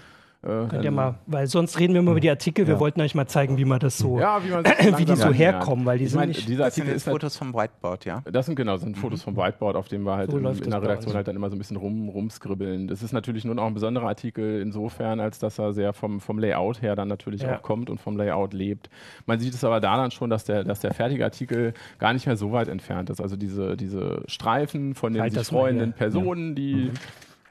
Äh, 0.42 0.48
Könnt 0.48 0.72
ihr 0.74 0.82
dann- 0.84 0.94
mal, 0.94 1.16
weil 1.28 1.48
sonst 1.48 1.78
reden 1.80 1.94
wir 1.94 2.00
immer 2.00 2.12
über 2.12 2.22
die 2.22 2.30
Artikel. 2.30 2.66
Wir 2.66 2.76
Ja. 2.76 2.80
wollten 2.80 3.02
euch 3.02 3.14
mal 3.14 3.28
zeigen, 3.28 3.58
wie 3.58 3.66
man 3.66 3.78
das 3.80 3.98
so, 3.98 4.20
ja, 4.22 4.42
wie, 4.42 4.50
man 4.52 4.64
sich 4.80 4.98
wie 4.98 5.04
die 5.04 5.16
so 5.18 5.34
herkommen, 5.34 5.86
weil 5.86 5.98
die 5.98 6.06
Ich 6.06 6.12
sind 6.12 6.20
meine, 6.22 6.30
nicht. 6.32 6.48
dieser 6.48 6.64
Das 6.64 6.76
sind 6.76 6.84
Artikel 6.84 6.96
ist 6.96 7.08
halt 7.08 7.14
Fotos 7.16 7.36
vom 7.36 7.54
Whiteboard, 7.54 8.06
ja? 8.06 8.24
Das 8.32 8.46
sind 8.46 8.56
genau, 8.56 8.72
das 8.74 8.82
sind 8.84 8.98
Fotos 8.98 9.22
vom 9.22 9.36
Whiteboard, 9.36 9.76
auf 9.76 9.90
dem 9.90 10.04
wir 10.04 10.16
halt 10.16 10.32
So 10.32 10.38
in, 10.38 10.46
in 10.46 10.70
der 10.72 10.82
Redaktion 10.82 11.14
halt 11.14 11.28
dann 11.28 11.36
immer 11.36 11.50
so 11.50 11.58
ein 11.58 11.60
bisschen 11.60 11.76
rum, 11.76 12.08
rumskribbeln. 12.08 12.88
Das 12.88 13.04
ist 13.04 13.12
natürlich 13.12 13.44
nur 13.44 13.54
noch 13.56 13.66
ein 13.66 13.74
besonderer 13.74 14.08
Artikel 14.08 14.62
insofern, 14.62 15.20
als 15.20 15.40
dass 15.40 15.60
er 15.60 15.74
sehr 15.74 15.92
vom, 15.92 16.22
vom 16.22 16.40
Layout 16.40 16.82
her 16.82 16.96
dann 16.96 17.10
natürlich 17.10 17.42
Ja. 17.42 17.58
auch 17.58 17.62
kommt 17.62 17.90
und 17.90 18.00
vom 18.00 18.16
Layout 18.16 18.54
lebt. 18.54 18.90
Man 19.26 19.40
sieht 19.40 19.54
es 19.54 19.66
aber 19.66 19.82
da 19.82 19.98
dann 19.98 20.12
schon, 20.12 20.30
dass 20.30 20.46
der, 20.46 20.64
dass 20.64 20.80
der 20.80 20.94
fertige 20.94 21.26
Artikel 21.26 21.74
gar 21.98 22.14
nicht 22.14 22.28
mehr 22.28 22.38
so 22.38 22.54
weit 22.54 22.70
entfernt 22.70 23.10
ist. 23.10 23.20
Also 23.20 23.36
diese, 23.36 23.76
diese 23.76 24.24
Streifen 24.28 24.96
von 24.96 25.12
den 25.12 25.22
Halt 25.22 25.34
sich 25.34 25.48
freuenden. 25.48 25.92
Personen, 25.92 26.56
die, 26.56 26.92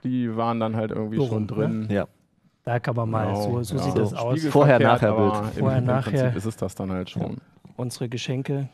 die 0.05 0.35
waren 0.39 0.59
dann 0.59 0.75
halt 0.75 0.91
irgendwie 0.91 1.17
So 1.19 1.27
schon 1.27 1.37
rum, 1.37 1.47
drin. 1.49 1.89
Ja. 1.91 2.07
Da 2.69 2.79
kann 2.79 2.95
man 2.97 3.09
mal, 3.09 3.29
Genau, 3.29 3.63
so, 3.63 3.63
so 3.63 3.77
ja. 3.77 3.83
sieht 3.83 3.93
So. 3.95 3.99
das 4.01 4.13
aus. 4.13 4.39
Spiegelverkehrt, 4.39 4.53
Vorher, 4.53 4.79
nachher 4.79 5.09
aber 5.09 5.41
Bild. 5.41 5.53
Im, 5.55 5.59
Vorher, 5.61 5.79
im 5.79 5.85
nachher. 5.87 6.11
Prinzip 6.21 6.37
ist 6.37 6.45
es 6.45 6.57
das 6.59 6.75
dann 6.75 6.93
halt 6.93 7.09
schon. 7.09 7.39
Unsere 7.79 8.11
Geschenke. 8.11 8.69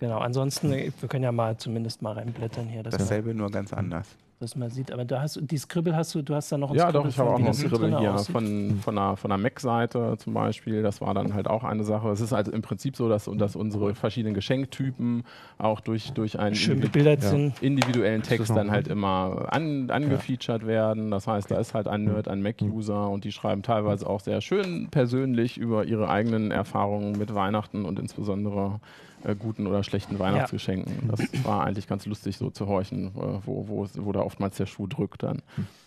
Genau, 0.00 0.18
ansonsten, 0.18 0.70
wir 0.70 1.08
können 1.08 1.24
ja 1.24 1.32
mal 1.32 1.56
zumindest 1.56 2.02
mal 2.02 2.12
reinblättern 2.12 2.66
hier, 2.66 2.82
Dasselbe, 2.82 3.32
nur 3.34 3.50
ganz 3.50 3.72
anders. 3.72 4.06
Das 4.42 4.56
mal 4.56 4.70
sieht. 4.70 4.92
Aber 4.92 5.04
da 5.04 5.22
hast 5.22 5.36
du, 5.36 5.40
die 5.40 5.56
Scribble 5.56 5.96
hast 5.96 6.14
du, 6.14 6.22
du 6.22 6.34
hast 6.34 6.52
da 6.52 6.58
noch 6.58 6.70
ein 6.70 6.76
Ja, 6.76 6.84
Scribble 6.90 7.00
doch, 7.02 7.08
ich 7.08 7.18
habe 7.18 7.28
von, 7.30 7.34
auch 7.36 7.40
noch 7.40 7.46
ein 7.48 7.54
Scribble 7.54 7.98
hier 7.98 8.14
aussieht. 8.14 8.32
von, 8.32 8.80
von 8.82 8.98
einer, 8.98 9.16
von 9.16 9.32
einer 9.32 9.42
Mac-Seite 9.42 10.16
zum 10.18 10.34
Beispiel. 10.34 10.82
Das 10.82 11.00
war 11.00 11.14
dann 11.14 11.32
halt 11.34 11.48
auch 11.48 11.64
eine 11.64 11.84
Sache. 11.84 12.08
Es 12.10 12.20
ist 12.20 12.32
halt 12.32 12.48
im 12.48 12.60
Prinzip 12.62 12.96
so, 12.96 13.08
dass, 13.08 13.30
dass 13.36 13.56
unsere 13.56 13.94
verschiedenen 13.94 14.34
Geschenktypen 14.34 15.22
auch 15.58 15.80
durch, 15.80 16.12
durch 16.12 16.38
einen 16.38 16.54
Schön 16.54 16.82
individu- 16.82 17.02
Ja. 17.48 17.52
individuellen 17.60 18.22
Text 18.22 18.50
dann 18.54 18.70
halt 18.70 18.88
immer 18.88 19.46
an, 19.50 19.90
angefeatured 19.90 20.66
werden. 20.66 21.10
Das 21.10 21.26
heißt, 21.26 21.50
da 21.50 21.58
ist 21.58 21.74
halt 21.74 21.88
ein 21.88 22.04
Nerd, 22.04 22.28
ein 22.28 22.42
Mac-User 22.42 23.08
und 23.08 23.24
die 23.24 23.32
schreiben 23.32 23.62
teilweise 23.62 24.06
auch 24.08 24.20
sehr 24.20 24.40
schön 24.40 24.88
persönlich 24.90 25.56
über 25.58 25.84
ihre 25.84 26.08
eigenen 26.08 26.50
Erfahrungen 26.50 27.12
mit 27.18 27.34
Weihnachten 27.34 27.84
und 27.84 27.98
insbesondere 27.98 28.80
äh, 29.24 29.34
guten 29.34 29.66
oder 29.66 29.82
schlechten 29.84 30.18
Weihnachtsgeschenken. 30.18 31.08
Das 31.08 31.20
war 31.44 31.64
eigentlich 31.64 31.86
ganz 31.86 32.06
lustig 32.06 32.36
so 32.36 32.50
zu 32.50 32.66
horchen, 32.66 33.08
äh, 33.08 33.40
wo, 33.44 33.68
wo, 33.68 33.86
wo 33.94 34.12
da 34.12 34.20
oftmals 34.20 34.56
der 34.56 34.66
Schuh 34.66 34.86
drückt 34.86 35.22
dann. 35.22 35.42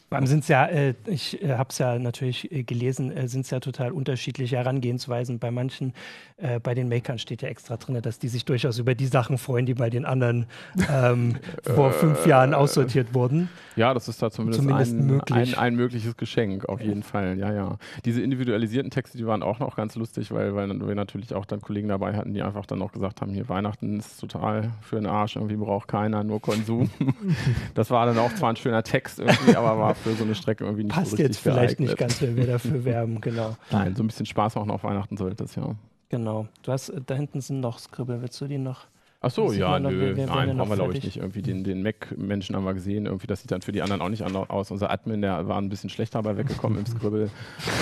Vor 0.09 0.19
allem 0.19 0.27
sind 0.27 0.41
es 0.41 0.47
ja, 0.49 0.65
äh, 0.67 0.93
ich 1.07 1.41
äh, 1.41 1.55
habe 1.55 1.69
es 1.71 1.79
ja 1.79 1.97
natürlich 1.97 2.51
äh, 2.51 2.63
gelesen, 2.63 3.11
äh, 3.11 3.27
sind 3.27 3.41
es 3.41 3.49
ja 3.49 3.59
total 3.59 3.91
unterschiedliche 3.91 4.57
Herangehensweisen. 4.57 5.39
Bei 5.39 5.49
manchen, 5.49 5.93
äh, 6.37 6.59
bei 6.59 6.75
den 6.75 6.89
Makern 6.89 7.17
steht 7.17 7.41
ja 7.41 7.49
extra 7.49 7.77
drin, 7.77 7.99
dass 8.01 8.19
die 8.19 8.27
sich 8.27 8.45
durchaus 8.45 8.77
über 8.77 8.93
die 8.93 9.07
Sachen 9.07 9.39
freuen, 9.39 9.65
die 9.65 9.73
bei 9.73 9.89
den 9.89 10.05
anderen 10.05 10.45
ähm, 10.91 11.37
vor 11.63 11.91
fünf 11.91 12.25
Jahren 12.27 12.53
aussortiert 12.53 13.15
wurden. 13.15 13.49
Ja, 13.75 13.95
das 13.95 14.07
ist 14.07 14.21
da 14.21 14.29
zumindest, 14.29 14.61
Zumindest 14.61 14.93
ein, 14.93 15.07
möglich. 15.07 15.57
Ein, 15.57 15.63
ein 15.63 15.75
mögliches 15.75 16.15
Geschenk, 16.15 16.69
auf 16.69 16.81
jeden 16.81 17.01
Fall. 17.01 17.37
Ja, 17.39 17.51
ja. 17.51 17.77
Diese 18.05 18.21
individualisierten 18.21 18.91
Texte, 18.91 19.17
die 19.17 19.25
waren 19.25 19.41
auch 19.41 19.57
noch 19.57 19.75
ganz 19.75 19.95
lustig, 19.95 20.31
weil, 20.31 20.55
weil 20.55 20.69
wir 20.69 20.95
natürlich 20.95 21.33
auch 21.33 21.45
dann 21.45 21.61
Kollegen 21.61 21.87
dabei 21.87 22.15
hatten, 22.15 22.33
die 22.33 22.43
einfach 22.43 22.67
dann 22.67 22.81
auch 22.83 22.91
gesagt 22.91 23.21
haben, 23.21 23.33
hier 23.33 23.49
Weihnachten 23.49 23.99
ist 23.99 24.19
total 24.19 24.71
für 24.81 24.97
den 24.97 25.07
Arsch, 25.07 25.35
irgendwie 25.35 25.55
braucht 25.55 25.87
keiner, 25.87 26.23
nur 26.23 26.41
Konsum. 26.41 26.91
das 27.73 27.89
war 27.89 28.05
dann 28.05 28.19
auch 28.19 28.33
zwar 28.35 28.51
ein 28.51 28.55
schöner 28.55 28.83
Text 28.83 29.19
irgendwie, 29.19 29.55
aber 29.55 29.77
war 29.79 29.94
für 30.03 30.13
so 30.13 30.23
eine 30.23 30.35
Strecke 30.35 30.63
irgendwie 30.63 30.83
nicht 30.83 30.93
Passt 30.95 31.11
so 31.11 31.17
jetzt 31.17 31.39
vielleicht 31.39 31.77
geeignet. 31.77 31.89
nicht 31.89 31.97
ganz, 31.97 32.21
wenn 32.21 32.35
wir 32.35 32.47
dafür 32.47 32.83
werben, 32.85 33.21
genau. 33.21 33.55
Nein, 33.71 33.95
so 33.95 34.03
ein 34.03 34.07
bisschen 34.07 34.25
Spaß 34.25 34.55
machen 34.55 34.71
auf 34.71 34.83
Weihnachten 34.83 35.17
sollte 35.17 35.43
es, 35.43 35.55
ja. 35.55 35.75
Genau. 36.09 36.47
Du 36.63 36.71
hast, 36.71 36.93
da 37.07 37.15
hinten 37.15 37.41
sind 37.41 37.59
noch 37.61 37.79
Scribble. 37.79 38.21
Willst 38.21 38.39
du 38.39 38.47
die 38.47 38.57
noch? 38.57 38.85
Ach 39.27 39.31
so, 39.31 39.51
ja, 39.51 39.79
nö, 39.79 39.89
wir- 39.89 40.15
wir 40.15 40.27
nein, 40.27 40.55
brauchen 40.55 40.69
wir 40.69 40.75
glaube 40.75 40.93
ich 40.95 41.03
nicht. 41.03 41.17
Irgendwie 41.17 41.41
den, 41.41 41.63
den 41.63 41.81
Mac-Menschen 41.81 42.55
haben 42.55 42.63
wir 42.63 42.75
gesehen, 42.75 43.07
irgendwie, 43.07 43.25
das 43.25 43.41
sieht 43.41 43.49
dann 43.51 43.63
für 43.63 43.71
die 43.71 43.81
anderen 43.81 44.01
auch 44.03 44.09
nicht 44.09 44.21
anders 44.21 44.51
aus. 44.51 44.69
Unser 44.69 44.91
Admin, 44.91 45.21
der 45.23 45.47
war 45.47 45.57
ein 45.57 45.69
bisschen 45.69 45.89
schlechter 45.89 46.21
dabei 46.21 46.37
weggekommen 46.37 46.77
im 46.77 46.85
Scribble. 46.85 47.31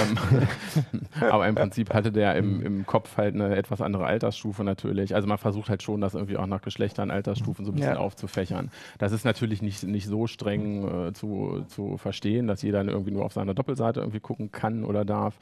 ähm, 0.02 0.48
aber 1.30 1.48
im 1.48 1.56
Prinzip 1.56 1.94
hatte 1.94 2.12
der 2.14 2.36
im, 2.36 2.62
im 2.62 2.86
Kopf 2.86 3.18
halt 3.18 3.36
eine 3.36 3.56
etwas 3.58 3.82
andere 3.82 4.06
Altersstufe 4.06 4.64
natürlich. 4.64 5.16
Also 5.16 5.28
man 5.28 5.38
versucht 5.38 5.70
halt 5.70 5.84
schon, 5.84 6.00
das 6.00 6.14
irgendwie 6.14 6.38
auch 6.38 6.48
nach 6.48 6.62
Geschlechtern, 6.62 7.12
Altersstufen 7.12 7.66
so 7.66 7.72
ein 7.72 7.76
bisschen 7.76 7.94
Ja. 7.96 8.00
aufzufächern. 8.00 8.72
Das 8.98 9.12
ist 9.12 9.26
natürlich 9.26 9.62
nicht, 9.62 9.84
nicht 9.84 10.08
so 10.08 10.28
streng 10.28 11.08
äh, 11.10 11.14
zu, 11.14 11.66
zu 11.68 11.98
verstehen, 11.98 12.48
dass 12.48 12.62
jeder 12.62 12.84
irgendwie 12.86 13.12
nur 13.12 13.26
auf 13.26 13.34
seiner 13.34 13.54
Doppelseite 13.54 14.00
irgendwie 14.00 14.22
gucken 14.22 14.52
kann 14.52 14.86
oder 14.86 15.04
darf. 15.04 15.36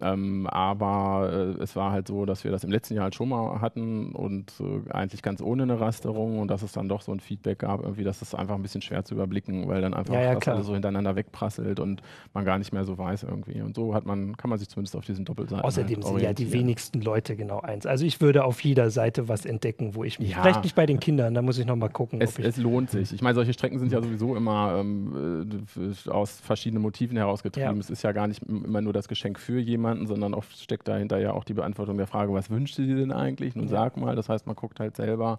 Ähm, 0.00 0.46
aber 0.46 1.56
äh, 1.58 1.62
es 1.62 1.76
war 1.76 1.92
halt 1.92 2.08
so, 2.08 2.24
dass 2.24 2.44
wir 2.44 2.50
das 2.50 2.64
im 2.64 2.70
letzten 2.70 2.94
Jahr 2.94 3.04
halt 3.04 3.14
schon 3.14 3.28
mal 3.28 3.60
hatten 3.60 4.12
und 4.12 4.52
äh, 4.60 4.90
eigentlich 4.90 5.22
ganz 5.22 5.42
ohne 5.42 5.64
eine 5.64 5.78
Rasterung 5.78 6.38
und 6.38 6.48
dass 6.48 6.62
es 6.62 6.72
dann 6.72 6.88
doch 6.88 7.02
so 7.02 7.12
ein 7.12 7.20
Feedback 7.20 7.60
gab, 7.60 7.82
irgendwie, 7.82 8.04
dass 8.04 8.22
es 8.22 8.34
einfach 8.34 8.54
ein 8.54 8.62
bisschen 8.62 8.80
schwer 8.82 9.04
zu 9.04 9.14
überblicken, 9.14 9.68
weil 9.68 9.82
dann 9.82 9.92
einfach 9.94 10.14
Ja, 10.14 10.22
ja, 10.22 10.34
das 10.34 10.48
alles 10.48 10.66
so 10.66 10.72
hintereinander 10.72 11.16
wegprasselt 11.16 11.80
und 11.80 12.02
man 12.32 12.44
gar 12.44 12.58
nicht 12.58 12.72
mehr 12.72 12.84
so 12.84 12.96
weiß 12.96 13.24
irgendwie. 13.24 13.60
Und 13.60 13.74
so 13.74 13.94
hat 13.94 14.06
man, 14.06 14.36
kann 14.36 14.48
man 14.48 14.58
sich 14.58 14.68
zumindest 14.68 14.96
auf 14.96 15.04
diesen 15.04 15.24
Doppelseiten 15.24 15.64
Außerdem 15.64 15.96
halt 15.96 16.06
sind 16.06 16.22
ja 16.22 16.32
die 16.32 16.52
wenigsten 16.52 17.02
Leute 17.02 17.36
genau 17.36 17.60
eins. 17.60 17.84
Also 17.84 18.06
ich 18.06 18.20
würde 18.20 18.44
auf 18.44 18.62
jeder 18.64 18.90
Seite 18.90 19.28
was 19.28 19.44
entdecken, 19.44 19.94
wo 19.94 20.04
ich 20.04 20.18
mich. 20.18 20.30
Ja. 20.30 20.42
Vielleicht 20.42 20.62
nicht 20.62 20.74
bei 20.74 20.86
den 20.86 20.98
Kindern, 20.98 21.34
da 21.34 21.42
muss 21.42 21.58
ich 21.58 21.66
noch 21.66 21.76
mal 21.76 21.88
gucken. 21.88 22.20
Es, 22.20 22.38
es 22.38 22.56
lohnt 22.56 22.90
sich. 22.90 23.12
Ich 23.12 23.22
meine, 23.22 23.34
solche 23.34 23.52
Strecken 23.52 23.78
sind 23.78 23.92
ja 23.92 24.00
sowieso 24.02 24.34
immer 24.34 24.78
ähm, 24.78 25.60
äh, 25.76 26.10
aus 26.10 26.40
verschiedenen 26.40 26.82
Motiven 26.82 27.16
herausgetrieben. 27.16 27.78
Es 27.78 27.90
ist 27.90 28.02
ja 28.02 28.12
gar 28.12 28.26
nicht 28.26 28.42
immer 28.42 28.80
nur 28.80 28.92
das 28.92 29.08
Geschenk 29.08 29.38
für 29.38 29.60
jemanden, 29.60 29.89
sondern 30.06 30.34
oft 30.34 30.56
steckt 30.58 30.88
dahinter 30.88 31.18
ja 31.18 31.32
auch 31.32 31.44
die 31.44 31.54
Beantwortung 31.54 31.96
der 31.96 32.06
Frage, 32.06 32.32
was 32.32 32.50
wünscht 32.50 32.76
sie 32.76 32.86
denn 32.94 33.12
eigentlich? 33.12 33.54
Nun 33.56 33.66
Ja. 33.66 33.70
sag 33.72 33.96
mal. 33.96 34.16
Das 34.16 34.28
heißt, 34.28 34.46
man 34.46 34.56
guckt 34.56 34.80
halt 34.80 34.96
selber. 34.96 35.38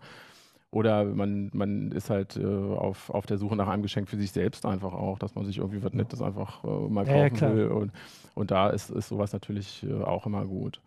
Oder 0.74 1.04
man, 1.04 1.50
man 1.54 1.92
ist 1.92 2.10
halt 2.10 2.38
äh, 2.38 2.46
auf, 2.46 3.10
auf 3.10 3.26
der 3.26 3.38
Suche 3.38 3.58
nach 3.58 3.68
einem 3.68 3.84
Geschenk 3.84 4.08
für 4.08 4.16
sich 4.16 4.32
selbst 4.32 4.66
einfach 4.66 4.94
auch, 4.94 5.20
dass 5.20 5.36
man 5.36 5.46
sich 5.46 5.58
irgendwie 5.58 5.84
was 5.84 5.92
Nettes 5.94 6.22
einfach 6.22 6.64
äh, 6.64 6.68
mal 6.90 7.06
Ja, 7.06 7.14
ja, 7.18 7.24
kaufen 7.30 7.36
klar. 7.38 7.56
will. 7.56 7.68
Und, 7.68 7.92
und 8.36 8.52
da 8.52 8.70
ist, 8.70 8.90
ist 8.90 9.10
sowas 9.10 9.34
natürlich 9.34 9.84
äh, 9.84 10.02
auch 10.02 10.26
immer 10.26 10.46
gut. 10.46 10.80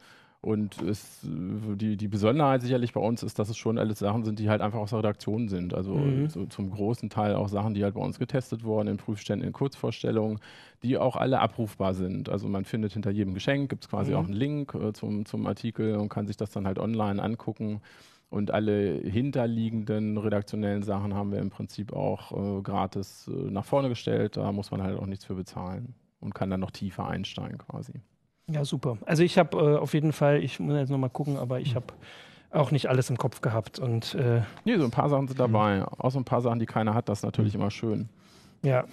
Und 0.44 0.82
es, 0.82 1.24
äh, 1.24 1.74
die, 1.76 1.96
die 1.96 2.08
Besonderheit 2.08 2.60
sicherlich 2.60 2.92
bei 2.92 3.00
uns 3.00 3.22
ist, 3.22 3.38
dass 3.38 3.48
es 3.48 3.56
schon 3.56 3.78
alles 3.78 3.98
Sachen 4.00 4.24
sind, 4.24 4.38
die 4.38 4.50
halt 4.50 4.60
einfach 4.60 4.78
aus 4.78 4.90
der 4.90 4.98
Redaktion 4.98 5.48
sind. 5.48 5.72
Also 5.72 5.94
Mhm. 5.96 6.28
so 6.28 6.44
zum 6.46 6.70
großen 6.70 7.08
Teil 7.08 7.34
auch 7.34 7.48
Sachen, 7.48 7.72
die 7.72 7.82
halt 7.82 7.94
bei 7.94 8.02
uns 8.02 8.18
getestet 8.18 8.62
wurden, 8.62 8.88
in 8.88 8.98
Prüfständen, 8.98 9.46
in 9.46 9.54
Kurzvorstellungen, 9.54 10.38
die 10.82 10.98
auch 10.98 11.16
alle 11.16 11.40
abrufbar 11.40 11.94
sind. 11.94 12.28
Also 12.28 12.46
man 12.48 12.66
findet 12.66 12.92
hinter 12.92 13.10
jedem 13.10 13.32
Geschenk, 13.32 13.70
gibt 13.70 13.84
es 13.84 13.90
quasi 13.90 14.12
Mhm. 14.12 14.16
auch 14.18 14.24
einen 14.24 14.34
Link 14.34 14.74
äh, 14.74 14.92
zum, 14.92 15.24
zum 15.24 15.46
Artikel 15.46 15.96
und 15.96 16.10
kann 16.10 16.26
sich 16.26 16.36
das 16.36 16.50
dann 16.50 16.66
halt 16.66 16.78
online 16.78 17.22
angucken. 17.22 17.80
Und 18.28 18.50
alle 18.50 19.00
hinterliegenden 19.02 20.18
redaktionellen 20.18 20.82
Sachen 20.82 21.14
haben 21.14 21.32
wir 21.32 21.38
im 21.38 21.50
Prinzip 21.50 21.92
auch 21.94 22.58
äh, 22.58 22.62
gratis 22.62 23.28
äh, 23.32 23.50
nach 23.50 23.64
vorne 23.64 23.88
gestellt. 23.88 24.36
Da 24.36 24.52
muss 24.52 24.70
man 24.70 24.82
halt 24.82 24.98
auch 24.98 25.06
nichts 25.06 25.24
für 25.24 25.34
bezahlen 25.36 25.94
und 26.20 26.34
kann 26.34 26.50
dann 26.50 26.60
noch 26.60 26.70
tiefer 26.70 27.06
einsteigen 27.06 27.56
quasi. 27.58 27.94
Ja, 28.50 28.64
super. 28.64 28.98
Also 29.06 29.22
ich 29.22 29.38
habe 29.38 29.56
äh, 29.56 29.76
auf 29.78 29.94
jeden 29.94 30.12
Fall, 30.12 30.42
ich 30.42 30.60
muss 30.60 30.76
jetzt 30.76 30.90
noch 30.90 30.98
mal 30.98 31.08
gucken, 31.10 31.36
aber 31.36 31.60
ich 31.60 31.74
habe 31.74 31.86
auch 32.50 32.70
nicht 32.70 32.88
alles 32.88 33.10
im 33.10 33.16
Kopf 33.16 33.40
gehabt. 33.40 33.78
Und 33.78 34.14
äh, 34.14 34.42
Nee, 34.64 34.76
so 34.76 34.84
ein 34.84 34.90
paar 34.90 35.08
Sachen 35.08 35.26
sind 35.28 35.40
dabei. 35.40 35.84
Auch 35.98 36.10
so 36.10 36.18
ein 36.18 36.24
paar 36.24 36.40
Sachen, 36.40 36.58
die 36.58 36.66
keiner 36.66 36.94
hat, 36.94 37.08
das 37.08 37.18
ist 37.20 37.24
natürlich 37.24 37.54
immer 37.54 37.70
schön. 37.70 38.08
ja, 38.62 38.84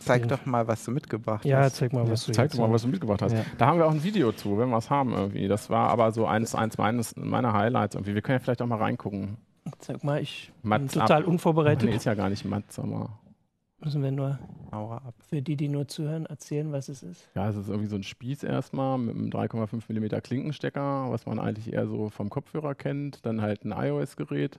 Zeig 0.00 0.22
Ja. 0.22 0.26
doch 0.28 0.46
mal, 0.46 0.66
was 0.68 0.84
du 0.84 0.90
mitgebracht 0.92 1.44
ja, 1.44 1.58
hast. 1.60 1.76
zeig 1.76 1.92
mal, 1.92 2.08
was 2.08 2.24
du 2.26 2.32
Zeig 2.32 2.44
jetzt 2.46 2.54
doch 2.58 2.66
mal, 2.66 2.72
was 2.72 2.82
du 2.82 2.88
mitgebracht 2.88 3.22
hast. 3.22 3.32
Ja. 3.32 3.44
Da 3.58 3.66
haben 3.66 3.78
wir 3.78 3.86
auch 3.86 3.90
ein 3.92 4.02
Video 4.04 4.32
zu, 4.32 4.56
wenn 4.58 4.68
wir 4.70 4.78
es 4.78 4.90
haben 4.90 5.12
irgendwie. 5.12 5.48
Das 5.48 5.70
war 5.70 5.90
aber 5.90 6.12
so 6.12 6.26
eins, 6.26 6.54
eins 6.54 6.78
meines, 6.78 7.14
meiner 7.16 7.52
Highlights 7.52 7.94
irgendwie. 7.96 8.14
Wir 8.14 8.22
können 8.22 8.38
ja 8.38 8.42
vielleicht 8.44 8.62
auch 8.62 8.66
mal 8.66 8.78
reingucken. 8.78 9.36
Zeig 9.80 10.02
mal, 10.02 10.20
ich 10.22 10.50
bin 10.62 10.70
Mats 10.70 10.94
total 10.94 11.22
ab. 11.22 11.28
unvorbereitet. 11.28 11.88
Nee, 11.88 11.96
ist 11.96 12.04
ja 12.04 12.14
gar 12.14 12.30
nicht 12.30 12.44
Mats, 12.44 12.78
aber 12.78 13.10
Müssen 13.80 14.02
wir 14.02 14.10
nur 14.10 14.38
ab. 14.70 15.14
für 15.28 15.40
die, 15.40 15.56
die 15.56 15.68
nur 15.68 15.86
zuhören, 15.86 16.26
erzählen, 16.26 16.72
was 16.72 16.88
es 16.88 17.02
ist. 17.02 17.28
ja, 17.34 17.48
es 17.48 17.56
ist 17.56 17.68
irgendwie 17.68 17.88
so 17.88 17.96
ein 17.96 18.02
Spieß 18.02 18.42
erstmal 18.42 18.98
mit 18.98 19.14
einem 19.14 19.30
3,5 19.30 19.92
mm 19.92 20.20
Klinkenstecker, 20.20 21.10
was 21.10 21.26
man 21.26 21.38
eigentlich 21.38 21.72
eher 21.72 21.86
so 21.86 22.10
vom 22.10 22.28
Kopfhörer 22.28 22.74
kennt. 22.74 23.24
Dann 23.24 23.40
halt 23.40 23.64
ein 23.64 23.72
iOS-Gerät 23.72 24.58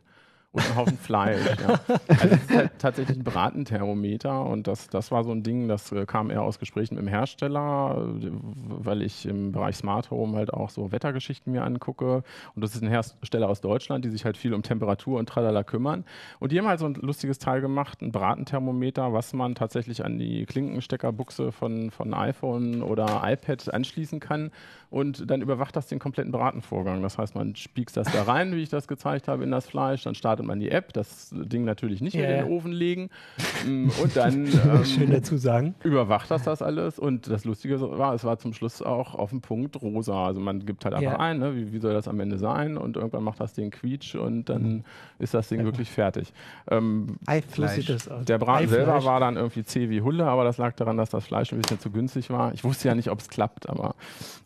und 0.51 0.65
ein 0.65 0.75
Haufen 0.75 0.97
Fleisch. 0.97 1.45
Ja. 1.61 1.79
Also 2.07 2.35
es 2.35 2.43
ist 2.43 2.55
halt 2.55 2.71
tatsächlich 2.79 3.17
ein 3.17 3.23
Bratenthermometer 3.23 4.45
und 4.45 4.67
das, 4.67 4.87
das 4.87 5.11
war 5.11 5.23
so 5.23 5.31
ein 5.31 5.43
Ding, 5.43 5.67
das 5.67 5.91
äh, 5.91 6.05
kam 6.05 6.31
eher 6.31 6.41
aus 6.41 6.59
Gesprächen 6.59 6.95
mit 6.95 7.03
dem 7.03 7.07
Hersteller, 7.07 8.03
weil 8.03 9.01
ich 9.01 9.25
im 9.25 9.51
Bereich 9.51 9.77
Smart 9.77 10.11
Home 10.11 10.37
halt 10.37 10.51
auch 10.53 10.69
so 10.69 10.91
Wettergeschichten 10.91 11.53
mir 11.53 11.63
angucke. 11.63 12.23
Und 12.55 12.63
das 12.63 12.75
ist 12.75 12.81
ein 12.81 12.89
Hersteller 12.89 13.47
aus 13.47 13.61
Deutschland, 13.61 14.05
die 14.05 14.09
sich 14.09 14.25
halt 14.25 14.37
viel 14.37 14.53
um 14.53 14.63
Temperatur 14.63 15.19
und 15.19 15.29
Tralala 15.29 15.63
kümmern. 15.63 16.03
Und 16.39 16.51
die 16.51 16.57
haben 16.57 16.67
halt 16.67 16.79
so 16.79 16.85
ein 16.85 16.95
lustiges 16.95 17.39
Teil 17.39 17.61
gemacht, 17.61 18.01
ein 18.01 18.11
Bratenthermometer, 18.11 19.13
was 19.13 19.33
man 19.33 19.55
tatsächlich 19.55 20.03
an 20.03 20.17
die 20.17 20.45
Klinkensteckerbuchse 20.45 21.51
von, 21.51 21.91
von 21.91 22.13
iPhone 22.13 22.81
oder 22.81 23.21
iPad 23.23 23.73
anschließen 23.73 24.19
kann. 24.19 24.51
Und 24.89 25.29
dann 25.29 25.41
überwacht 25.41 25.75
das 25.75 25.87
den 25.87 25.99
kompletten 25.99 26.31
Bratenvorgang. 26.31 27.03
Das 27.03 27.17
heißt, 27.19 27.35
man 27.35 27.55
spiegst 27.55 27.95
das 27.95 28.11
da 28.11 28.23
rein, 28.23 28.55
wie 28.55 28.63
ich 28.63 28.69
das 28.69 28.87
gezeigt 28.87 29.27
habe, 29.27 29.43
in 29.43 29.51
das 29.51 29.67
Fleisch. 29.67 30.03
Dann 30.03 30.15
startet 30.15 30.38
man 30.43 30.59
die 30.59 30.71
App, 30.71 30.93
das 30.93 31.29
Ding 31.33 31.63
natürlich 31.65 32.01
nicht 32.01 32.13
Ja, 32.15 32.23
in 32.25 32.29
ja. 32.31 32.43
den 32.43 32.51
Ofen 32.51 32.71
legen. 32.71 33.09
Mm, 33.67 33.89
Und 34.01 34.15
dann 34.15 34.45
ähm, 34.45 34.85
Schön 34.85 35.11
dazu 35.11 35.35
sagen. 35.35 35.75
überwacht 35.83 36.31
das 36.31 36.43
das 36.43 36.61
alles. 36.61 36.97
Und 36.97 37.27
das 37.29 37.43
Lustige 37.43 37.81
war, 37.81 38.13
es 38.13 38.23
war 38.23 38.37
zum 38.39 38.53
Schluss 38.53 38.81
auch 38.81 39.15
auf 39.15 39.31
dem 39.31 39.41
Punkt 39.41 39.81
rosa. 39.81 40.27
Also 40.27 40.39
man 40.39 40.65
gibt 40.65 40.85
halt 40.85 40.95
einfach 40.95 41.11
Ja. 41.11 41.19
ein, 41.19 41.39
ne, 41.39 41.55
wie, 41.57 41.73
wie 41.73 41.79
soll 41.79 41.93
das 41.93 42.07
am 42.07 42.19
Ende 42.21 42.37
sein? 42.37 42.77
Und 42.77 42.95
irgendwann 42.95 43.23
macht 43.23 43.41
das 43.41 43.51
Ding 43.51 43.69
quietsch 43.71 44.15
und 44.15 44.45
dann 44.45 44.85
ist 45.19 45.33
das 45.33 45.49
Ding 45.49 45.65
wirklich 45.65 45.89
fertig. 45.91 46.31
Ähm, 46.71 47.17
Eifleisch. 47.25 47.85
der 48.25 48.37
Braten 48.37 48.63
Eifleisch. 48.65 48.69
selber 48.69 49.03
war 49.03 49.19
dann 49.19 49.35
irgendwie 49.35 49.63
zäh 49.65 49.89
wie 49.89 50.01
Hulle, 50.01 50.25
aber 50.25 50.45
das 50.45 50.57
lag 50.57 50.73
daran, 50.75 50.95
dass 50.95 51.09
das 51.09 51.25
Fleisch 51.25 51.51
ein 51.51 51.59
bisschen 51.59 51.79
zu 51.79 51.89
günstig 51.91 52.29
war. 52.29 52.53
Ich 52.53 52.63
wusste 52.63 52.87
ja 52.87 52.95
nicht, 52.95 53.09
ob 53.09 53.19
es 53.19 53.27
klappt, 53.27 53.67
aber 53.67 53.95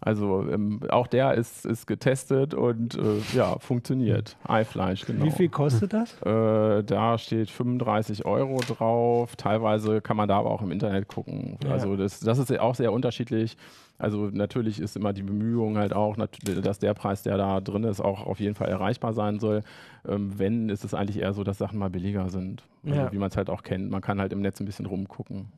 also 0.01 0.43
ähm, 0.49 0.79
auch 0.89 1.05
der 1.05 1.35
ist, 1.35 1.65
ist 1.67 1.85
getestet 1.85 2.53
und 2.55 2.95
äh, 2.95 3.01
ja, 3.35 3.59
funktioniert. 3.59 4.37
Eifleisch, 4.47 5.05
genau. 5.05 5.25
Wie 5.25 5.31
viel 5.31 5.49
kostet 5.49 5.82
das? 5.87 6.21
Äh, 6.21 6.83
da 6.83 7.17
steht 7.17 7.49
35 7.49 8.25
Euro 8.25 8.59
drauf. 8.59 9.35
Teilweise 9.35 10.01
kann 10.01 10.17
man 10.17 10.27
da 10.27 10.37
aber 10.39 10.51
auch 10.51 10.61
im 10.61 10.71
Internet 10.71 11.07
gucken. 11.07 11.57
Ja. 11.63 11.71
Also 11.71 11.95
das, 11.95 12.19
das 12.19 12.37
ist 12.39 12.57
auch 12.59 12.75
sehr 12.75 12.93
unterschiedlich. 12.93 13.57
Also 13.97 14.29
natürlich 14.31 14.79
ist 14.79 14.95
immer 14.95 15.13
die 15.13 15.23
Bemühung 15.23 15.77
halt 15.77 15.93
auch, 15.93 16.17
dass 16.17 16.79
der 16.79 16.93
Preis, 16.93 17.23
der 17.23 17.37
da 17.37 17.61
drin 17.61 17.83
ist, 17.83 18.01
auch 18.01 18.25
auf 18.25 18.39
jeden 18.39 18.55
Fall 18.55 18.67
erreichbar 18.69 19.13
sein 19.13 19.39
soll. 19.39 19.61
Ähm, 20.07 20.37
wenn, 20.37 20.69
ist 20.69 20.83
es 20.83 20.93
eigentlich 20.93 21.19
eher 21.21 21.33
so, 21.33 21.43
dass 21.43 21.57
Sachen 21.57 21.79
mal 21.79 21.89
billiger 21.89 22.29
sind. 22.29 22.63
Also 22.85 22.99
Ja. 22.99 23.11
wie 23.11 23.17
man 23.17 23.29
es 23.29 23.37
halt 23.37 23.49
auch 23.49 23.63
kennt. 23.63 23.89
Man 23.91 24.01
kann 24.01 24.19
halt 24.19 24.33
im 24.33 24.41
Netz 24.41 24.59
ein 24.59 24.65
bisschen 24.65 24.85
rumgucken. 24.85 25.51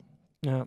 Ja. 0.44 0.66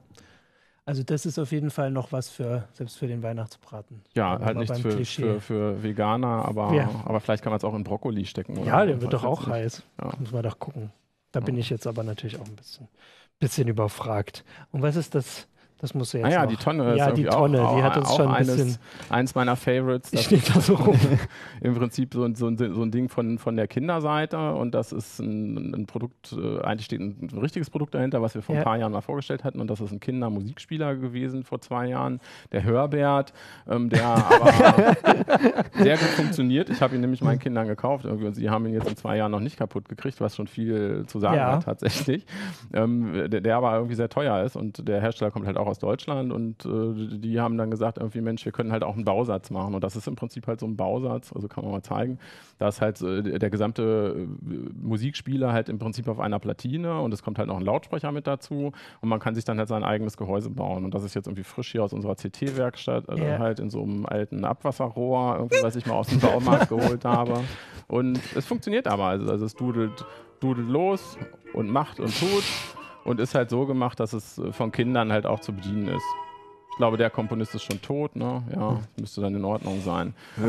Also 0.89 1.04
das 1.04 1.25
ist 1.28 1.38
auf 1.38 1.52
jeden 1.52 1.69
Fall 1.69 1.91
noch 1.91 2.12
was 2.12 2.30
für, 2.30 2.67
selbst 2.73 2.97
für 2.97 3.06
den 3.08 3.21
Weihnachtsbraten. 3.21 4.02
Ja, 4.15 4.39
halt 4.39 4.58
beim 4.67 4.82
für, 4.82 5.06
für, 5.06 5.39
für 5.39 5.84
Veganer, 5.84 6.45
aber, 6.45 6.73
Ja. 6.73 6.89
aber 7.06 7.19
vielleicht 7.19 7.43
kann 7.43 7.52
man 7.52 7.58
es 7.58 7.63
auch 7.63 7.75
in 7.75 7.84
Brokkoli 7.84 8.25
stecken. 8.25 8.58
Oder 8.58 8.65
Ja, 8.67 8.86
der 8.86 8.99
wird 8.99 9.13
doch 9.13 9.23
auch 9.23 9.41
nicht. 9.41 9.49
heiß. 9.49 9.84
Ja. 10.02 10.12
Muss 10.19 10.32
man 10.32 10.41
doch 10.41 10.58
gucken. 10.58 10.91
Da 11.32 11.41
bin 11.41 11.56
Ja. 11.56 11.60
ich 11.62 11.69
jetzt 11.69 11.86
aber 11.86 12.02
natürlich 12.04 12.39
auch 12.39 12.45
ein 12.47 12.56
bisschen, 12.56 12.88
bisschen 13.39 13.67
überfragt. 13.67 14.43
Und 14.71 14.82
was 14.82 14.95
ist 14.95 15.13
das 15.13 15.47
Das 15.82 15.94
muss 15.94 16.12
jetzt 16.13 16.26
Ah 16.26 16.30
ja, 16.30 16.42
noch. 16.44 16.50
die 16.50 16.58
Tonne 16.58 16.96
Ja, 16.98 17.12
die 17.12 17.24
Tonne, 17.24 17.65
auch, 17.65 17.76
die 17.78 17.84
hat 17.84 17.96
uns 17.98 18.13
schon 18.15 18.28
ein 18.28 18.36
eines, 18.36 18.56
bisschen- 18.58 18.78
eins 19.10 19.34
meiner 19.34 19.56
Favorites. 19.56 20.12
Das 20.12 20.26
steht 20.26 20.54
da 20.54 20.60
so 20.60 20.76
rum. 20.76 20.98
im 21.62 21.76
Prinzip 21.76 22.13
so, 22.13 22.24
ein- 22.26 22.36
so, 22.36 22.54
so 22.56 22.82
ein 22.82 22.92
Ding 22.92 23.08
von, 23.10 23.38
von 23.38 23.56
der 23.56 23.68
Kinderseite 23.68 24.54
und 24.56 24.76
das 24.76 24.92
ist 24.92 25.20
ein, 25.20 25.74
ein 25.74 25.86
Produkt, 25.86 26.34
äh, 26.34 26.60
eigentlich 26.62 26.86
steht 26.86 27.00
ein, 27.00 27.30
ein 27.32 27.38
richtiges 27.39 27.70
Produkt 27.70 27.94
dahinter, 27.96 28.22
was 28.22 28.36
wir 28.36 28.42
vor 28.42 28.56
Ja. 28.56 28.62
ein 28.62 28.65
paar 28.65 28.78
Jahren 28.78 28.92
mal 28.92 29.00
vorgestellt 29.02 29.44
hatten 29.46 29.62
und 29.62 29.68
das 29.70 29.80
ist 29.80 29.92
ein 29.94 30.00
Kindermusikspieler 30.02 30.96
gewesen 30.96 31.44
vor 31.44 31.62
zwei 31.62 31.88
Jahren, 31.88 32.20
der 32.52 32.63
Hörbert, 32.63 33.32
ähm, 33.70 33.89
der 33.89 34.06
aber 34.06 34.96
sehr 35.78 35.98
gut 35.98 36.08
funktioniert. 36.10 36.70
Ich 36.70 36.82
habe 36.82 36.96
ihn 36.96 37.02
nämlich 37.02 37.22
meinen 37.22 37.39
Kindern 37.39 37.68
gekauft 37.68 38.06
und 38.06 38.34
sie 38.36 38.50
haben 38.50 38.65
ihn 38.65 38.74
jetzt 38.74 38.89
in 38.89 38.98
zwei 38.98 39.18
Jahren 39.18 39.32
noch 39.32 39.39
nicht 39.39 39.58
kaputt 39.58 39.88
gekriegt, 39.88 40.20
was 40.22 40.36
schon 40.36 40.48
viel 40.48 41.06
zu 41.08 41.20
sagen 41.20 41.36
Ja. 41.38 41.54
hat 41.54 41.63
tatsächlich, 41.65 42.26
ähm, 42.74 43.30
der, 43.30 43.42
der 43.42 43.56
aber 43.58 43.74
irgendwie 43.76 43.96
sehr 43.96 44.10
teuer 44.10 44.44
ist 44.44 44.56
und 44.56 44.88
der 44.88 45.02
Hersteller 45.02 45.32
kommt 45.32 45.46
halt 45.46 45.58
auch 45.58 45.68
aus 45.69 45.79
Deutschland 45.79 46.34
und 46.34 46.65
äh, 46.65 47.17
die 47.17 47.39
haben 47.39 47.58
dann 47.58 47.71
gesagt 47.71 47.97
irgendwie, 47.97 48.21
Mensch, 48.21 48.43
wir 48.45 48.51
können 48.51 48.71
halt 48.71 48.84
auch 48.84 48.95
einen 48.95 49.05
Bausatz 49.05 49.49
machen. 49.51 49.75
Und 49.75 49.84
das 49.84 49.95
ist 49.95 50.08
im 50.08 50.15
Prinzip 50.15 50.47
halt 50.47 50.60
so 50.60 50.65
ein 50.65 50.75
Bausatz, 50.75 51.32
also 51.34 51.47
kann 51.47 51.63
man 51.63 51.71
mal 51.73 51.82
zeigen, 51.82 52.19
da 52.58 52.67
ist 52.67 52.82
halt 52.82 53.01
äh, 53.01 53.39
der 53.39 53.49
gesamte 53.49 54.15
äh, 54.17 54.25
Musikspieler 54.82 55.53
halt 55.53 55.69
im 55.69 55.79
Prinzip 55.79 56.08
auf 56.08 56.19
einer 56.19 56.39
Platine 56.39 56.99
und 57.01 57.13
es 57.13 57.23
kommt 57.23 57.38
halt 57.39 57.47
noch 57.47 57.58
ein 57.58 57.65
Lautsprecher 57.65 58.12
mit 58.12 58.27
dazu 58.27 58.71
und 59.01 59.10
man 59.10 59.19
kann 59.19 59.36
sich 59.36 59.45
dann 59.45 59.58
halt 59.58 59.69
sein 59.69 59.84
eigenes 59.84 60.17
Gehäuse 60.17 60.49
bauen. 60.49 60.86
Und 60.86 60.93
das 60.93 61.03
ist 61.03 61.13
jetzt 61.13 61.27
irgendwie 61.27 61.43
frisch 61.43 61.71
hier 61.71 61.84
aus 61.84 61.93
unserer 61.93 62.15
CT-Werkstatt, 62.15 63.10
also 63.10 63.23
Ja. 63.23 63.39
halt 63.39 63.60
in 63.60 63.69
so 63.69 63.84
einem 63.84 64.05
alten 64.05 64.45
Abwasserrohr, 64.45 65.36
irgendwie, 65.38 65.62
was 65.62 65.75
ich 65.75 65.86
mal 65.86 65.95
aus 65.95 66.08
dem 66.08 66.19
Baumarkt 66.19 66.69
geholt 66.69 67.05
habe. 67.05 67.43
Und 67.88 68.19
es 68.36 68.45
funktioniert 68.45 68.88
aber, 68.88 69.05
also, 69.05 69.29
also 69.29 69.45
es 69.45 69.55
dudelt, 69.55 70.05
dudelt 70.39 70.67
los 70.69 71.17
und 71.53 71.69
macht 71.69 71.99
und 71.99 72.17
tut 72.19 72.43
und 73.04 73.20
ist 73.20 73.36
halt 73.36 73.50
so 73.50 73.66
gemacht, 73.66 74.00
dass 74.00 74.14
es 74.14 74.38
äh, 74.38 74.52
von 74.52 74.72
Kindern 74.72 75.12
halt 75.12 75.26
auch 75.26 75.40
zu 75.40 75.54
bedienen 75.54 75.88
ist. 75.88 76.06
Ich 76.72 76.78
glaube, 76.78 76.98
der 76.98 77.10
Komponist 77.10 77.56
ist 77.56 77.64
schon 77.64 77.82
tot, 77.82 78.16
ne? 78.16 78.44
Ja, 78.54 78.80
müsste 79.00 79.22
dann 79.22 79.36
in 79.36 79.46
Ordnung 79.46 79.82
sein. 79.82 80.14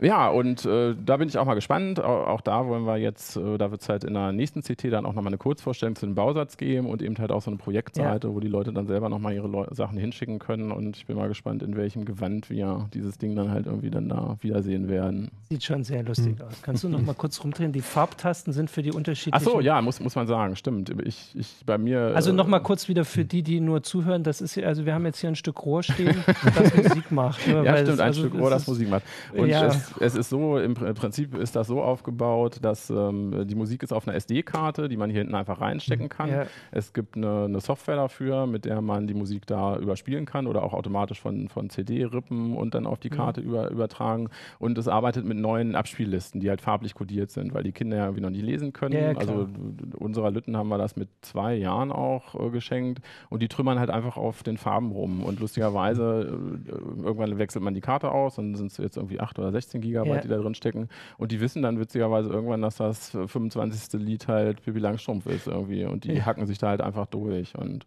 Ja, 0.00 0.28
und 0.30 0.64
äh, 0.64 0.94
da 1.04 1.16
bin 1.18 1.28
ich 1.28 1.36
auch 1.36 1.44
mal 1.44 1.54
gespannt. 1.54 2.00
Auch, 2.00 2.26
auch 2.26 2.40
da 2.40 2.66
wollen 2.66 2.84
wir 2.86 2.96
jetzt, 2.96 3.36
äh, 3.36 3.58
da 3.58 3.70
wird 3.70 3.82
es 3.82 3.88
halt 3.88 4.04
in 4.04 4.14
der 4.14 4.32
nächsten 4.32 4.62
CT 4.62 4.84
dann 4.92 5.04
auch 5.04 5.12
nochmal 5.12 5.26
eine 5.30 5.38
Kurzvorstellung 5.38 5.94
zu 5.96 6.06
dem 6.06 6.14
Bausatz 6.14 6.56
geben 6.56 6.86
und 6.86 7.02
eben 7.02 7.16
halt 7.18 7.30
auch 7.32 7.42
so 7.42 7.50
eine 7.50 7.58
Projektseite, 7.58 8.34
wo 8.34 8.40
die 8.40 8.48
Leute 8.48 8.72
dann 8.72 8.86
selber 8.86 9.08
nochmal 9.08 9.34
ihre 9.34 9.46
Leu 9.48 9.66
Sachen 9.72 9.98
hinschicken 9.98 10.38
können. 10.38 10.72
Und 10.72 10.96
ich 10.96 11.06
bin 11.06 11.16
mal 11.16 11.28
gespannt, 11.28 11.62
in 11.62 11.76
welchem 11.76 12.04
Gewand 12.06 12.48
wir 12.50 12.88
dieses 12.94 13.18
Ding 13.18 13.36
dann 13.36 13.50
halt 13.50 13.66
irgendwie 13.66 13.90
dann 13.90 14.08
da 14.08 14.36
wiedersehen 14.40 14.88
werden. 14.88 15.30
Sieht 15.50 15.64
schon 15.64 15.84
sehr 15.84 16.02
lustig 16.02 16.40
aus. 16.42 16.62
Kannst 16.62 16.82
du 16.84 16.88
noch 16.88 17.02
mal 17.02 17.14
kurz 17.14 17.42
rumdrehen? 17.44 17.72
Die 17.72 17.82
Farbtasten 17.82 18.52
sind 18.52 18.70
für 18.70 18.82
die 18.82 18.90
Ach 18.92 18.96
unterschiedlichen. 18.96 19.44
so, 19.44 19.60
ja, 19.60 19.80
muss, 19.82 20.00
muss 20.00 20.14
man 20.14 20.26
sagen, 20.26 20.56
stimmt. 20.56 20.90
Ich, 21.04 21.32
ich 21.34 21.62
bei 21.66 21.76
mir. 21.76 22.12
Also 22.14 22.30
äh, 22.30 22.32
noch 22.34 22.46
mal 22.46 22.60
kurz 22.60 22.88
wieder 22.88 23.04
für 23.04 23.24
die, 23.26 23.42
die 23.42 23.60
nur 23.60 23.82
zuhören. 23.82 24.22
Das 24.22 24.40
ist 24.40 24.54
ja, 24.54 24.66
also 24.66 24.86
wir 24.86 24.94
haben 24.94 25.04
jetzt 25.04 25.18
hier 25.20 25.28
ein 25.28 25.36
Stück 25.36 25.64
Rohr 25.64 25.82
stehen, 25.82 26.16
das 26.54 26.74
Musik 26.88 27.10
macht. 27.12 27.46
ne? 27.46 27.54
Ja, 27.64 27.64
Weil 27.72 27.76
stimmt, 27.78 27.88
es- 27.94 28.00
ein 28.00 28.06
also 28.06 28.20
Stück 28.22 28.34
es 28.34 28.40
Rohr, 28.40 28.50
das 28.50 28.66
Musik 28.66 28.88
macht. 28.88 29.02
Und 29.36 29.48
Ja. 29.48 29.66
es, 29.66 29.89
es 29.98 30.14
ist 30.14 30.28
so, 30.30 30.58
im 30.58 30.74
Pr- 30.74 30.94
Prinzip 30.94 31.34
ist 31.36 31.56
das 31.56 31.66
so 31.66 31.82
aufgebaut, 31.82 32.58
dass 32.62 32.90
ähm, 32.90 33.46
die 33.46 33.54
Musik 33.54 33.82
ist 33.82 33.92
auf 33.92 34.06
einer 34.06 34.16
SD-Karte, 34.16 34.88
die 34.88 34.96
man 34.96 35.10
hier 35.10 35.20
hinten 35.20 35.34
einfach 35.34 35.60
reinstecken 35.60 36.08
kann. 36.08 36.30
Ja. 36.30 36.46
Es 36.70 36.92
gibt 36.92 37.16
eine, 37.16 37.44
eine 37.46 37.60
Software 37.60 37.96
dafür, 37.96 38.46
mit 38.46 38.64
der 38.64 38.80
man 38.80 39.06
die 39.06 39.14
Musik 39.14 39.46
da 39.46 39.76
überspielen 39.78 40.26
kann 40.26 40.46
oder 40.46 40.62
auch 40.62 40.74
automatisch 40.74 41.20
von, 41.20 41.48
von 41.48 41.70
CD-Rippen 41.70 42.56
und 42.56 42.74
dann 42.74 42.86
auf 42.86 42.98
Mhm. 42.98 43.02
die 43.02 43.10
Karte 43.10 43.40
über, 43.40 43.70
übertragen. 43.70 44.28
Und 44.58 44.76
es 44.76 44.86
arbeitet 44.88 45.24
mit 45.24 45.38
neuen 45.38 45.74
Abspiellisten, 45.74 46.40
die 46.40 46.50
halt 46.50 46.60
farblich 46.60 46.94
kodiert 46.94 47.30
sind, 47.30 47.54
weil 47.54 47.62
die 47.62 47.72
Kinder 47.72 47.96
ja 47.96 48.04
irgendwie 48.04 48.20
noch 48.22 48.30
nie 48.30 48.42
lesen 48.42 48.72
können. 48.74 48.94
Ja, 48.94 49.12
ja, 49.12 49.16
also 49.18 49.48
unserer 49.96 50.30
Lütten 50.30 50.56
haben 50.56 50.68
wir 50.68 50.78
das 50.78 50.96
mit 50.96 51.08
zwei 51.22 51.54
Jahren 51.54 51.90
auch 51.92 52.34
äh, 52.34 52.50
geschenkt 52.50 53.00
und 53.30 53.40
die 53.42 53.48
trümmern 53.48 53.78
halt 53.78 53.88
einfach 53.90 54.16
auf 54.18 54.42
den 54.42 54.56
Farben 54.58 54.90
rum. 54.90 55.22
Und 55.24 55.40
lustigerweise, 55.40 56.38
äh, 56.66 57.02
irgendwann 57.02 57.38
wechselt 57.38 57.64
man 57.64 57.74
die 57.74 57.80
Karte 57.80 58.10
aus 58.10 58.38
und 58.38 58.54
sind 58.54 58.70
es 58.70 58.76
jetzt 58.76 58.96
irgendwie 58.96 59.20
8 59.20 59.38
oder 59.38 59.50
16 59.50 59.79
Gigabyte, 59.80 60.14
Ja. 60.16 60.20
die 60.22 60.28
da 60.28 60.36
drin 60.38 60.54
stecken. 60.54 60.88
Und 61.18 61.32
die 61.32 61.40
wissen 61.40 61.62
dann 61.62 61.78
witzigerweise 61.80 62.28
irgendwann, 62.30 62.62
dass 62.62 62.76
das 62.76 63.10
25. 63.10 64.00
Lied 64.00 64.28
halt 64.28 64.62
Pippi 64.62 64.78
Langstrumpf 64.78 65.26
ist 65.26 65.46
irgendwie. 65.46 65.84
Und 65.84 66.04
die 66.04 66.12
Ja. 66.14 66.26
hacken 66.26 66.46
sich 66.46 66.58
da 66.58 66.68
halt 66.68 66.80
einfach 66.80 67.06
durch. 67.06 67.56
Und 67.56 67.86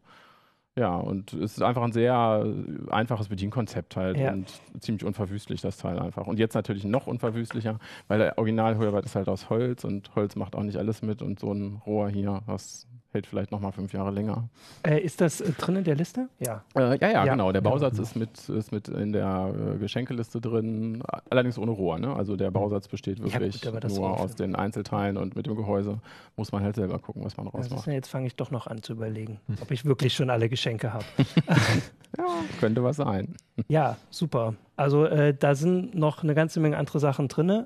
ja, 0.76 0.96
und 0.98 1.34
es 1.34 1.54
ist 1.58 1.62
einfach 1.62 1.84
ein 1.84 1.92
sehr 1.92 2.46
einfaches 2.90 3.28
Bedienkonzept 3.28 3.96
halt 3.96 4.18
Ja. 4.18 4.32
und 4.34 4.50
ziemlich 4.80 5.06
unverwüstlich, 5.06 5.62
das 5.62 5.78
Teil 5.78 6.00
einfach. 6.00 6.26
Und 6.26 6.40
jetzt 6.40 6.56
natürlich 6.56 6.84
noch 6.84 7.06
unverwüstlicher, 7.06 7.78
weil 8.08 8.18
der 8.20 8.38
Original-Hörbeit 8.40 9.06
ist 9.06 9.16
halt 9.16 9.30
aus 9.30 9.52
Holz 9.52 9.84
und 9.84 10.16
Holz 10.16 10.36
macht 10.36 10.56
auch 10.56 10.64
nicht 10.64 10.78
alles 10.78 11.04
mit 11.04 11.22
und 11.22 11.40
so 11.40 11.54
ein 11.54 11.80
Rohr 11.86 12.10
hier, 12.10 12.42
das 12.48 12.88
hält 13.14 13.28
vielleicht 13.28 13.52
nochmal 13.52 13.72
fünf 13.72 13.94
Jahre 13.94 14.12
länger. 14.12 14.50
Äh, 14.86 15.00
ist 15.00 15.22
das 15.22 15.42
äh, 15.42 15.52
drin 15.54 15.78
in 15.78 15.84
der 15.84 15.96
Liste? 15.96 16.30
Ja. 16.40 16.64
Äh, 16.76 16.98
ja, 17.00 17.10
ja, 17.10 17.26
Ja. 17.26 17.32
genau. 17.32 17.52
Der 17.52 17.62
Ja. 17.64 17.70
Bausatz 17.70 18.00
ist, 18.00 18.16
mit, 18.16 18.50
ist 18.50 18.72
mit 18.72 18.88
in 18.88 19.14
der 19.14 19.54
äh, 19.76 19.78
Geschenkeliste 19.78 20.42
drin, 20.42 21.04
allerdings 21.30 21.58
ohne 21.58 21.72
Rohr. 21.72 22.00
Ne? 22.00 22.16
Also 22.16 22.36
der 22.36 22.52
Bausatz 22.52 22.88
besteht 22.88 23.20
Ja, 23.20 23.26
wirklich 23.26 23.62
gut, 23.62 23.68
aber 23.68 23.80
das 23.80 23.96
nur 23.96 24.20
aus 24.20 24.36
den 24.36 24.56
Einzelteilen 24.56 25.18
und 25.18 25.36
mit 25.36 25.46
dem 25.46 25.56
Gehäuse 25.56 26.00
muss 26.36 26.52
man 26.52 26.64
halt 26.64 26.76
selber 26.76 27.00
gucken, 27.00 27.24
was 27.24 27.38
man 27.38 27.48
rausmacht. 27.48 27.88
ja, 27.88 27.94
jetzt 27.94 28.08
fange 28.10 28.28
ich 28.28 28.36
doch 28.36 28.52
noch 28.52 28.68
an 28.68 28.82
zu 28.84 28.94
überlegen, 28.94 29.40
ob 29.62 29.72
ich 29.72 29.86
wirklich 29.86 30.14
schon 30.14 30.30
alle 30.30 30.50
Geschenke 30.50 30.94
habe. 30.94 31.06
Ja, 32.16 32.26
könnte 32.60 32.84
was 32.84 32.98
sein. 32.98 33.36
Ja, 33.68 33.98
super. 34.12 34.54
Also 34.76 35.06
äh, 35.06 35.34
da 35.34 35.56
sind 35.56 35.96
noch 35.96 36.22
eine 36.22 36.36
ganze 36.36 36.60
Menge 36.60 36.78
andere 36.78 37.00
Sachen 37.00 37.28
drin. 37.28 37.66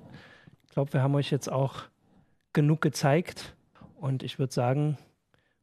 Ich 0.68 0.72
glaube, 0.74 0.94
wir 0.94 1.02
haben 1.02 1.14
euch 1.16 1.32
jetzt 1.32 1.52
auch 1.52 1.76
genug 2.54 2.80
gezeigt. 2.80 3.56
Und 4.00 4.24
ich 4.24 4.40
würde 4.40 4.54
sagen, 4.54 4.98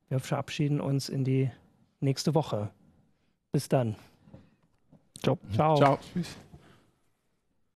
wir 0.09 0.21
verabschieden 0.21 0.81
uns 0.81 1.09
in 1.09 1.25
die 1.25 1.51
nächste 2.01 2.35
Woche. 2.35 2.71
Bis 3.53 3.69
dann. 3.69 3.97
Ciao. 5.23 5.39
Ciao. 5.53 5.77
Ciao. 5.77 5.99
Tschüss. 6.13 6.37